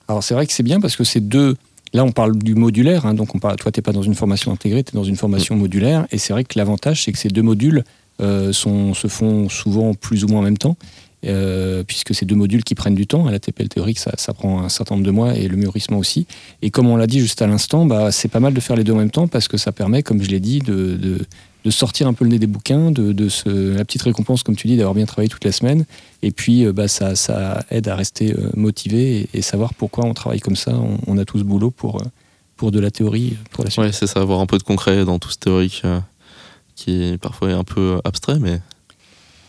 Alors 0.08 0.22
c'est 0.22 0.34
vrai 0.34 0.46
que 0.46 0.52
c'est 0.52 0.62
bien 0.62 0.80
parce 0.80 0.96
que 0.96 1.04
c'est 1.04 1.20
deux. 1.20 1.56
Là, 1.94 2.04
on 2.04 2.12
parle 2.12 2.36
du 2.36 2.54
modulaire, 2.54 3.06
hein, 3.06 3.14
donc 3.14 3.34
on 3.34 3.38
parle, 3.38 3.56
toi, 3.56 3.72
tu 3.72 3.78
n'es 3.78 3.82
pas 3.82 3.92
dans 3.92 4.02
une 4.02 4.14
formation 4.14 4.52
intégrée, 4.52 4.84
tu 4.84 4.92
es 4.92 4.94
dans 4.94 5.04
une 5.04 5.16
formation 5.16 5.56
mm. 5.56 5.58
modulaire, 5.58 6.06
et 6.10 6.18
c'est 6.18 6.34
vrai 6.34 6.44
que 6.44 6.58
l'avantage, 6.58 7.04
c'est 7.04 7.12
que 7.12 7.18
ces 7.18 7.30
deux 7.30 7.42
modules 7.42 7.82
euh, 8.20 8.52
sont, 8.52 8.92
se 8.92 9.08
font 9.08 9.48
souvent 9.48 9.94
plus 9.94 10.22
ou 10.22 10.28
moins 10.28 10.40
en 10.40 10.42
même 10.42 10.58
temps, 10.58 10.76
euh, 11.26 11.82
puisque 11.84 12.14
c'est 12.14 12.26
deux 12.26 12.36
modules 12.36 12.62
qui 12.62 12.74
prennent 12.74 12.94
du 12.94 13.06
temps. 13.06 13.26
À 13.26 13.32
la 13.32 13.40
TPL 13.40 13.68
théorique, 13.68 13.98
ça, 13.98 14.32
prend 14.34 14.62
un 14.62 14.68
certain 14.68 14.94
nombre 14.94 15.06
de 15.06 15.10
mois 15.10 15.34
et 15.34 15.48
le 15.48 15.56
mûrissement 15.56 15.98
aussi. 15.98 16.26
Et 16.62 16.70
comme 16.70 16.88
on 16.88 16.96
l'a 16.96 17.06
dit 17.06 17.20
juste 17.20 17.42
à 17.42 17.46
l'instant, 17.46 17.86
bah, 17.86 18.12
c'est 18.12 18.28
pas 18.28 18.40
mal 18.40 18.54
de 18.54 18.60
faire 18.60 18.76
les 18.76 18.84
deux 18.84 18.92
en 18.92 18.98
même 18.98 19.10
temps 19.10 19.26
parce 19.26 19.48
que 19.48 19.56
ça 19.56 19.72
permet, 19.72 20.02
comme 20.02 20.22
je 20.22 20.28
l'ai 20.28 20.40
dit, 20.40 20.60
de, 20.60 21.18
sortir 21.70 22.06
un 22.06 22.14
peu 22.14 22.24
le 22.24 22.30
nez 22.30 22.38
des 22.38 22.46
bouquins, 22.46 22.90
de, 22.90 23.28
la 23.46 23.84
petite 23.84 24.00
récompense, 24.02 24.42
comme 24.42 24.56
tu 24.56 24.68
dis, 24.68 24.76
d'avoir 24.78 24.94
bien 24.94 25.04
travaillé 25.04 25.28
toute 25.28 25.44
la 25.44 25.52
semaine. 25.52 25.84
Et 26.22 26.30
puis, 26.30 26.64
euh, 26.64 26.72
bah, 26.72 26.88
ça, 26.88 27.64
aide 27.70 27.88
à 27.88 27.94
rester 27.94 28.32
euh, 28.32 28.50
motivé 28.54 29.28
et, 29.34 29.42
savoir 29.42 29.74
pourquoi 29.74 30.06
on 30.06 30.14
travaille 30.14 30.40
comme 30.40 30.56
ça. 30.56 30.72
On, 31.06 31.18
a 31.18 31.24
tous 31.24 31.42
boulot 31.42 31.70
pour, 31.70 32.02
pour 32.56 32.70
de 32.70 32.80
la 32.80 32.90
théorie 32.90 33.36
pour 33.50 33.64
la 33.64 33.70
suite. 33.70 33.84
Ouais, 33.84 33.92
c'est 33.92 34.06
ça, 34.06 34.20
avoir 34.20 34.40
un 34.40 34.46
peu 34.46 34.56
de 34.56 34.62
concret 34.62 35.04
dans 35.04 35.18
tout 35.18 35.30
ce 35.30 35.38
théorique 35.38 35.82
qui 36.76 37.02
est 37.02 37.18
parfois 37.18 37.52
un 37.52 37.64
peu 37.64 38.00
abstrait, 38.04 38.38
mais 38.38 38.60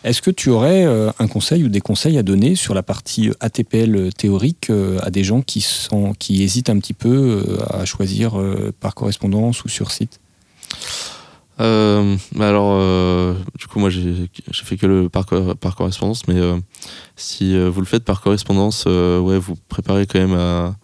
Est-ce 0.04 0.22
que 0.22 0.32
tu 0.32 0.50
aurais 0.50 0.86
euh, 0.86 1.12
un 1.20 1.28
conseil 1.28 1.64
ou 1.66 1.70
des 1.70 1.82
conseils 1.82 2.18
à 2.18 2.24
donner 2.24 2.56
sur 2.56 2.74
la 2.74 2.84
partie 2.84 3.30
euh, 3.30 3.34
ATPL 3.42 4.14
théorique 4.14 4.70
euh, 4.70 4.98
à 5.02 5.10
des 5.10 5.26
gens 5.26 5.42
qui, 5.42 5.60
sont, 5.60 6.14
qui 6.14 6.42
hésitent 6.42 6.70
un 6.70 6.80
petit 6.80 6.94
peu 6.94 7.60
à 7.70 7.84
choisir 7.84 8.42
par 8.80 8.96
correspondance 8.96 9.64
ou 9.66 9.70
sur 9.70 9.92
site? 9.92 10.20
Alors, 11.58 13.36
du 13.58 13.68
coup, 13.68 13.80
moi, 13.80 13.90
j'ai 13.90 14.30
fait 14.54 14.78
que 14.78 14.86
le 14.86 15.10
par, 15.10 15.26
par 15.60 15.76
correspondance, 15.76 16.26
mais 16.28 16.40
si 17.18 17.58
vous 17.60 17.82
le 17.82 17.86
faites 17.86 18.06
par 18.06 18.22
correspondance, 18.22 18.86
ouais, 18.86 19.38
vous 19.38 19.56
préparez 19.68 20.08
quand 20.08 20.20
même 20.20 20.34
à, 20.34 20.76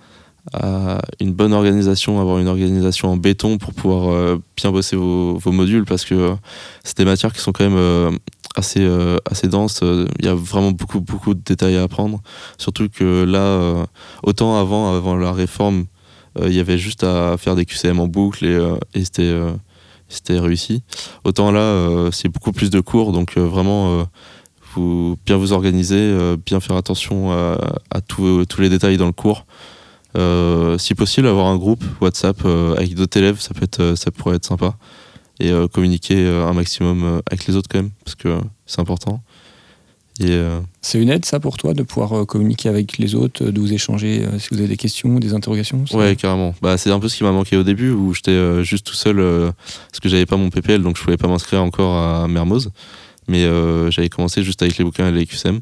à 0.54 1.02
une 1.20 1.34
bonne 1.34 1.54
organisation, 1.54 2.20
avoir 2.20 2.40
une 2.40 2.48
organisation 2.48 3.10
en 3.10 3.18
béton 3.18 3.58
pour 3.58 3.74
pouvoir 3.74 4.14
euh, 4.14 4.38
bien 4.56 4.72
bosser 4.72 4.96
vos, 4.96 5.40
modules, 5.52 5.86
parce 5.86 6.06
que 6.06 6.14
euh, 6.14 6.36
c'est 6.84 6.98
des 6.98 7.06
matières 7.06 7.34
qui 7.34 7.42
sont 7.42 7.52
quand 7.52 7.64
même 7.64 7.78
euh, 7.78 8.12
assez, 8.56 8.88
assez 9.30 9.48
denses. 9.48 9.82
Il 10.20 10.26
y 10.26 10.28
a 10.28 10.36
vraiment 10.36 10.72
beaucoup, 10.72 11.02
beaucoup 11.02 11.34
de 11.34 11.42
détails 11.44 11.76
à 11.78 11.84
apprendre. 11.84 12.22
Surtout 12.58 12.88
que 12.90 13.24
là, 13.24 13.86
autant 14.24 14.58
avant, 14.60 14.96
avant 14.96 15.18
la 15.18 15.34
réforme, 15.34 15.86
il 16.42 16.54
y 16.54 16.60
avait 16.60 16.78
juste 16.78 17.04
à 17.04 17.36
faire 17.38 17.56
des 17.56 17.66
QCM 17.66 18.00
en 18.00 18.08
boucle 18.08 18.46
et, 18.46 19.04
c'était 19.04 19.38
c'était 20.08 20.40
réussi. 20.40 20.84
Autant 21.26 21.52
là, 21.52 22.10
c'est 22.14 22.30
beaucoup 22.30 22.54
plus 22.54 22.70
de 22.70 22.80
cours, 22.80 23.12
donc 23.12 23.38
vraiment, 23.38 24.08
bien 25.26 25.36
vous 25.36 25.52
organiser, 25.52 26.16
bien 26.46 26.62
faire 26.62 26.78
attention 26.78 27.34
à, 27.34 27.58
à 27.92 28.00
tous 28.00 28.46
tous 28.46 28.62
les 28.62 28.70
détails 28.70 28.96
dans 28.96 29.08
le 29.08 29.12
cours. 29.12 29.46
Euh, 30.16 30.78
si 30.78 30.96
possible, 30.96 31.28
avoir 31.28 31.48
un 31.48 31.58
groupe 31.58 31.84
WhatsApp 32.02 32.38
euh, 32.46 32.76
avec 32.76 32.96
d'autres 32.96 33.18
élèves, 33.18 33.40
ça, 33.40 33.54
peut 33.54 33.64
être, 33.64 33.80
euh, 33.82 33.96
ça 33.96 34.12
pourrait 34.12 34.38
être 34.38 34.46
sympa. 34.46 34.76
Et 35.42 35.52
communiquer 35.74 36.26
un 36.30 36.54
maximum 36.54 37.22
avec 37.30 37.46
les 37.46 37.58
autres 37.58 37.68
quand 37.70 37.80
même, 37.80 37.92
parce 38.06 38.16
que 38.16 38.38
c'est 38.66 38.80
important. 38.80 39.22
Euh, 40.22 40.62
C'est 40.82 41.02
une 41.02 41.10
aide, 41.10 41.26
ça, 41.26 41.42
pour 41.42 41.58
toi, 41.58 41.74
de 41.74 41.84
pouvoir 41.84 42.26
communiquer 42.26 42.70
avec 42.70 42.98
les 42.98 43.16
autres, 43.16 43.44
de 43.44 43.60
vous 43.60 43.74
échanger 43.74 44.26
si 44.40 44.48
vous 44.52 44.60
avez 44.60 44.70
des 44.70 44.78
questions, 44.78 45.20
des 45.20 45.34
interrogations 45.34 45.86
ça 45.86 45.98
Ouais, 45.98 46.16
carrément. 46.16 46.56
Bah, 46.62 46.78
c'est 46.78 46.90
un 46.90 47.00
peu 47.00 47.10
ce 47.10 47.18
qui 47.18 47.24
m'a 47.24 47.34
manqué 47.34 47.58
au 47.58 47.64
début, 47.64 47.92
où 47.92 48.14
j'étais 48.14 48.32
euh, 48.32 48.64
juste 48.64 48.86
tout 48.86 48.94
seul, 48.94 49.20
euh, 49.20 49.52
parce 49.92 50.00
que 50.00 50.08
j'avais 50.08 50.26
pas 50.26 50.38
mon 50.38 50.50
PPL, 50.50 50.82
donc 50.82 50.98
je 50.98 51.04
pouvais 51.04 51.18
pas 51.18 51.28
m'inscrire 51.28 51.62
encore 51.62 51.98
à 51.98 52.28
Mermoz. 52.30 52.72
Mais 53.28 53.44
j'avais 53.90 54.08
commencé 54.10 54.44
juste 54.44 54.62
avec 54.62 54.78
les 54.78 54.86
bouquins 54.86 55.10
et 55.10 55.12
les 55.12 55.26
QCM. 55.26 55.60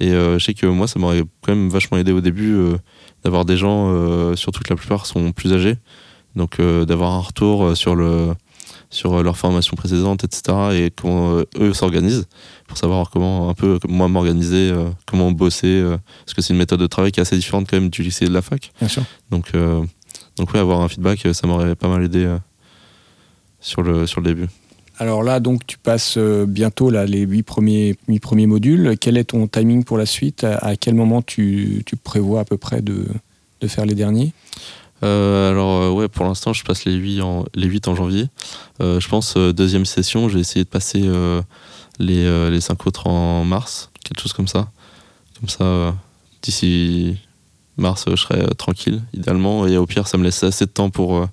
Et 0.00 0.12
euh, 0.12 0.38
je 0.38 0.44
sais 0.44 0.54
que 0.54 0.66
moi, 0.66 0.88
ça 0.88 0.98
m'aurait 0.98 1.22
quand 1.42 1.54
même 1.54 1.68
vachement 1.68 1.98
aidé 1.98 2.12
au 2.12 2.20
début 2.20 2.54
euh, 2.54 2.76
d'avoir 3.22 3.44
des 3.44 3.56
gens, 3.56 3.88
euh, 3.90 4.34
surtout 4.34 4.62
que 4.62 4.70
la 4.70 4.76
plupart 4.76 5.06
sont 5.06 5.32
plus 5.32 5.52
âgés, 5.52 5.76
donc 6.36 6.60
d'avoir 6.60 7.12
un 7.12 7.20
retour 7.20 7.76
sur 7.76 7.94
le 7.94 8.34
sur 8.90 9.22
leur 9.22 9.36
formation 9.36 9.76
précédente, 9.76 10.24
etc. 10.24 10.58
et 10.72 10.90
comment 10.90 11.36
euh, 11.36 11.44
eux 11.58 11.72
s'organisent 11.72 12.26
pour 12.66 12.76
savoir 12.76 13.10
comment 13.10 13.48
un 13.48 13.54
peu 13.54 13.78
moi 13.88 14.08
m'organiser, 14.08 14.70
euh, 14.70 14.90
comment 15.06 15.30
bosser, 15.30 15.80
euh, 15.80 15.96
parce 16.24 16.34
que 16.34 16.42
c'est 16.42 16.52
une 16.52 16.58
méthode 16.58 16.80
de 16.80 16.86
travail 16.88 17.12
qui 17.12 17.20
est 17.20 17.22
assez 17.22 17.36
différente 17.36 17.68
quand 17.70 17.76
même 17.76 17.88
du 17.88 18.02
lycée 18.02 18.24
et 18.24 18.28
de 18.28 18.34
la 18.34 18.42
fac. 18.42 18.72
Bien 18.80 18.88
sûr. 18.88 19.04
Donc, 19.30 19.52
donc 20.36 20.52
ouais, 20.52 20.60
avoir 20.60 20.80
un 20.80 20.88
feedback, 20.88 21.26
ça 21.32 21.46
m'aurait 21.46 21.76
pas 21.76 21.88
mal 21.88 22.02
aidé 22.02 22.36
sur, 23.60 23.82
le, 23.82 24.06
sur 24.06 24.20
le 24.20 24.26
début. 24.26 24.48
Alors 25.00 25.22
là, 25.22 25.40
donc, 25.40 25.66
tu 25.66 25.78
passes 25.78 26.18
euh, 26.18 26.44
bientôt 26.44 26.90
les 26.90 27.20
huit 27.20 27.42
premiers, 27.42 27.96
huit 28.06 28.20
premiers 28.20 28.46
modules. 28.46 28.98
Quel 29.00 29.16
est 29.16 29.24
ton 29.24 29.48
timing 29.48 29.82
pour 29.82 29.96
la 29.96 30.04
suite? 30.04 30.44
À, 30.44 30.76
quel 30.76 30.94
moment 30.94 31.22
tu, 31.22 31.82
prévois 32.04 32.40
à 32.40 32.44
peu 32.44 32.58
près 32.58 32.82
de, 32.82 33.06
faire 33.66 33.86
les 33.86 33.94
derniers? 33.94 34.34
Euh, 35.02 35.50
alors 35.50 35.80
euh, 35.80 35.90
ouais, 35.90 36.08
pour 36.08 36.26
l'instant, 36.26 36.52
je 36.52 36.62
passe 36.64 36.84
les 36.84 36.92
8 36.92 37.22
en, 37.22 37.46
8 37.56 37.94
janvier. 37.94 38.26
Je 38.78 39.08
pense 39.08 39.38
deuxième 39.38 39.86
session, 39.86 40.28
je 40.28 40.34
vais 40.34 40.40
essayer 40.40 40.64
de 40.64 40.68
passer 40.68 41.08
les, 41.98 42.50
les 42.50 42.60
5 42.60 42.86
autres 42.86 43.06
en 43.06 43.42
mars, 43.46 43.90
quelque 44.04 44.20
chose 44.20 44.34
comme 44.34 44.48
ça. 44.48 44.68
Comme 45.38 45.48
ça, 45.48 45.94
d'ici 46.42 47.16
mars, 47.78 48.04
je 48.06 48.16
serai 48.16 48.54
tranquille, 48.54 49.00
idéalement. 49.14 49.66
Et 49.66 49.78
au 49.78 49.86
pire, 49.86 50.06
ça 50.06 50.18
me 50.18 50.24
laisse 50.24 50.42
assez 50.44 50.66
de 50.66 50.70
temps 50.70 50.90
pour, 50.90 51.26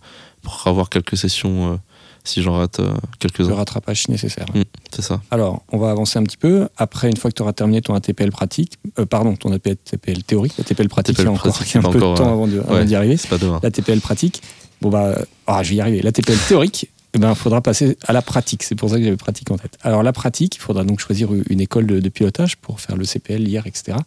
avoir 0.66 0.88
quelques 0.88 1.18
sessions 1.18 1.82
si 2.28 2.42
j'en 2.42 2.58
rate 2.58 2.80
euh, 2.80 2.92
Le 2.94 3.00
quelques-uns. 3.20 3.56
rattrapage 3.56 4.04
si 4.04 4.12
nécessaire. 4.12 4.46
C'est 4.94 5.02
ça. 5.02 5.22
Alors, 5.32 5.64
on 5.72 5.78
va 5.78 5.92
avancer 5.92 6.20
un 6.20 6.24
petit 6.24 6.38
peu. 6.38 6.68
Après, 6.78 7.10
une 7.10 7.18
fois 7.18 7.32
que 7.32 7.36
tu 7.36 7.42
auras 7.42 7.54
terminé 7.54 7.82
ton 7.82 7.94
ATPL 7.96 8.32
pratique, 8.32 8.74
euh, 9.00 9.06
pardon, 9.06 9.36
ton 9.36 9.52
ATPL 9.52 10.24
théorique, 10.24 10.54
l'ATPL 10.58 10.90
pratique, 10.90 11.18
il 11.20 11.26
y 11.26 11.28
a 11.28 11.32
encore, 11.32 11.54
pratique, 11.54 11.76
un 11.76 11.82
peu 11.82 11.88
encore, 11.88 12.14
de 12.14 12.18
temps 12.18 12.28
euh, 12.28 12.62
avant 12.62 12.74
ouais. 12.76 12.86
d'y 12.86 12.96
arriver. 12.96 13.18
C'est 13.18 13.30
pas 13.30 13.38
demain. 13.38 13.60
L'ATPL 13.64 14.00
pratique, 14.00 14.42
bon 14.82 14.90
bah, 14.90 15.18
ah, 15.48 15.64
je 15.64 15.70
vais 15.72 15.76
y 15.76 15.82
arriver. 15.82 16.02
L'ATPL 16.02 16.38
théorique, 16.48 16.90
il 17.14 17.22
ben, 17.22 17.34
faudra 17.36 17.62
passer 17.62 17.98
à 18.06 18.14
la 18.14 18.22
pratique. 18.22 18.64
C'est 18.64 18.76
pour 18.76 18.90
ça 18.90 18.98
que 18.98 19.04
j'avais 19.04 19.18
pratique 19.18 19.50
en 19.52 19.58
tête. 19.58 19.78
Alors, 19.82 20.04
la 20.04 20.14
pratique, 20.14 20.56
il 20.56 20.60
faudra 20.60 20.84
donc 20.84 21.00
choisir 21.00 21.30
une 21.50 21.62
école 21.62 21.88
de, 21.88 22.00
de 22.00 22.10
pilotage 22.10 22.58
pour 22.58 22.80
faire 22.80 22.96
le 22.96 23.06
CPL, 23.06 23.42
lire, 23.42 23.66
etc. 23.66 23.98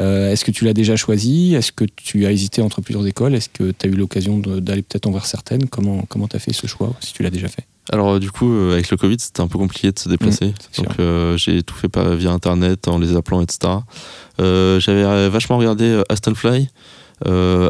Euh, 0.00 0.30
Est-ce 0.32 0.44
que 0.44 0.50
tu 0.50 0.64
l'as 0.64 0.72
déjà 0.72 0.96
choisi? 0.96 1.54
Est-ce 1.54 1.70
que 1.72 1.84
tu 1.84 2.24
as 2.26 2.32
hésité 2.32 2.62
entre 2.62 2.80
plusieurs 2.80 3.06
écoles? 3.06 3.34
Est-ce 3.34 3.48
que 3.50 3.72
tu 3.72 3.86
as 3.86 3.90
eu 3.90 3.94
l'occasion 3.94 4.38
d'aller 4.38 4.82
peut-être 4.82 5.06
envers 5.06 5.26
certaines? 5.26 5.68
Comment 5.68 6.04
comment 6.08 6.28
tu 6.28 6.36
as 6.36 6.38
fait 6.38 6.52
ce 6.52 6.66
choix, 6.66 6.94
si 7.00 7.12
tu 7.12 7.22
l'as 7.22 7.30
déjà 7.30 7.48
fait? 7.48 7.66
Alors 7.90 8.12
euh, 8.12 8.18
du 8.18 8.30
coup, 8.30 8.50
euh, 8.52 8.72
avec 8.72 8.90
le 8.90 8.96
Covid, 8.96 9.16
c'était 9.18 9.40
un 9.42 9.48
peu 9.48 9.58
compliqué 9.58 9.92
de 9.92 9.98
se 9.98 10.08
déplacer. 10.08 10.46
Mmh, 10.78 10.82
Donc 10.82 11.36
j'ai 11.36 11.62
tout 11.62 11.74
fait 11.74 11.88
par- 11.88 12.14
via 12.16 12.30
Internet, 12.30 12.88
en 12.88 12.98
les 12.98 13.14
appelant, 13.16 13.42
etc. 13.42 13.72
J'avais 14.38 15.28
vachement 15.28 15.58
regardé 15.58 16.02
Aston 16.08 16.34
Fly, 16.34 16.68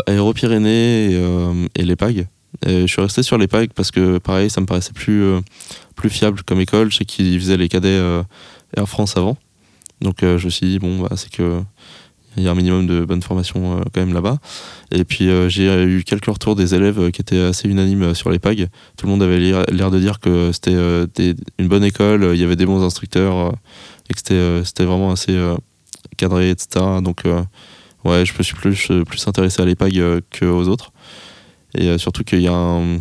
Aéro-Pyrénées 0.06 1.12
et, 1.74 1.82
l'EPAG. 1.82 2.28
Et 2.66 2.82
je 2.82 2.86
suis 2.86 3.00
resté 3.02 3.22
sur 3.22 3.38
l'EPAG 3.38 3.70
parce 3.74 3.90
que 3.90 4.18
pareil, 4.18 4.50
ça 4.50 4.60
me 4.60 4.66
paraissait 4.66 4.92
plus, 4.92 5.24
plus 5.96 6.10
fiable 6.10 6.42
comme 6.44 6.60
école. 6.60 6.90
Je 6.92 6.98
sais 6.98 7.04
qu'ils 7.04 7.38
faisaient 7.40 7.56
les 7.56 7.68
cadets 7.68 8.00
Air 8.76 8.88
France 8.88 9.16
avant. 9.16 9.36
Donc 10.00 10.16
je 10.20 10.44
me 10.44 10.50
suis 10.50 10.66
dit, 10.66 10.78
bon, 10.78 11.00
bah, 11.00 11.10
c'est 11.16 11.30
que 11.30 11.62
il 12.36 12.42
y 12.44 12.48
a 12.48 12.50
un 12.50 12.54
minimum 12.54 12.86
de 12.86 13.04
bonne 13.04 13.22
formation 13.22 13.78
euh, 13.78 13.82
quand 13.92 14.00
même 14.00 14.14
là-bas. 14.14 14.38
Et 14.90 15.04
puis 15.04 15.28
euh, 15.28 15.48
j'ai 15.48 15.82
eu 15.84 16.02
quelques 16.04 16.26
retours 16.26 16.56
des 16.56 16.74
élèves 16.74 16.98
euh, 17.00 17.10
qui 17.10 17.20
étaient 17.20 17.40
assez 17.40 17.68
unanimes 17.68 18.02
euh, 18.02 18.14
sur 18.14 18.30
les 18.30 18.38
PAG. 18.38 18.68
Tout 18.96 19.06
le 19.06 19.12
monde 19.12 19.22
avait 19.22 19.38
l'air 19.38 19.90
de 19.90 19.98
dire 19.98 20.18
que 20.20 20.50
c'était 20.52 20.74
euh, 20.74 21.06
une 21.58 21.68
bonne 21.68 21.84
école, 21.84 22.24
euh, 22.24 22.34
il 22.34 22.40
y 22.40 22.44
avait 22.44 22.56
des 22.56 22.66
bons 22.66 22.82
instructeurs, 22.82 23.36
euh, 23.36 23.50
et 24.10 24.14
que 24.14 24.18
c'était 24.20 24.34
euh, 24.34 24.62
vraiment 24.86 25.10
assez 25.12 25.32
euh, 25.34 25.54
cadré, 26.16 26.50
etc. 26.50 26.84
Donc 27.02 27.26
euh, 27.26 27.42
ouais, 28.04 28.24
je 28.24 28.32
me 28.36 28.42
suis 28.42 28.54
plus, 28.54 28.90
euh, 28.90 29.04
plus 29.04 29.26
intéressé 29.28 29.60
à 29.62 29.64
l'EPAG 29.64 29.98
euh, 29.98 30.20
qu'aux 30.38 30.68
autres. 30.68 30.92
Et 31.74 31.88
euh, 31.88 31.98
surtout 31.98 32.22
qu'il 32.24 32.40
y 32.42 32.48
a 32.48 32.52
un, 32.54 32.98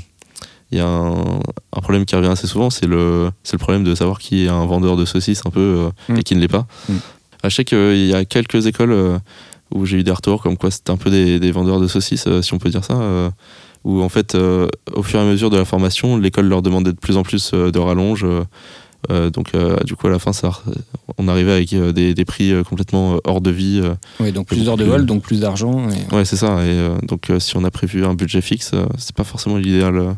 il 0.71 0.77
y 0.77 0.79
a 0.79 0.87
un, 0.87 1.39
un 1.73 1.81
problème 1.81 2.05
qui 2.05 2.15
revient 2.15 2.29
assez 2.29 2.47
souvent, 2.47 2.69
c'est 2.69 2.85
le, 2.85 3.29
le 3.51 3.57
problème 3.57 3.83
de 3.83 3.93
savoir 3.95 4.19
qui 4.19 4.45
est 4.45 4.47
un 4.47 4.65
vendeur 4.65 4.95
de 4.95 5.03
saucisses 5.03 5.41
un 5.45 5.49
peu 5.49 5.59
euh, 5.59 5.89
Mm. 6.13 6.17
et 6.17 6.23
qui 6.23 6.35
ne 6.35 6.39
l'est 6.39 6.47
pas. 6.47 6.65
Mm. 6.87 6.93
Ah, 7.43 7.49
Je 7.49 7.55
sais 7.55 7.65
qu'il 7.65 8.05
y 8.07 8.13
a 8.13 8.25
quelques 8.25 8.65
écoles 8.67 8.91
euh, 8.91 9.17
où 9.73 9.85
j'ai 9.85 9.97
eu 9.97 10.03
des 10.03 10.11
retours 10.11 10.41
comme 10.43 10.57
quoi 10.57 10.69
c'était 10.71 10.91
un 10.91 10.97
peu 10.97 11.09
des, 11.09 11.39
des 11.39 11.51
vendeurs 11.51 11.79
de 11.79 11.87
saucisses, 11.87 12.25
euh, 12.27 12.41
si 12.41 12.53
on 12.53 12.57
peut 12.59 12.69
dire 12.69 12.83
ça, 12.83 12.93
euh, 12.99 13.29
où 13.83 14.01
en 14.01 14.09
fait, 14.09 14.35
au 14.35 15.01
fur 15.03 15.19
et 15.19 15.23
à 15.23 15.25
mesure 15.25 15.49
de 15.49 15.57
la 15.57 15.65
formation, 15.65 16.17
l'école 16.17 16.47
leur 16.47 16.61
demandait 16.61 16.91
de 16.91 16.97
plus 16.99 17.17
en 17.17 17.23
plus 17.23 17.51
de 17.53 17.79
rallonges. 17.79 18.25
euh, 19.09 19.31
donc 19.31 19.55
euh, 19.55 19.77
du 19.83 19.95
coup 19.95 20.05
à 20.05 20.11
la 20.11 20.19
fin 20.19 20.31
ça, 20.31 20.51
on 21.17 21.27
arrivait 21.27 21.53
avec 21.53 21.73
euh, 21.73 21.91
des, 21.91 22.13
des 22.13 22.23
prix 22.25 22.53
complètement 22.69 23.17
hors 23.23 23.41
de 23.41 23.49
vie. 23.49 23.81
Oui, 24.19 24.31
donc 24.31 24.45
plus 24.45 24.65
d'heures 24.65 24.77
de 24.77 24.83
vol, 24.83 25.07
donc 25.07 25.23
plus 25.23 25.39
d'argent. 25.39 25.87
et- 25.89 26.15
Ouais 26.15 26.25
c'est 26.25 26.35
ça. 26.35 26.63
Et 26.63 26.89
donc 27.07 27.31
si 27.39 27.57
on 27.57 27.63
a 27.63 27.71
prévu 27.71 28.05
un 28.05 28.13
budget 28.13 28.41
fixe, 28.41 28.73
c'est 28.99 29.15
pas 29.15 29.23
forcément 29.23 29.57
l'idéal. 29.57 30.15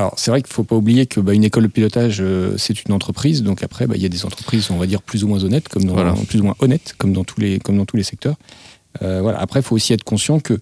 Alors, 0.00 0.14
c'est 0.16 0.30
vrai 0.30 0.40
qu'il 0.40 0.48
ne 0.50 0.54
faut 0.54 0.64
pas 0.64 0.76
oublier 0.76 1.04
que 1.04 1.20
bah, 1.20 1.34
une 1.34 1.44
école 1.44 1.64
de 1.64 1.68
pilotage, 1.68 2.20
euh, 2.22 2.54
c'est 2.56 2.86
une 2.86 2.94
entreprise. 2.94 3.42
Donc 3.42 3.62
après, 3.62 3.86
bah, 3.86 3.96
il 3.96 4.02
y 4.02 4.06
a 4.06 4.08
des 4.08 4.24
entreprises, 4.24 4.70
on 4.70 4.78
va 4.78 4.86
dire, 4.86 5.02
plus 5.02 5.24
ou 5.24 5.28
moins 5.28 5.44
honnêtes, 5.44 5.68
comme 5.68 5.84
dans, 5.84 5.92
Voilà. 5.92 6.14
plus 6.26 6.40
ou 6.40 6.44
moins 6.44 6.54
honnêtes, 6.60 6.94
comme 6.96 7.12
dans 7.12 7.22
tous 7.24 7.38
les, 7.38 7.58
comme 7.58 7.76
dans 7.76 7.84
tous 7.84 7.98
les 7.98 8.02
secteurs. 8.02 8.36
Euh, 9.02 9.20
voilà. 9.20 9.38
Après, 9.40 9.60
il 9.60 9.62
faut 9.62 9.74
aussi 9.74 9.92
être 9.92 10.02
conscient 10.02 10.40
que 10.40 10.54
euh, 10.54 10.58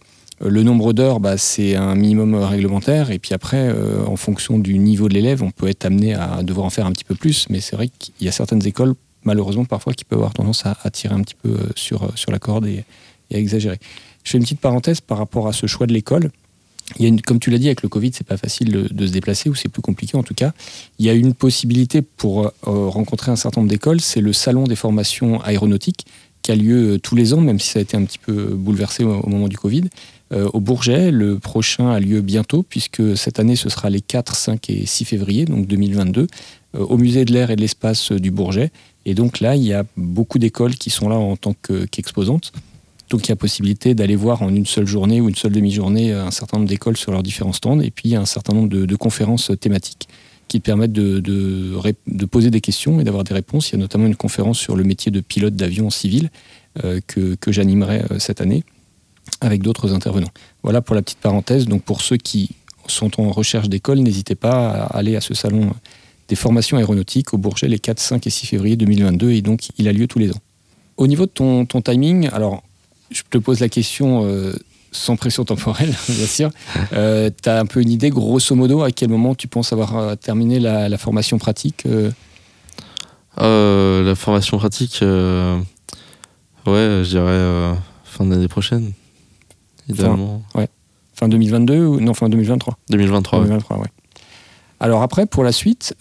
le 0.48 0.64
nombre 0.64 0.92
d'heures, 0.92 1.20
bah, 1.20 1.38
c'est 1.38 1.76
un 1.76 1.94
minimum 1.94 2.34
réglementaire. 2.34 3.12
Et 3.12 3.20
puis 3.20 3.32
après, 3.32 3.68
euh, 3.68 4.04
en 4.06 4.16
fonction 4.16 4.58
du 4.58 4.76
niveau 4.76 5.08
de 5.08 5.14
l'élève, 5.14 5.44
on 5.44 5.52
peut 5.52 5.68
être 5.68 5.84
amené 5.84 6.14
à 6.14 6.42
devoir 6.42 6.66
en 6.66 6.70
faire 6.70 6.86
un 6.86 6.90
petit 6.92 7.04
peu 7.04 7.14
plus. 7.14 7.46
Mais 7.48 7.60
c'est 7.60 7.76
vrai 7.76 7.88
qu'il 7.96 8.12
y 8.20 8.28
a 8.28 8.32
certaines 8.32 8.66
écoles, 8.66 8.94
malheureusement, 9.22 9.66
parfois, 9.66 9.92
qui 9.92 10.04
peuvent 10.04 10.18
avoir 10.18 10.34
tendance 10.34 10.66
à, 10.66 10.76
à 10.82 10.90
tirer 10.90 11.14
un 11.14 11.22
petit 11.22 11.36
peu 11.40 11.56
sur, 11.76 12.10
sur 12.16 12.32
la 12.32 12.40
corde 12.40 12.66
et, 12.66 12.82
et 13.30 13.36
à 13.36 13.38
exagérer. 13.38 13.78
Je 14.24 14.32
fais 14.32 14.38
une 14.38 14.42
petite 14.42 14.60
parenthèse 14.60 15.00
par 15.00 15.18
rapport 15.18 15.46
à 15.46 15.52
ce 15.52 15.68
choix 15.68 15.86
de 15.86 15.92
l'école. 15.92 16.32
Comme 17.26 17.38
tu 17.38 17.50
l'as 17.50 17.58
dit, 17.58 17.66
avec 17.66 17.82
le 17.82 17.88
Covid, 17.88 18.10
c'est 18.14 18.26
pas 18.26 18.36
facile 18.36 18.70
de, 18.90 19.06
se 19.06 19.12
déplacer, 19.12 19.50
ou 19.50 19.54
c'est 19.54 19.68
plus 19.68 19.82
compliqué 19.82 20.16
en 20.16 20.22
tout 20.22 20.34
cas. 20.34 20.52
Il 20.98 21.06
y 21.06 21.10
a 21.10 21.12
une 21.12 21.34
possibilité 21.34 22.02
pour 22.02 22.46
euh, 22.46 22.50
rencontrer 22.64 23.30
un 23.30 23.36
certain 23.36 23.60
nombre 23.60 23.70
d'écoles, 23.70 24.00
c'est 24.00 24.20
le 24.20 24.32
salon 24.32 24.64
des 24.64 24.76
formations 24.76 25.40
aéronautiques 25.42 26.06
qui 26.42 26.52
a 26.52 26.56
lieu 26.56 26.94
euh, 26.94 26.98
tous 26.98 27.14
les 27.14 27.34
ans, 27.34 27.40
même 27.40 27.60
si 27.60 27.68
ça 27.70 27.78
a 27.78 27.82
été 27.82 27.96
un 27.96 28.04
petit 28.04 28.18
peu 28.18 28.54
bouleversé 28.54 29.04
au, 29.04 29.20
au 29.20 29.28
moment 29.28 29.48
du 29.48 29.58
Covid. 29.58 29.84
au 30.30 30.60
Bourget. 30.60 31.10
Le 31.10 31.38
prochain 31.38 31.90
a 31.90 32.00
lieu 32.00 32.20
bientôt, 32.20 32.62
puisque 32.62 33.16
cette 33.16 33.38
année, 33.38 33.56
ce 33.56 33.68
sera 33.68 33.90
les 33.90 34.00
4, 34.00 34.34
5 34.34 34.70
et 34.70 34.86
6 34.86 35.04
février, 35.04 35.44
donc 35.44 35.66
2022, 35.66 36.26
au 36.74 36.98
musée 36.98 37.24
de 37.24 37.32
l'air 37.32 37.50
et 37.50 37.56
de 37.56 37.60
l'espace 37.62 38.12
du 38.12 38.30
Bourget. 38.30 38.70
Et 39.06 39.14
donc 39.14 39.40
là, 39.40 39.56
il 39.56 39.62
y 39.62 39.72
a 39.72 39.84
beaucoup 39.96 40.38
d'écoles 40.38 40.74
qui 40.74 40.90
sont 40.90 41.08
là 41.08 41.16
en 41.16 41.36
tant 41.36 41.54
qu'exposantes. 41.90 42.52
Donc 43.10 43.26
il 43.26 43.30
y 43.30 43.32
a 43.32 43.36
possibilité 43.36 43.94
d'aller 43.94 44.16
voir 44.16 44.42
en 44.42 44.54
une 44.54 44.66
seule 44.66 44.86
journée 44.86 45.20
ou 45.20 45.28
une 45.28 45.34
seule 45.34 45.52
demi-journée 45.52 46.12
un 46.12 46.30
certain 46.30 46.58
nombre 46.58 46.68
d'écoles 46.68 46.96
sur 46.96 47.12
leurs 47.12 47.22
différents 47.22 47.52
stands, 47.52 47.80
et 47.80 47.90
puis 47.90 48.14
un 48.16 48.26
certain 48.26 48.54
nombre 48.54 48.68
de 48.68 48.96
conférences 48.96 49.50
thématiques 49.60 50.08
qui 50.48 50.60
permettent 50.60 50.92
de, 50.92 52.26
poser 52.30 52.50
des 52.50 52.60
questions 52.60 53.00
et 53.00 53.04
d'avoir 53.04 53.22
des 53.22 53.34
réponses. 53.34 53.70
Il 53.70 53.72
y 53.74 53.76
a 53.76 53.78
notamment 53.78 54.06
une 54.06 54.16
conférence 54.16 54.58
sur 54.58 54.74
le 54.74 54.82
métier 54.82 55.12
de 55.12 55.20
pilote 55.20 55.54
d'avion 55.54 55.90
civil 55.90 56.30
euh, 56.82 57.00
que, 57.06 57.34
que 57.34 57.52
j'animerai 57.52 58.02
euh, 58.10 58.18
cette 58.18 58.40
année 58.40 58.64
avec 59.40 59.62
d'autres 59.62 59.92
intervenants. 59.92 60.30
Voilà 60.62 60.80
pour 60.80 60.94
la 60.94 61.02
petite 61.02 61.18
parenthèse. 61.18 61.66
Donc 61.66 61.82
pour 61.82 62.00
ceux 62.00 62.16
qui 62.16 62.50
sont 62.86 63.20
en 63.20 63.30
recherche 63.30 63.68
d'école, 63.68 63.98
n'hésitez 63.98 64.34
pas 64.34 64.70
à 64.70 64.96
aller 64.96 65.14
à 65.16 65.20
ce 65.20 65.34
salon 65.34 65.70
des 66.28 66.36
formations 66.36 66.78
aéronautiques 66.78 67.34
au 67.34 67.38
Bourget 67.38 67.68
les 67.68 67.78
4, 67.78 68.00
5 68.00 68.26
et 68.26 68.30
6 68.30 68.46
février 68.46 68.76
2022 68.76 69.30
et 69.32 69.42
donc 69.42 69.68
il 69.78 69.86
a 69.86 69.92
lieu 69.92 70.06
tous 70.06 70.18
les 70.18 70.30
ans. 70.30 70.40
Au 70.96 71.06
niveau 71.06 71.26
de 71.26 71.30
ton 71.30 71.64
timing, 71.82 72.28
alors 72.32 72.62
je 73.10 73.22
te 73.28 73.38
pose 73.38 73.60
la 73.60 73.68
question 73.68 74.24
euh, 74.24 74.52
sans 74.92 75.16
pression 75.16 75.44
temporelle, 75.44 75.94
bien 76.08 76.26
sûr. 76.26 76.50
Euh, 76.92 77.30
tu 77.42 77.48
as 77.48 77.58
un 77.58 77.66
peu 77.66 77.80
une 77.80 77.90
idée, 77.90 78.10
grosso 78.10 78.54
modo, 78.54 78.82
à 78.82 78.90
quel 78.90 79.08
moment 79.08 79.34
tu 79.34 79.48
penses 79.48 79.72
avoir 79.72 79.96
euh, 79.96 80.14
terminé 80.14 80.60
la, 80.60 80.98
formation 80.98 81.38
pratique 81.38 81.84
euh 81.86 82.10
La 83.36 84.14
formation 84.14 84.58
pratique, 84.58 84.98
ouais, 85.00 85.06
je 86.66 87.08
dirais 87.08 87.74
fin 88.04 88.24
d'année 88.24 88.48
prochaine, 88.48 88.92
idéalement. 89.88 90.42
Fin, 90.52 90.60
ouais. 90.60 90.68
fin 91.14 91.28
2022 91.28 91.86
ou 91.86 92.00
non, 92.00 92.14
fin 92.14 92.28
2023 92.28 92.78
2023, 92.90 93.40
2023 93.40 93.78
ouais. 93.78 93.86
Alors 94.80 95.02
après, 95.02 95.26
pour 95.26 95.44
la 95.44 95.52
suite, 95.52 95.94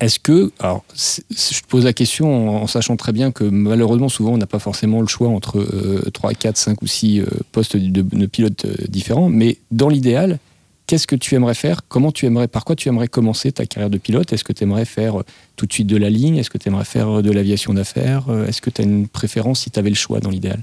est-ce 0.00 0.18
que, 0.18 0.50
alors, 0.60 0.82
je 0.94 1.60
te 1.60 1.66
pose 1.68 1.84
la 1.84 1.92
question 1.92 2.62
en, 2.62 2.66
sachant 2.66 2.96
très 2.96 3.12
bien 3.12 3.32
que 3.32 3.44
malheureusement, 3.44 4.08
souvent, 4.08 4.32
on 4.32 4.38
n'a 4.38 4.46
pas 4.46 4.58
forcément 4.58 5.02
le 5.02 5.06
choix 5.06 5.28
entre 5.28 5.66
3, 6.12 6.32
4, 6.32 6.56
5 6.56 6.82
ou 6.82 6.86
6 6.86 7.20
euh, 7.20 7.26
postes 7.52 7.76
de, 7.76 8.26
pilotes 8.26 8.64
euh, 8.64 8.74
différents, 8.88 9.28
mais 9.28 9.58
dans 9.70 9.90
l'idéal, 9.90 10.38
qu'est-ce 10.86 11.06
que 11.06 11.16
tu 11.16 11.34
aimerais 11.34 11.54
faire? 11.54 11.82
Comment 11.86 12.12
tu 12.12 12.24
aimerais, 12.24 12.48
par 12.48 12.64
quoi 12.64 12.76
tu 12.76 12.88
aimerais 12.88 13.08
commencer 13.08 13.52
ta 13.52 13.66
carrière 13.66 13.90
de 13.90 13.98
pilote? 13.98 14.32
Est-ce 14.32 14.42
que 14.42 14.54
tu 14.54 14.64
aimerais 14.64 14.86
faire 14.86 15.20
euh, 15.20 15.24
tout 15.56 15.66
de 15.66 15.72
suite 15.72 15.86
de 15.86 15.98
la 15.98 16.08
ligne? 16.08 16.38
Est-ce 16.38 16.48
que 16.48 16.58
tu 16.58 16.68
aimerais 16.68 16.86
faire 16.86 17.22
de 17.22 17.30
l'aviation 17.30 17.74
d'affaires? 17.74 18.24
Est-ce 18.48 18.62
que 18.62 18.70
tu 18.70 18.80
as 18.80 18.84
une 18.84 19.06
préférence 19.06 19.60
si 19.60 19.70
tu 19.70 19.78
avais 19.78 19.90
le 19.90 19.96
choix 19.96 20.20
dans 20.20 20.30
l'idéal? 20.30 20.62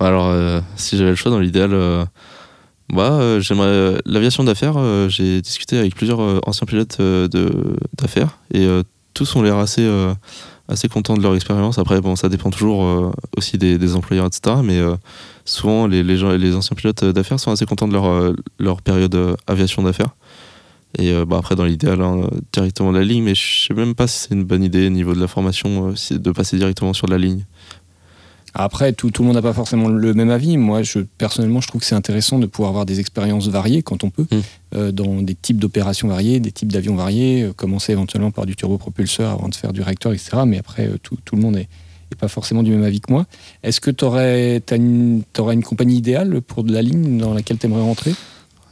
Alors, 0.00 0.34
si 0.76 0.96
j'avais 0.96 1.10
le 1.10 1.16
choix 1.16 1.30
dans 1.30 1.40
l'idéal, 1.40 2.06
bah, 2.92 3.12
euh, 3.12 3.40
j'aimerais 3.40 3.66
euh, 3.66 3.98
l'aviation 4.06 4.44
d'affaires. 4.44 4.76
Euh, 4.76 5.08
j'ai 5.08 5.40
discuté 5.42 5.78
avec 5.78 5.94
plusieurs 5.94 6.20
anciens 6.48 6.66
pilotes 6.66 7.00
d'affaires 7.96 8.38
et 8.52 8.66
tous 9.14 9.34
ont 9.36 9.42
l'air 9.42 9.56
assez 9.56 9.88
assez 10.68 10.88
contents 10.88 11.16
de 11.16 11.22
leur 11.22 11.34
expérience. 11.34 11.78
Après, 11.78 12.00
bon, 12.00 12.16
ça 12.16 12.28
dépend 12.28 12.50
toujours 12.50 13.12
aussi 13.36 13.56
des, 13.56 13.94
employeurs, 13.94 14.26
etc. 14.26 14.56
Mais 14.62 14.80
souvent, 15.44 15.86
les, 15.86 16.02
les 16.02 16.54
anciens 16.54 16.76
pilotes 16.76 17.04
d'affaires 17.04 17.40
sont 17.40 17.50
assez 17.50 17.66
contents 17.66 17.88
de 17.88 17.92
leur, 17.92 18.34
leur 18.58 18.82
période 18.82 19.36
aviation 19.46 19.82
d'affaires. 19.82 20.14
Et 20.98 21.12
bah, 21.24 21.38
après, 21.38 21.54
dans 21.54 21.64
l'idéal, 21.64 22.00
hein, 22.02 22.28
directement 22.52 22.92
de 22.92 22.98
la 22.98 23.04
ligne, 23.04 23.22
mais 23.22 23.34
je 23.34 23.66
sais 23.66 23.74
même 23.74 23.94
pas 23.94 24.06
si 24.06 24.18
c'est 24.18 24.34
une 24.34 24.44
bonne 24.44 24.64
idée 24.64 24.86
au 24.86 24.90
niveau 24.90 25.14
de 25.14 25.20
la 25.20 25.28
formation 25.28 25.94
de 26.10 26.30
passer 26.30 26.56
directement 26.58 26.92
sur 26.92 27.06
la 27.06 27.18
ligne. 27.18 27.44
Après, 28.58 28.94
tout, 28.94 29.10
tout 29.10 29.22
le 29.22 29.26
monde 29.26 29.36
n'a 29.36 29.42
pas 29.42 29.52
forcément 29.52 29.88
le 29.88 30.14
même 30.14 30.30
avis. 30.30 30.56
Moi, 30.56 30.82
je, 30.82 31.00
personnellement, 31.00 31.60
je 31.60 31.68
trouve 31.68 31.82
que 31.82 31.86
c'est 31.86 31.94
intéressant 31.94 32.38
de 32.38 32.46
pouvoir 32.46 32.70
avoir 32.70 32.86
des 32.86 33.00
expériences 33.00 33.48
variées 33.48 33.82
quand 33.82 34.02
on 34.02 34.08
peut, 34.08 34.26
mm. 34.30 34.36
euh, 34.76 34.92
dans 34.92 35.20
des 35.20 35.34
types 35.34 35.58
d'opérations 35.58 36.08
variées, 36.08 36.40
des 36.40 36.52
types 36.52 36.72
d'avions 36.72 36.96
variés, 36.96 37.42
euh, 37.42 37.52
commencer 37.52 37.92
éventuellement 37.92 38.30
par 38.30 38.46
du 38.46 38.56
turbopropulseur 38.56 39.30
avant 39.30 39.50
de 39.50 39.54
faire 39.54 39.74
du 39.74 39.82
réacteur, 39.82 40.14
etc. 40.14 40.38
Mais 40.46 40.56
après, 40.56 40.86
euh, 40.86 40.96
tout, 41.02 41.18
tout, 41.22 41.36
le 41.36 41.42
monde 41.42 41.58
est, 41.58 41.68
pas 42.18 42.28
forcément 42.28 42.62
du 42.62 42.70
même 42.70 42.82
avis 42.82 43.02
que 43.02 43.12
moi. 43.12 43.26
Est-ce 43.62 43.82
que 43.82 43.90
tu 43.90 44.06
aurais, 44.06 44.62
une, 44.72 45.22
une 45.38 45.62
compagnie 45.62 45.98
idéale 45.98 46.40
pour 46.40 46.64
de 46.64 46.72
la 46.72 46.80
ligne 46.80 47.18
dans 47.18 47.34
laquelle 47.34 47.58
tu 47.58 47.66
aimerais 47.66 47.82
rentrer? 47.82 48.14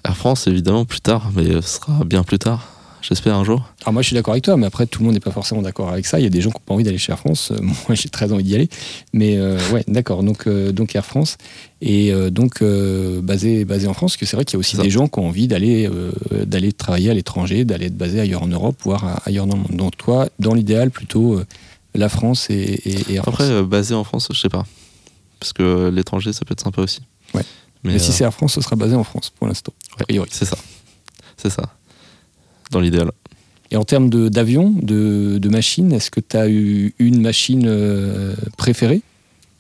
Air 0.03 0.17
France, 0.17 0.47
évidemment, 0.47 0.87
plus 0.87 1.03
tard, 1.03 1.31
mais 1.37 1.61
ce 1.61 1.61
sera 1.61 2.05
bien 2.05 2.23
plus 2.23 2.39
tard 2.39 2.74
j'espère 3.07 3.37
un 3.37 3.45
jour. 3.45 3.63
Alors 3.83 3.93
moi 3.93 4.03
je 4.03 4.09
suis 4.09 4.15
d'accord 4.15 4.33
avec 4.33 4.45
toi, 4.45 4.57
mais 4.57 4.67
après 4.67 4.87
tout 4.87 5.01
le 5.01 5.07
monde 5.07 5.15
n'est 5.15 5.21
pas 5.21 5.31
forcément 5.31 5.63
d'accord 5.63 5.91
avec 5.91 6.07
ça. 6.07 6.19
Il 6.19 6.23
y 6.23 6.27
a 6.27 6.31
des 6.31 6.41
gens 6.41 6.51
qui 6.51 6.57
n'ont 6.57 6.65
pas 6.67 6.75
envie 6.75 6.85
d'aller 6.85 6.99
chez 6.99 7.13
Air 7.13 7.19
France. 7.19 7.51
Euh, 7.51 7.61
moi 7.61 7.95
j'ai 7.95 8.09
très 8.09 8.33
envie 8.33 8.45
d'y 8.45 8.55
aller. 8.55 8.69
Mais 9.13 9.37
euh, 9.37 9.59
ouais, 9.73 9.85
d'accord. 9.89 10.23
Donc, 10.23 10.47
euh, 10.47 10.73
donc 10.73 10.95
Air 10.95 11.05
France 11.05 11.37
et 11.81 12.13
donc 12.31 12.63
basé, 12.63 13.67
basé 13.67 13.87
en 13.87 13.93
France, 13.93 14.13
parce 14.13 14.17
que 14.17 14.25
c'est 14.25 14.37
vrai 14.37 14.47
qu'il 14.47 14.55
y 14.55 14.57
a 14.57 14.61
aussi 14.61 14.79
des 14.79 14.89
gens 14.89 15.07
qui 15.07 15.19
ont 15.19 15.27
envie 15.27 15.49
d'aller 15.49 15.87
d'aller 16.47 16.73
travailler 16.73 17.11
à 17.11 17.15
l'étranger, 17.15 17.67
d'aller 17.67 17.87
être 17.87 17.97
basé 17.97 18.21
ailleurs 18.21 18.43
en 18.43 18.47
Europe, 18.47 18.77
voire 18.85 19.21
ailleurs 19.27 19.47
dans 19.47 19.57
le 19.57 19.63
monde. 19.63 19.77
Donc 19.77 19.95
toi, 19.99 20.31
dans 20.39 20.55
l'idéal, 20.55 20.91
plutôt 20.91 21.39
la 21.95 22.09
France 22.09 22.49
et, 22.49 22.81
et, 22.87 23.15
Air 23.17 23.25
France. 23.25 23.35
Après, 23.35 23.63
basé 23.65 23.95
en 23.95 24.03
France, 24.03 24.29
je 24.33 24.41
sais 24.41 24.49
pas. 24.49 24.65
Parce 25.41 25.53
que 25.53 25.91
l'étranger, 25.91 26.33
ça 26.33 26.47
peut 26.47 26.53
être 26.53 26.63
sympa 26.63 26.81
aussi. 26.81 27.03
Ouais. 27.35 27.43
Mais, 27.83 27.99
si 27.99 28.13
c'est 28.13 28.25
Air 28.25 28.33
France, 28.33 28.55
ce 28.55 28.63
sera 28.63 28.77
basé 28.77 28.95
en 28.95 29.05
France 29.05 29.29
pour 29.29 29.47
l'instant. 29.47 29.75
a 30.01 30.05
priori. 30.05 30.31
C'est 30.33 30.47
ça. 30.47 30.57
C'est 31.37 31.51
ça 31.51 31.65
dans 32.75 32.81
l'idéal. 32.81 33.11
Et 33.71 33.77
en 33.77 33.85
termes 33.85 34.11
d'avion, 34.11 34.75
de, 34.83 35.39
de, 35.39 35.49
machines, 35.49 35.91
est-ce 35.93 36.11
que 36.11 36.21
tu 36.21 36.37
as 36.37 36.49
eu 36.49 36.95
une 36.99 37.21
machine 37.21 37.65
euh, 37.67 38.35
préférée? 38.57 39.03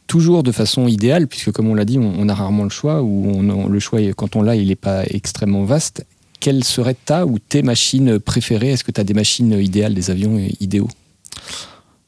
Toujours 0.06 0.42
de 0.42 0.52
façon 0.52 0.86
idéale, 0.86 1.26
puisque 1.26 1.50
comme 1.50 1.68
on 1.68 1.74
l'a 1.74 1.86
dit, 1.86 1.98
on, 1.98 2.28
a 2.28 2.34
rarement 2.34 2.64
le 2.64 2.70
choix, 2.70 3.02
ou 3.02 3.24
on, 3.26 3.66
le 3.66 3.78
choix, 3.80 4.00
quand 4.14 4.36
on 4.36 4.42
l'a, 4.42 4.54
il 4.54 4.68
n'est 4.68 4.76
pas 4.76 5.04
extrêmement 5.06 5.64
vaste. 5.64 6.04
Quelle 6.38 6.62
serait 6.62 6.94
ta 6.94 7.24
ou 7.24 7.38
tes 7.38 7.62
machines 7.62 8.18
préférées? 8.20 8.70
Est-ce 8.70 8.84
que 8.84 8.92
tu 8.92 9.00
as 9.00 9.04
des 9.04 9.14
machines 9.14 9.52
idéales, 9.52 9.94
des 9.94 10.10
avions 10.10 10.38
idéaux? 10.60 10.88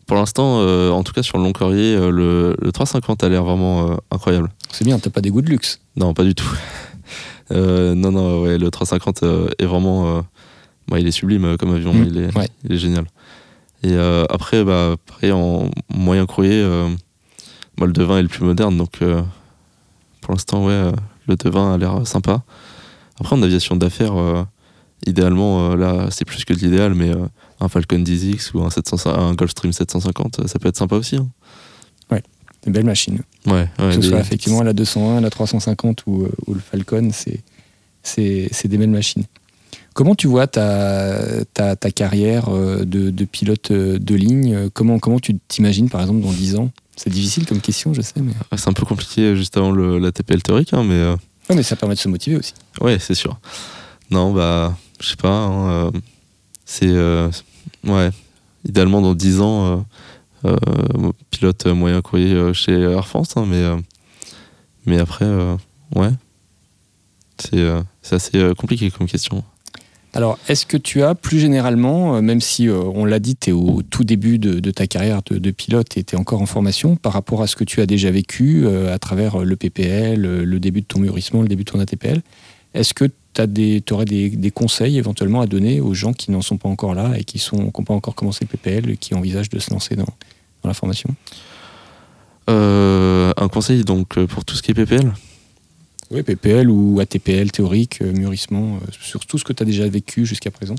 Pour 0.07 0.17
l'instant, 0.17 0.61
euh, 0.61 0.91
en 0.91 1.03
tout 1.03 1.15
cas 1.15 1.23
sur 1.23 1.39
le 1.39 1.45
long 1.45 1.53
courrier, 1.53 1.97
euh, 1.97 2.11
le, 2.11 2.55
le 2.61 2.71
350 2.71 3.25
a 3.25 3.29
l'air 3.31 3.43
vraiment 3.43 3.97
incroyable. 4.11 4.51
C'est 4.71 4.85
bien, 4.85 4.99
t'as 4.99 5.11
pas 5.11 5.23
des 5.23 5.31
goûts 5.31 5.43
de 5.43 5.49
luxe 5.49 5.81
Non, 5.97 6.13
pas 6.13 6.23
du 6.23 6.35
tout. 6.35 6.55
non, 7.51 8.13
non, 8.13 8.43
ouais, 8.43 8.59
le 8.59 8.71
350 8.71 9.25
est 9.59 9.65
vraiment 9.65 10.23
il 10.95 11.07
est 11.07 11.13
sublime 11.13 11.45
euh, 11.45 11.57
comme 11.57 11.75
avion, 11.75 11.93
mm. 11.93 12.31
il, 12.65 12.73
est, 12.73 12.77
génial. 12.77 13.07
Et 13.83 13.93
euh, 13.93 14.25
après, 14.31 14.65
bah, 14.65 14.97
pareil, 15.07 15.33
en 15.33 15.71
moyen 15.95 16.27
courrier, 16.27 16.63
euh, 16.63 16.89
le 17.81 17.93
devin 17.93 18.19
est 18.19 18.23
le 18.23 18.29
plus 18.29 18.45
moderne, 18.45 18.77
donc 18.77 18.99
pour 20.21 20.33
l'instant, 20.33 20.65
ouais, 20.65 20.93
le 21.27 21.37
devin 21.37 21.75
a 21.75 21.79
l'air 21.79 22.07
sympa. 22.07 22.43
Après, 23.21 23.37
en 23.37 23.43
aviation 23.43 23.77
d'affaires, 23.77 24.15
idéalement, 25.07 25.77
là, 25.77 26.09
c'est 26.11 26.25
plus 26.25 26.45
que 26.45 26.55
l'idéal, 26.55 26.95
mais 26.95 27.13
un 27.61 27.69
Falcon 27.69 27.99
10X 27.99 28.53
ou 28.55 28.63
un, 28.63 28.71
700, 28.71 29.11
un 29.11 29.35
Gulfstream 29.35 29.73
750, 29.73 30.49
ça 30.49 30.59
peut 30.59 30.69
être 30.69 30.77
sympa 30.77 30.97
aussi. 30.97 31.17
Hein. 31.17 31.29
Ouais, 32.11 32.23
une 32.67 32.73
belle 32.73 32.87
machine. 32.87 33.21
Ouais, 33.47 33.69
que 33.77 33.93
ce 33.93 34.01
soit 34.01 34.21
effectivement 34.21 34.63
la 34.63 34.73
201, 34.73 35.21
la 35.21 35.31
350 35.31 36.05
ou, 36.07 36.27
ou 36.47 36.55
le 36.55 36.61
Falcon, 36.61 37.11
c'est 37.13 37.43
des 38.65 38.79
belles 38.79 38.89
machines. 38.89 39.25
Comment 39.97 40.15
tu 40.15 40.27
vois 40.27 40.47
ta, 40.47 41.47
ta, 41.55 41.91
carrière 41.91 42.51
euh, 42.51 42.85
de, 42.85 43.25
pilote 43.25 43.71
euh, 43.71 43.99
de 43.99 44.15
ligne? 44.15 44.69
Comment, 44.75 44.99
comment 44.99 45.19
tu 45.19 45.39
t'imagines, 45.49 45.89
par 45.89 46.03
exemple, 46.03 46.21
dans 46.21 46.33
10 46.33 46.57
ans? 46.57 46.71
C'est 46.97 47.09
difficile 47.09 47.47
comme 47.47 47.63
question, 47.63 47.95
je 47.95 48.03
sais. 48.03 48.21
Mais... 48.21 48.35
C'est 48.59 48.69
un 48.69 48.75
peu 48.75 48.85
compliqué 48.85 49.23
euh, 49.23 49.37
juste 49.37 49.57
avant 49.57 49.71
le, 49.71 49.99
la 49.99 50.13
TPL 50.13 50.43
théorique, 50.43 50.75
hein, 50.75 50.85
mais... 50.85 51.17
mais 51.55 51.63
ça 51.63 51.77
permet 51.77 51.95
de 51.95 52.01
se 52.01 52.11
motiver 52.11 52.37
aussi. 52.37 52.53
Ouais, 52.83 52.99
c'est 52.99 53.15
sûr. 53.15 53.41
Non, 54.11 54.35
bah, 54.35 54.77
je 55.01 55.09
sais 55.09 55.17
pas. 55.17 55.31
Hein, 55.31 55.91
c'est... 56.67 56.93
ouais, 57.85 58.11
idéalement, 58.69 59.01
dans 59.01 59.15
10 59.15 59.41
ans, 59.41 59.87
pilote 61.31 61.65
moyen 61.69 62.03
courrier 62.03 62.53
chez 62.53 62.79
Air 62.79 63.09
France, 63.09 63.35
hein, 63.39 63.47
mais, 63.49 63.65
mais 64.85 64.99
après, 64.99 65.31
ouais. 65.95 66.11
C'est 67.39 68.15
assez 68.15 68.53
compliqué 68.59 68.91
comme 68.91 69.07
question. 69.07 69.43
Alors, 70.17 70.39
est-ce 70.49 70.65
que 70.65 70.79
tu 70.79 71.03
as 71.03 71.15
plus 71.15 71.39
généralement, 71.39 72.17
euh, 72.17 72.23
même 72.23 72.41
si 72.41 72.71
euh, 72.71 72.81
on 72.95 73.05
l'a 73.05 73.19
dit, 73.19 73.37
tu 73.37 73.51
es 73.51 73.53
au 73.53 73.83
tout 73.83 74.03
début 74.03 74.39
de, 74.39 74.71
ta 74.71 74.87
carrière 74.87 75.21
de, 75.23 75.51
pilote 75.51 75.95
et 75.99 76.05
tu 76.05 76.17
es 76.17 76.19
encore 76.19 76.41
en 76.41 76.47
formation, 76.47 76.97
par 76.97 77.13
rapport 77.13 77.43
à 77.43 77.47
ce 77.47 77.55
que 77.55 77.65
tu 77.65 77.83
as 77.83 77.87
déjà 77.87 78.11
vécu 78.11 78.63
euh, 78.65 78.95
à 78.95 78.99
travers 78.99 79.41
le 79.41 79.57
PPL, 79.57 80.23
le 80.23 80.59
début 80.59 80.81
de 80.81 80.87
ton 80.87 81.01
mûrissement, 81.01 81.43
le 81.43 81.49
début 81.49 81.65
de 81.65 81.71
ton 81.71 81.81
ATPL, 81.81 82.23
est-ce 82.73 82.95
que 82.95 83.05
tu 83.05 83.93
aurais 83.93 84.07
des, 84.07 84.51
conseils 84.55 84.97
éventuellement 84.97 85.43
à 85.43 85.47
donner 85.47 85.83
aux 85.83 85.93
gens 85.93 86.15
qui 86.15 86.31
n'en 86.31 86.41
sont 86.41 86.57
pas 86.57 86.71
encore 86.71 86.95
là 86.95 87.13
et 87.19 87.25
qui 87.25 87.47
n'ont 87.53 87.71
pas 87.71 87.93
encore 87.93 88.15
commencé 88.15 88.47
le 88.47 88.57
PPL 88.57 88.89
et 88.89 88.97
qui 88.97 89.15
envisagent 89.15 89.51
de 89.51 89.59
se 89.59 89.71
lancer 89.71 89.97
dans, 89.97 90.09
la 90.65 90.73
formation? 90.73 91.15
Un 92.49 93.49
conseil 93.53 93.85
donc 93.85 94.19
pour 94.25 94.47
tout 94.47 94.57
ce 94.57 94.63
qui 94.63 94.71
est 94.71 94.75
PPL 94.75 95.13
oui, 96.11 96.23
PPL 96.23 96.71
ou 96.71 97.01
ATPL 97.01 97.51
théorique, 97.51 98.01
euh, 98.01 98.13
mûrissement, 98.13 98.77
euh, 98.77 98.87
sur 99.01 99.27
tout 99.27 99.39
ce 99.39 99.45
que 99.45 99.53
tu 99.53 99.63
as 99.63 99.67
déjà 99.67 99.89
vécu 99.89 100.25
jusqu'à 100.25 100.51
présent. 100.51 100.77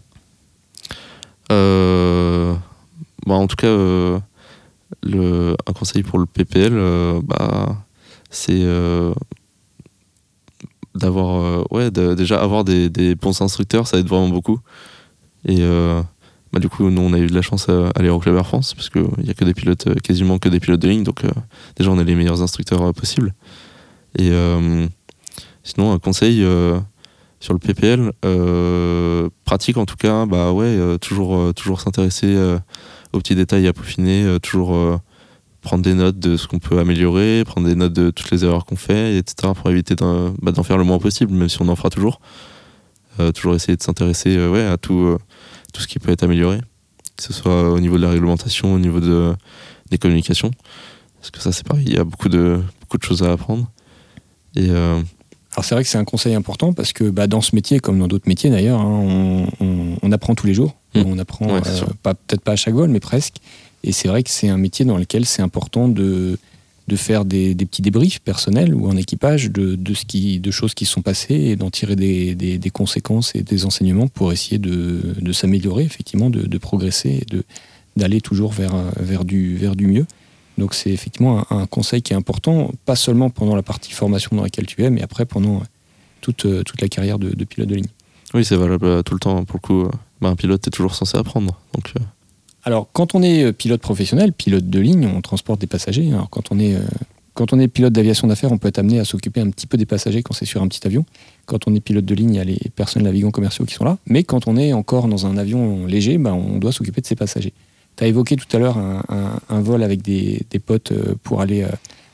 Euh, 1.51 2.53
bah, 3.25 3.35
En 3.35 3.47
tout 3.47 3.57
cas, 3.57 3.67
un 3.67 4.21
conseil 5.73 6.03
pour 6.03 6.19
le 6.19 6.25
PPL, 6.25 6.73
bah, 7.23 7.83
c'est 8.29 8.65
d'avoir 10.95 11.71
ouais 11.71 11.91
déjà 11.91 12.41
avoir 12.41 12.63
des, 12.63 13.15
bons 13.15 13.41
instructeurs 13.41 13.87
ça 13.87 13.99
aide 13.99 14.07
vraiment 14.07 14.29
beaucoup. 14.29 14.59
Et 15.45 15.61
bah, 16.51 16.59
du 16.59 16.69
coup 16.69 16.89
nous 16.89 17.01
on 17.01 17.13
a 17.13 17.19
eu 17.19 17.27
de 17.27 17.35
la 17.35 17.41
chance 17.41 17.69
à 17.69 17.89
aller 17.95 18.09
au 18.09 18.19
Club 18.19 18.35
Air 18.35 18.47
France 18.47 18.73
parce 18.73 18.89
qu'il 18.89 19.23
n'y 19.23 19.29
a 19.29 19.33
que 19.33 19.45
des 19.45 19.53
pilotes 19.53 20.01
quasiment 20.01 20.39
que 20.39 20.49
des 20.49 20.59
pilotes 20.59 20.81
de 20.81 20.87
ligne 20.87 21.03
donc 21.03 21.23
déjà 21.77 21.91
on 21.91 21.99
a 21.99 22.03
les 22.03 22.15
meilleurs 22.15 22.41
instructeurs 22.41 22.93
possibles. 22.93 23.33
Et 24.17 24.31
sinon 25.67 25.91
un 25.91 25.99
conseil 25.99 26.45
sur 27.39 27.53
le 27.53 27.59
PPL 27.59 28.11
pratique 29.43 29.77
en 29.77 29.85
tout 29.85 29.97
cas 29.97 30.25
bah 30.25 30.51
ouais 30.51 30.97
toujours 30.99 31.53
toujours 31.53 31.81
s'intéresser 31.81 32.35
aux 33.13 33.19
petits 33.19 33.35
détails 33.35 33.67
à 33.67 33.73
peaufiner 33.73 34.37
toujours 34.41 34.99
prendre 35.67 35.83
des 35.83 35.95
notes 35.95 36.17
de 36.17 36.37
ce 36.37 36.47
qu'on 36.47 36.59
peut 36.59 36.79
améliorer, 36.79 37.43
prendre 37.45 37.67
des 37.67 37.75
notes 37.75 37.91
de 37.91 38.09
toutes 38.09 38.31
les 38.31 38.45
erreurs 38.45 38.65
qu'on 38.65 38.77
fait, 38.77 39.17
etc. 39.17 39.51
pour 39.53 39.69
éviter 39.69 39.95
bah, 39.95 40.51
d'en 40.53 40.63
faire 40.63 40.77
le 40.77 40.85
moins 40.85 40.97
possible, 40.97 41.33
même 41.33 41.49
si 41.49 41.61
on 41.61 41.67
en 41.67 41.75
fera 41.75 41.89
toujours. 41.89 42.21
Euh, 43.19 43.31
toujours 43.31 43.55
essayer 43.55 43.75
de 43.75 43.81
s'intéresser 43.81 44.37
euh, 44.37 44.49
ouais, 44.49 44.65
à 44.65 44.77
tout, 44.77 44.99
euh, 44.99 45.17
tout 45.73 45.81
ce 45.81 45.87
qui 45.87 45.99
peut 45.99 46.11
être 46.11 46.23
amélioré, 46.23 46.61
que 47.17 47.23
ce 47.23 47.33
soit 47.33 47.71
au 47.71 47.79
niveau 47.79 47.97
de 47.97 48.03
la 48.03 48.11
réglementation, 48.11 48.73
au 48.73 48.79
niveau 48.79 48.99
de, 48.99 49.33
des 49.89 49.97
communications. 49.97 50.51
Parce 51.19 51.31
que 51.31 51.39
ça, 51.39 51.51
c'est 51.51 51.67
pareil, 51.67 51.85
il 51.87 51.95
y 51.95 51.99
a 51.99 52.03
beaucoup 52.05 52.29
de, 52.29 52.61
beaucoup 52.79 52.97
de 52.97 53.03
choses 53.03 53.23
à 53.23 53.31
apprendre. 53.33 53.69
Et, 54.55 54.69
alors 55.57 55.65
c'est 55.65 55.73
vrai 55.73 55.83
que 55.83 55.89
c'est 55.89 55.97
un 55.97 56.05
conseil 56.05 56.35
important 56.35 56.71
parce 56.71 56.93
que 56.93 57.09
bah, 57.09 57.25
dans 57.25 57.41
ce 57.41 57.55
métier, 57.55 57.79
comme 57.79 57.97
dans 57.97 58.07
d'autres 58.07 58.27
métiers 58.29 58.51
d'ailleurs, 58.51 58.79
hein, 58.79 59.47
on, 59.59 60.11
apprend 60.11 60.35
tous 60.35 60.45
les 60.45 60.53
jours. 60.53 60.75
Mmh. 60.93 61.01
On 61.07 61.17
apprend, 61.17 61.47
peut-être 62.03 62.41
pas 62.41 62.51
à 62.51 62.55
chaque 62.55 62.75
vol, 62.75 62.91
mais 62.91 62.99
presque. 62.99 63.37
Et 63.83 63.91
c'est 63.91 64.07
vrai 64.07 64.21
que 64.21 64.29
c'est 64.29 64.49
un 64.49 64.57
métier 64.57 64.85
dans 64.85 64.99
lequel 64.99 65.25
c'est 65.25 65.41
important 65.41 65.87
de, 65.87 66.37
de 66.87 66.95
faire 66.95 67.25
des, 67.25 67.55
des, 67.55 67.65
petits 67.65 67.81
débriefs 67.81 68.19
personnels 68.19 68.75
ou 68.75 68.87
en 68.87 68.95
équipage 68.95 69.49
de, 69.49 69.73
de, 69.73 69.93
ce 69.95 70.05
qui, 70.05 70.39
de 70.39 70.51
choses 70.51 70.75
qui 70.75 70.85
sont 70.85 71.01
passées 71.01 71.33
et 71.33 71.55
d'en 71.55 71.71
tirer 71.71 71.95
des, 71.95 72.35
des, 72.35 72.59
des, 72.59 72.69
conséquences 72.69 73.33
et 73.33 73.41
des 73.41 73.65
enseignements 73.65 74.07
pour 74.07 74.31
essayer 74.31 74.59
de, 74.59 75.15
de 75.19 75.31
s'améliorer, 75.33 75.83
effectivement, 75.83 76.29
de, 76.29 76.57
progresser 76.59 77.23
et 77.23 77.25
d'aller 77.95 78.21
toujours 78.21 78.51
vers, 78.51 78.75
vers, 78.99 79.25
du, 79.25 79.57
vers 79.57 79.75
du 79.75 79.87
mieux. 79.87 80.05
Donc 80.57 80.73
c'est 80.73 80.91
effectivement 80.91 81.45
un, 81.51 81.65
conseil 81.67 82.01
qui 82.01 82.13
est 82.13 82.15
important, 82.15 82.71
pas 82.85 82.95
seulement 82.95 83.29
pendant 83.29 83.55
la 83.55 83.63
partie 83.63 83.91
formation 83.91 84.35
dans 84.35 84.43
laquelle 84.43 84.65
tu 84.65 84.83
es, 84.83 84.89
mais 84.89 85.01
après 85.03 85.25
pendant 85.25 85.61
toute, 86.21 86.47
toute 86.63 86.81
la 86.81 86.87
carrière 86.87 87.19
de, 87.19 87.31
pilote 87.43 87.69
de 87.69 87.75
ligne. 87.75 87.89
Oui, 88.33 88.43
c'est 88.43 88.55
valable 88.55 89.03
tout 89.03 89.13
le 89.13 89.19
temps. 89.19 89.45
Pour 89.45 89.57
le 89.57 89.61
coup, 89.61 89.89
bah, 90.21 90.29
un 90.29 90.35
pilote 90.35 90.65
est 90.67 90.71
toujours 90.71 90.95
censé 90.95 91.17
apprendre. 91.17 91.59
Donc, 91.73 91.93
euh, 91.97 92.03
alors, 92.63 92.89
quand 92.91 93.15
on 93.15 93.21
est 93.23 93.43
euh, 93.43 93.51
pilote 93.53 93.81
professionnel, 93.81 94.33
pilote 94.33 94.69
de 94.69 94.79
ligne, 94.79 95.07
on 95.07 95.21
transporte 95.21 95.61
des 95.61 95.67
passagers. 95.67 96.11
Alors, 96.11 96.29
quand 96.29 96.51
on 96.51 96.59
est, 96.59 96.75
euh, 96.75 96.81
quand 97.33 97.53
on 97.53 97.59
est 97.59 97.67
pilote 97.67 97.93
d'aviation 97.93 98.27
d'affaires, 98.27 98.51
on 98.51 98.57
peut 98.57 98.67
être 98.67 98.79
amené 98.79 98.99
à 98.99 99.05
s'occuper 99.05 99.39
un 99.39 99.49
petit 99.51 99.67
peu 99.67 99.77
des 99.77 99.85
passagers 99.85 100.23
quand 100.23 100.33
c'est 100.33 100.45
sur 100.45 100.61
un 100.61 100.67
petit 100.67 100.85
avion. 100.85 101.05
Quand 101.45 101.67
on 101.67 101.75
est 101.75 101.79
pilote 101.79 102.05
de 102.05 102.15
ligne, 102.15 102.33
il 102.33 102.37
y 102.37 102.41
a 102.41 102.43
les 102.43 102.59
personnes 102.75 103.03
navigants 103.03 103.31
commerciaux 103.31 103.65
qui 103.65 103.73
sont 103.73 103.85
là. 103.85 103.97
Mais 104.05 104.23
quand 104.23 104.47
on 104.47 104.57
est 104.57 104.73
encore 104.73 105.07
dans 105.07 105.25
un 105.25 105.37
avion 105.37 105.85
léger, 105.85 106.17
bah, 106.17 106.33
on 106.33 106.57
doit 106.57 106.71
s'occuper 106.71 106.99
de 107.01 107.05
ses 107.05 107.15
passagers. 107.15 107.53
Tu 107.97 108.03
as 108.03 108.07
évoqué 108.07 108.35
tout 108.35 108.55
à 108.55 108.59
l'heure 108.59 108.77
un, 108.77 109.61
vol 109.61 109.83
avec 109.83 110.01
des, 110.01 110.45
des, 110.49 110.59
potes 110.59 110.91
euh, 110.91 111.15
pour 111.23 111.41
aller 111.41 111.65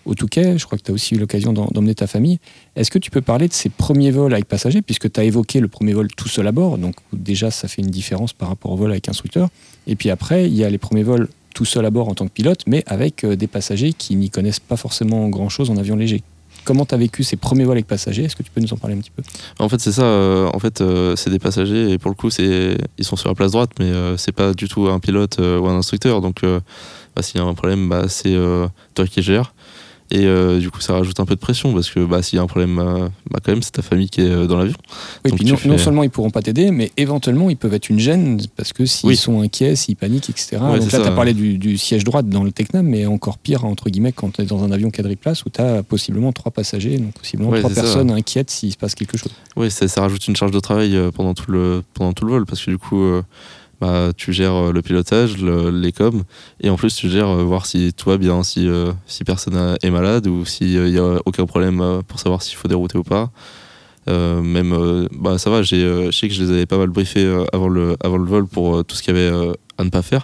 au 0.06 0.16
Touquet. 0.16 0.58
Je 0.58 0.66
crois 0.66 0.78
que 0.78 0.84
tu 0.84 0.92
as 0.92 0.94
aussi 0.94 1.16
eu 1.16 1.18
l'occasion 1.18 1.54
d'emmener 1.54 1.96
ta 1.96 2.08
famille. 2.08 2.40
Est-ce 2.76 2.92
que 2.92 3.00
tu 3.00 3.12
peux 3.12 3.22
parler 3.22 3.48
de 3.48 3.54
ces 3.54 3.70
premiers 3.70 4.12
vols 4.12 4.34
avec 4.34 4.46
passagers, 4.46 4.82
puisque 4.82 5.12
tu 5.12 5.20
as 5.20 5.24
évoqué 5.24 5.60
le 5.60 5.68
premier 5.68 5.94
vol 5.94 6.08
tout 6.16 6.28
seul 6.28 6.48
à 6.48 6.52
bord, 6.52 6.78
donc 6.78 6.96
déjà 7.12 7.52
ça 7.52 7.68
fait 7.68 7.82
une 7.82 7.92
différence 7.92 8.34
par 8.34 8.50
rapport 8.50 8.72
au 8.72 8.76
vol 8.76 8.92
avec 8.92 9.08
instructeur. 9.10 9.50
Et 9.88 9.96
puis 9.96 10.10
après, 10.10 10.48
il 10.48 10.56
y 10.56 10.64
a 10.64 10.70
les 10.70 10.78
premiers 10.78 11.04
vols 11.04 11.28
tout 11.54 11.66
seul 11.66 11.86
à 11.86 11.92
bord 11.92 12.10
en 12.10 12.16
tant 12.16 12.26
que 12.26 12.32
pilote, 12.32 12.64
mais 12.68 12.84
avec 12.88 13.24
euh, 13.24 13.36
des 13.36 13.48
passagers 13.48 13.94
qui 13.94 14.16
n'y 14.16 14.30
connaissent 14.30 14.60
pas 14.60 14.78
forcément 14.78 15.30
grand-chose 15.30 15.70
en 15.70 15.78
avion 15.78 15.96
léger. 15.96 16.24
Comment 16.66 16.86
tu 16.86 16.96
as 16.96 16.98
vécu 16.98 17.24
ces 17.24 17.36
premiers 17.36 17.66
vols 17.66 17.78
avec 17.78 17.88
passagers? 17.88 18.24
Est-ce 18.24 18.36
que 18.36 18.44
tu 18.44 18.52
peux 18.52 18.62
nous 18.62 18.72
en 18.74 18.78
parler 18.78 18.96
un 18.96 19.00
petit 19.00 19.12
peu? 19.12 19.24
En 19.60 19.70
fait, 19.70 19.80
c'est 19.82 19.92
ça. 19.92 20.04
Euh, 20.04 20.50
en 20.54 20.60
fait, 20.60 20.82
euh, 20.82 21.16
c'est 21.16 21.30
des 21.30 21.40
passagers 21.40 21.92
et 21.92 21.98
pour 21.98 22.10
le 22.10 22.16
coup, 22.16 22.30
c'est 22.30 22.78
ils 22.98 23.06
sont 23.06 23.16
sur 23.16 23.30
la 23.30 23.36
place 23.36 23.52
droite, 23.52 23.72
mais 23.80 23.92
c'est 24.18 24.32
pas 24.32 24.54
du 24.54 24.68
tout 24.68 24.88
un 24.88 25.00
pilote 25.00 25.38
ou 25.40 25.68
un 25.68 25.78
instructeur. 25.78 26.22
Donc, 26.22 26.42
bah, 26.44 27.22
s'il 27.22 27.40
y 27.40 27.44
a 27.44 27.46
un 27.46 27.54
problème, 27.54 27.90
bah, 27.90 28.06
c'est 28.08 28.36
toi 28.94 29.08
qui 29.08 29.22
gères. 29.22 29.54
Et 30.14 30.28
euh, 30.28 30.60
du 30.60 30.70
coup, 30.70 30.80
ça 30.80 30.94
rajoute 30.94 31.20
un 31.20 31.26
peu 31.26 31.34
de 31.34 31.40
pression 31.40 31.74
parce 31.74 31.90
que 31.90 32.00
bah, 32.06 32.22
s'il 32.22 32.38
y 32.38 32.40
a 32.40 32.44
un 32.44 32.48
problème, 32.48 32.78
euh, 32.78 33.10
bah, 33.32 33.40
quand 33.44 33.52
même, 33.52 33.64
c'est 33.64 33.72
ta 33.72 33.82
famille 33.82 34.10
qui 34.10 34.22
est 34.22 34.30
euh, 34.30 34.46
dans 34.46 34.58
l'avion. 34.58 34.78
Oui, 35.26 35.32
puis 35.36 35.68
non, 35.68 35.78
seulement 35.80 36.04
ils 36.04 36.12
pourront 36.12 36.30
pas 36.30 36.44
t'aider, 36.44 36.70
mais 36.70 36.92
éventuellement 36.98 37.50
ils 37.50 37.58
peuvent 37.58 37.74
être 37.74 37.90
une 37.90 37.98
gêne 37.98 38.40
parce 38.56 38.74
que 38.74 38.86
s'ils 38.86 39.18
sont 39.18 39.42
inquiets, 39.42 39.76
s'ils 39.76 39.96
paniquent, 39.96 40.30
etc. 40.30 40.58
Donc 40.60 40.92
là, 40.92 41.00
tu 41.00 41.08
as 41.08 41.12
parlé 41.12 41.34
du, 41.34 41.78
siège 41.80 42.04
droite 42.04 42.30
dans 42.30 42.44
le 42.44 42.52
Tecnam, 42.52 42.86
mais 42.86 43.08
encore 43.08 43.40
pire, 43.40 43.66
entre 43.66 43.90
guillemets, 43.90 44.12
quand 44.12 44.34
tu 44.34 44.44
es 44.44 44.46
dans 44.46 44.64
un 44.64 44.70
avion 44.70 44.92
quadriplace 44.92 45.46
où 45.46 45.50
tu 45.50 45.60
as 45.60 45.82
possiblement 45.82 46.32
trois 46.32 46.52
passagers, 46.52 47.00
donc 47.00 47.14
possiblement 47.14 47.52
trois 47.52 47.72
personnes 47.72 48.12
inquiètes 48.12 48.52
s'il 48.52 48.72
se 48.72 48.78
passe 48.78 48.94
quelque 48.94 49.18
chose. 49.18 49.32
Oui, 49.56 49.72
ça, 49.72 49.88
ça, 49.88 50.02
rajoute 50.02 50.28
une 50.28 50.36
charge 50.36 50.52
de 50.52 50.60
travail 50.60 50.96
pendant 51.16 51.34
tout 51.34 51.50
le, 51.50 51.82
pendant 51.96 52.14
tout 52.14 52.26
le 52.26 52.32
vol 52.34 52.46
parce 52.46 52.64
que 52.64 52.70
du 52.70 52.78
coup. 52.78 53.04
Bah, 53.84 54.14
tu 54.16 54.32
gères 54.32 54.56
euh, 54.56 54.72
le 54.72 54.82
pilotage, 54.82 55.36
les 55.44 55.92
coms, 55.92 56.24
et 56.62 56.70
en 56.70 56.78
plus 56.78 56.96
tu 56.96 57.10
gères 57.10 57.28
euh, 57.28 57.44
voir 57.44 57.66
si 57.66 57.92
tout 57.92 58.18
bien, 58.18 58.42
si, 58.42 58.66
euh, 58.66 58.94
si 59.08 59.26
personne 59.26 59.76
est 59.82 59.90
malade 59.90 60.26
ou 60.26 60.46
s'il 60.46 60.86
n'y 60.86 60.98
a 60.98 61.20
aucun 61.26 61.46
problème 61.46 62.02
pour 62.08 62.18
savoir 62.18 62.42
s'il 62.42 62.56
faut 62.56 62.70
dérouter 62.70 62.98
ou 62.98 63.04
pas. 63.04 63.30
même, 64.08 65.10
bah, 65.12 65.38
ça 65.38 65.50
va, 65.50 65.64
je 65.64 66.12
sais 66.12 66.30
que 66.30 66.34
je 66.34 66.44
les 66.44 66.52
avais 66.52 66.66
pas 66.66 66.78
mal 66.78 66.92
briefés 66.92 67.28
avant, 67.52 67.68
le, 67.68 67.98
avant 68.02 68.16
le 68.16 68.24
vol 68.24 68.48
pour 68.48 68.86
tout 68.86 68.96
ce 68.96 69.04
qu'il 69.04 69.14
y 69.14 69.20
avait 69.20 69.54
à 69.78 69.84
ne 69.84 69.90
pas 69.90 70.02
faire 70.02 70.24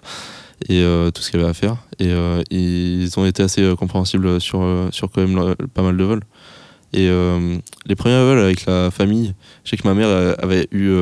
et 0.69 0.81
tout 1.13 1.21
ce 1.21 1.29
qu'il 1.29 1.41
y 1.41 1.43
avait 1.43 1.51
à 1.51 1.53
faire. 1.53 1.75
Et 1.99 2.13
ils 2.49 3.19
ont 3.19 3.25
été 3.25 3.43
assez 3.43 3.75
compréhensibles 3.77 4.39
sur, 4.39 4.87
sur 4.91 5.11
quand 5.11 5.27
même 5.27 5.55
pas 5.73 5.81
mal 5.81 5.97
de 5.97 6.03
vols. 6.05 6.23
Et 6.93 7.09
les 7.85 7.95
premiers 7.95 8.23
vols 8.23 8.39
avec 8.39 8.65
la 8.65 8.89
famille, 8.89 9.33
je 9.65 9.71
sais 9.71 9.77
que 9.77 9.85
ma 9.85 9.93
mère 9.93 10.35
avait 10.41 10.69
eu 10.71 10.93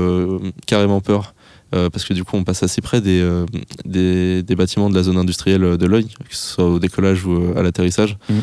carrément 0.65 1.01
peur 1.01 1.35
euh, 1.75 1.89
parce 1.89 2.05
que 2.05 2.13
du 2.13 2.23
coup 2.23 2.37
on 2.37 2.45
passe 2.45 2.63
assez 2.63 2.79
près 2.81 3.01
des, 3.01 3.19
euh, 3.19 3.45
des, 3.83 4.41
des, 4.41 4.55
bâtiments 4.55 4.89
de 4.89 4.95
la 4.95 5.03
zone 5.03 5.17
industrielle 5.17 5.77
de 5.77 5.85
l'œil, 5.85 6.07
que 6.07 6.35
ce 6.35 6.53
soit 6.53 6.65
au 6.65 6.79
décollage 6.79 7.25
ou 7.25 7.33
euh, 7.33 7.59
à 7.59 7.61
l'atterrissage. 7.61 8.17
Mm. 8.29 8.39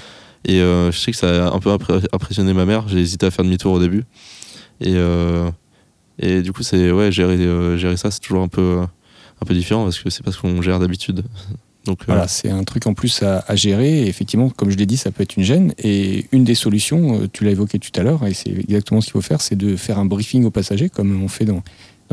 Et 0.47 0.59
je 0.59 0.99
sais 0.99 1.11
que 1.11 1.17
ça 1.17 1.49
a 1.49 1.55
un 1.55 1.59
peu 1.59 1.71
impressionné 2.13 2.53
ma 2.53 2.67
mère, 2.67 2.87
j'ai 2.87 2.99
hésité 2.99 3.25
à 3.25 3.31
faire 3.31 3.47
demi-tour 3.47 3.73
au 3.73 3.79
début. 3.79 4.05
Et, 4.83 4.95
et 6.19 6.43
du 6.43 6.53
coup, 6.53 6.63
c'est 6.63 6.93
ouais, 6.93 7.11
gérer, 7.11 7.39
gérer 7.79 7.97
ça, 7.97 8.11
c'est 8.11 8.21
toujours 8.21 8.43
un 8.43 8.49
peu, 8.49 8.81
un 8.83 9.47
peu 9.47 9.55
différent 9.55 9.85
parce 9.85 9.99
que 9.99 10.11
c'est 10.11 10.23
pas 10.23 10.33
ce 10.33 10.39
qu'on 10.39 10.61
gère 10.61 10.81
d'habitude. 10.81 11.25
Donc, 11.87 12.01
voilà, 12.07 12.29
c'est 12.29 12.51
un 12.51 12.65
truc 12.65 12.87
en 12.87 12.93
plus 12.93 13.23
à, 13.23 13.43
à, 13.47 13.57
gérer. 13.57 14.03
Et 14.03 14.07
effectivement, 14.07 14.51
comme 14.51 14.71
je 14.71 14.77
l'ai 14.77 14.87
dit, 14.87 14.99
ça 14.99 15.11
peut 15.11 15.23
être 15.23 15.37
une 15.39 15.45
gêne. 15.45 15.73
Et 15.79 16.27
une 16.33 16.45
des 16.45 16.55
solutions, 16.55 17.27
tu 17.33 17.45
l'as 17.45 17.53
évoqué 17.53 17.79
tout 17.79 17.99
à 17.99 18.03
l'heure, 18.03 18.27
et 18.27 18.35
c'est 18.35 18.51
exactement 18.51 19.01
ce 19.01 19.07
qu'il 19.07 19.13
faut 19.13 19.23
faire, 19.23 19.41
c'est 19.41 19.57
de 19.57 19.77
faire 19.77 19.99
un 19.99 20.05
briefing 20.05 20.45
aux 20.45 20.51
passagers, 20.51 20.91
comme 20.91 21.23
on 21.23 21.29
fait 21.29 21.47
dans 21.47 21.63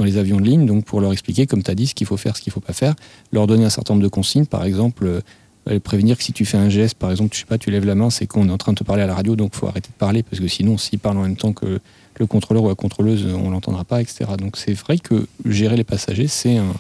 dans 0.02 0.06
les 0.06 0.18
avions 0.18 0.38
de 0.38 0.46
ligne, 0.46 0.66
donc 0.66 0.84
pour 0.84 1.00
leur 1.00 1.12
expliquer, 1.12 1.46
comme 1.46 1.62
tu 1.62 1.70
as 1.70 1.76
dit, 1.76 1.86
ce 1.86 1.94
qu'il 1.94 2.08
faut 2.08 2.18
faire, 2.18 2.36
ce 2.36 2.42
qu'il 2.42 2.50
ne 2.50 2.54
faut 2.56 2.60
pas 2.60 2.74
faire, 2.74 2.96
leur 3.32 3.46
donner 3.46 3.66
un 3.66 3.70
certain 3.70 3.94
nombre 3.94 4.04
de 4.04 4.10
consignes, 4.10 4.48
par 4.48 4.66
exemple, 4.66 5.22
euh, 5.70 5.80
prévenir 5.80 6.18
que 6.18 6.24
si 6.24 6.34
tu 6.34 6.44
fais 6.44 6.58
un 6.58 6.70
geste, 6.70 6.96
par 6.96 7.12
exemple, 7.12 7.36
je 7.36 7.42
sais 7.42 7.46
pas, 7.46 7.60
tu 7.60 7.70
lèves 7.70 7.86
la 7.86 7.94
main, 7.94 8.10
c'est 8.10 8.26
qu'on 8.26 8.50
est 8.50 8.52
en 8.52 8.58
train 8.58 8.74
de 8.74 8.80
te 8.80 8.84
parler 8.84 9.04
à 9.04 9.08
la 9.08 9.14
radio, 9.14 9.36
donc 9.36 9.52
il 9.54 9.60
faut 9.60 9.68
arrêter 9.68 9.90
de 9.90 9.98
parler, 9.98 10.24
parce 10.24 10.40
que 10.40 10.48
sinon, 10.48 10.80
s'ils 10.80 10.98
parlent 10.98 11.20
en 11.20 11.22
même 11.22 11.38
temps 11.38 11.54
que 11.54 11.80
le 12.18 12.26
contrôleur 12.26 12.64
ou 12.64 12.70
la 12.70 12.76
contrôleuse, 12.76 13.28
on 13.28 13.52
l'entendra 13.52 13.84
pas, 13.84 14.02
etc. 14.02 14.26
Donc 14.38 14.58
c'est 14.58 14.74
vrai 14.74 14.98
que 14.98 15.28
gérer 15.46 15.78
les 15.78 15.84
passagers, 15.84 16.28
c'est 16.28 16.58
un, 16.58 16.74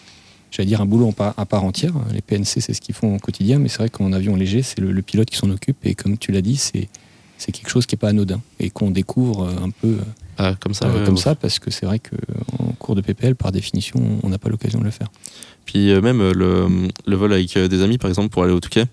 dire 0.63 0.81
un 0.81 0.85
boulot 0.85 1.13
à 1.19 1.45
part 1.45 1.63
entière. 1.63 1.93
Les 2.11 2.21
PNC, 2.21 2.59
c'est 2.59 2.73
ce 2.73 2.81
qu'ils 2.81 2.95
font 2.95 3.15
au 3.15 3.19
quotidien, 3.19 3.59
mais 3.59 3.69
c'est 3.69 3.77
vrai 3.77 3.89
qu'en 3.89 4.11
avion 4.13 4.35
léger, 4.35 4.63
c'est 4.63 4.79
le, 4.79 5.01
pilote 5.01 5.29
qui 5.29 5.37
s'en 5.37 5.49
occupe, 5.51 5.77
et 5.85 5.93
comme 5.93 6.17
tu 6.17 6.31
l'as 6.31 6.41
dit, 6.41 6.57
c'est 6.57 6.89
c'est 7.37 7.51
quelque 7.51 7.69
chose 7.69 7.87
qui 7.87 7.95
n'est 7.95 7.99
pas 7.99 8.09
anodin 8.09 8.39
et 8.59 8.69
qu'on 8.69 8.91
découvre 8.91 9.47
un 9.47 9.71
peu 9.71 9.97
ah, 10.37 10.55
comme 10.59 10.73
ça, 10.73 10.85
euh, 10.87 11.05
comme 11.05 11.17
ça 11.17 11.35
parce 11.35 11.59
que 11.59 11.71
c'est 11.71 11.85
vrai 11.85 11.99
qu'en 11.99 12.73
cours 12.79 12.95
de 12.95 13.01
PPL, 13.01 13.35
par 13.35 13.51
définition, 13.51 13.99
on 14.23 14.29
n'a 14.29 14.37
pas 14.37 14.49
l'occasion 14.49 14.79
de 14.79 14.85
le 14.85 14.91
faire. 14.91 15.07
Puis 15.65 15.91
euh, 15.91 16.01
même 16.01 16.19
le, 16.31 16.67
le, 17.05 17.15
vol 17.15 17.33
avec 17.33 17.55
euh, 17.57 17.67
des 17.67 17.81
amis, 17.81 17.97
par 17.97 18.09
exemple, 18.09 18.29
pour 18.29 18.43
aller 18.43 18.53
au 18.53 18.59
Touquet, 18.59 18.85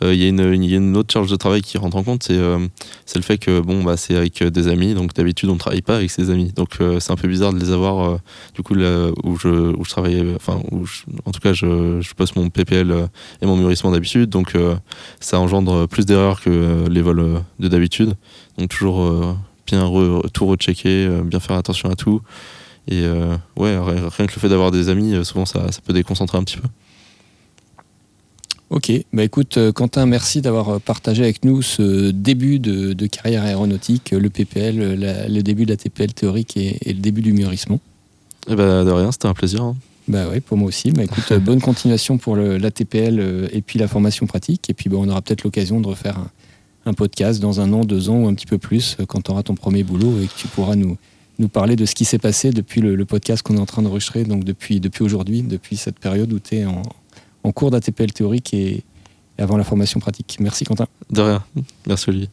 il 0.00 0.14
y, 0.14 0.26
y, 0.26 0.74
a 0.74 0.76
une 0.76 0.96
autre 0.96 1.12
charge 1.12 1.28
de 1.28 1.34
travail 1.34 1.60
qui 1.60 1.76
rentre 1.76 1.96
en 1.96 2.04
compte, 2.04 2.22
c'est 2.22 3.16
le 3.16 3.22
fait 3.22 3.36
que 3.36 3.58
bon, 3.58 3.82
bah, 3.82 3.96
c'est 3.96 4.14
avec 4.14 4.44
des 4.44 4.68
amis, 4.68 4.94
donc 4.94 5.12
d'habitude 5.12 5.48
on 5.48 5.54
ne 5.54 5.58
travaille 5.58 5.82
pas 5.82 5.96
avec 5.96 6.12
ses 6.12 6.30
amis. 6.30 6.52
Donc 6.54 6.78
c'est 7.00 7.10
un 7.10 7.16
peu 7.16 7.26
bizarre 7.26 7.52
de 7.52 7.58
les 7.58 7.72
avoir, 7.72 8.20
du 8.54 8.62
coup, 8.62 8.74
là 8.74 9.08
où 9.24 9.36
je, 9.36 9.48
où 9.48 9.84
je 9.84 9.90
travaillais, 9.90 10.24
enfin, 10.36 10.60
où 10.70 10.84
en 11.24 11.32
tout 11.32 11.40
cas, 11.40 11.52
je, 11.52 12.00
je 12.00 12.14
poste 12.14 12.36
mon 12.36 12.48
PPL 12.48 13.08
et 13.42 13.46
mon 13.46 13.56
mûrissement 13.56 13.90
d'habitude, 13.90 14.30
donc 14.30 14.56
ça 15.18 15.40
engendre 15.40 15.88
plus 15.88 16.06
d'erreurs 16.06 16.42
que 16.42 16.86
les 16.88 17.02
vols 17.02 17.42
de 17.58 17.66
d'habitude. 17.66 18.14
Donc 18.56 18.68
toujours 18.68 19.36
bien 19.68 19.90
tout 20.32 20.46
rechecker, 20.46 21.06
euh, 21.06 21.22
bien 21.22 21.40
faire 21.40 21.56
attention 21.56 21.90
à 21.90 21.94
tout. 21.94 22.20
Et 22.88 23.02
euh, 23.02 23.36
ouais, 23.56 23.76
rien 23.78 24.26
que 24.26 24.34
le 24.34 24.40
fait 24.40 24.48
d'avoir 24.48 24.70
des 24.70 24.88
amis, 24.88 25.14
euh, 25.14 25.24
souvent 25.24 25.44
ça, 25.44 25.70
ça 25.70 25.80
peut 25.84 25.92
déconcentrer 25.92 26.38
un 26.38 26.44
petit 26.44 26.56
peu. 26.56 26.68
Ok, 28.70 28.92
bah 29.14 29.24
écoute 29.24 29.58
Quentin, 29.72 30.04
merci 30.04 30.42
d'avoir 30.42 30.78
partagé 30.78 31.22
avec 31.22 31.42
nous 31.42 31.62
ce 31.62 32.10
début 32.10 32.58
de, 32.58 33.06
carrière 33.06 33.42
aéronautique, 33.42 34.10
le 34.10 34.28
PPL, 34.28 35.00
le 35.26 35.40
début 35.40 35.64
de 35.64 35.70
la 35.70 35.78
TPL 35.78 36.12
théorique 36.12 36.54
et, 36.58 36.78
le 36.84 37.00
début 37.00 37.22
du 37.22 37.32
mûrissement. 37.32 37.80
Eh 38.46 38.54
bah, 38.54 38.84
de 38.84 38.90
rien, 38.90 39.10
c'était 39.10 39.26
un 39.26 39.32
plaisir. 39.32 39.62
Hein. 39.62 39.76
Bah 40.06 40.26
oui, 40.30 40.40
pour 40.40 40.58
moi 40.58 40.68
aussi. 40.68 40.90
Bah 40.90 41.02
écoute, 41.02 41.32
bonne 41.40 41.62
continuation 41.62 42.18
pour 42.18 42.36
la 42.36 42.70
TPL 42.70 43.48
et 43.52 43.62
puis 43.62 43.78
la 43.78 43.88
formation 43.88 44.26
pratique. 44.26 44.68
Et 44.68 44.74
puis 44.74 44.90
bah, 44.90 44.98
on 45.00 45.08
aura 45.08 45.22
peut-être 45.22 45.44
l'occasion 45.44 45.80
de 45.80 45.86
refaire 45.86 46.18
un 46.18 46.30
podcast 46.94 47.40
dans 47.40 47.60
un 47.60 47.72
an, 47.72 47.84
deux 47.84 48.08
ans 48.08 48.22
ou 48.22 48.28
un 48.28 48.34
petit 48.34 48.46
peu 48.46 48.58
plus 48.58 48.96
quand 49.08 49.22
tu 49.22 49.30
auras 49.30 49.42
ton 49.42 49.54
premier 49.54 49.84
boulot 49.84 50.20
et 50.22 50.26
que 50.26 50.34
tu 50.36 50.48
pourras 50.48 50.74
nous, 50.74 50.96
nous 51.38 51.48
parler 51.48 51.76
de 51.76 51.86
ce 51.86 51.94
qui 51.94 52.04
s'est 52.04 52.18
passé 52.18 52.50
depuis 52.50 52.80
le, 52.80 53.04
podcast 53.04 53.42
qu'on 53.42 53.56
est 53.56 53.60
en 53.60 53.66
train 53.66 53.82
d'enregistrer, 53.82 54.24
donc 54.24 54.44
depuis, 54.44 54.80
depuis 54.80 55.04
aujourd'hui, 55.04 55.42
depuis 55.42 55.76
cette 55.76 55.98
période 55.98 56.32
où 56.32 56.38
tu 56.38 56.56
es 56.56 56.64
en, 56.64 56.82
en 57.44 57.52
cours 57.52 57.70
d'ATPL 57.70 58.12
théorique 58.12 58.54
et, 58.54 58.84
et 59.38 59.42
avant 59.42 59.56
la 59.56 59.64
formation 59.64 60.00
pratique. 60.00 60.38
Merci 60.40 60.64
Quentin. 60.64 60.86
De 61.10 61.20
rien. 61.20 61.44
Merci 61.86 62.10
Olivier. 62.10 62.28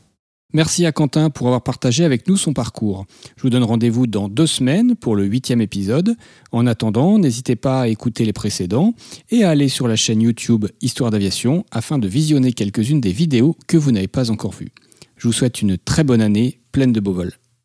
Merci 0.53 0.85
à 0.85 0.91
Quentin 0.91 1.29
pour 1.29 1.47
avoir 1.47 1.63
partagé 1.63 2.05
avec 2.05 2.27
nous 2.27 2.37
son 2.37 2.53
parcours. 2.53 3.05
Je 3.35 3.41
vous 3.41 3.49
donne 3.49 3.63
rendez-vous 3.63 4.07
dans 4.07 4.29
deux 4.29 4.47
semaines 4.47 4.95
pour 4.95 5.15
le 5.15 5.25
huitième 5.25 5.59
épisode. 5.59 6.15
En 6.51 6.65
attendant, 6.65 7.19
n'hésitez 7.19 7.55
pas 7.55 7.81
à 7.81 7.87
écouter 7.87 8.23
les 8.23 8.31
précédents 8.31 8.93
et 9.31 9.43
à 9.43 9.49
aller 9.49 9.67
sur 9.67 9.87
la 9.87 9.95
chaîne 9.95 10.21
YouTube 10.21 10.65
Histoire 10.81 11.11
d'aviation 11.11 11.65
afin 11.71 11.97
de 11.97 12.07
visionner 12.07 12.53
quelques-unes 12.53 13.01
des 13.01 13.11
vidéos 13.11 13.57
que 13.67 13.75
vous 13.75 13.91
n'avez 13.91 14.07
pas 14.07 14.31
encore 14.31 14.53
vues. 14.53 14.71
Je 15.17 15.27
vous 15.27 15.33
souhaite 15.33 15.61
une 15.61 15.77
très 15.77 16.03
bonne 16.03 16.21
année 16.21 16.59
pleine 16.71 16.93
de 16.93 16.99
beaux 16.99 17.13
vols. 17.13 17.33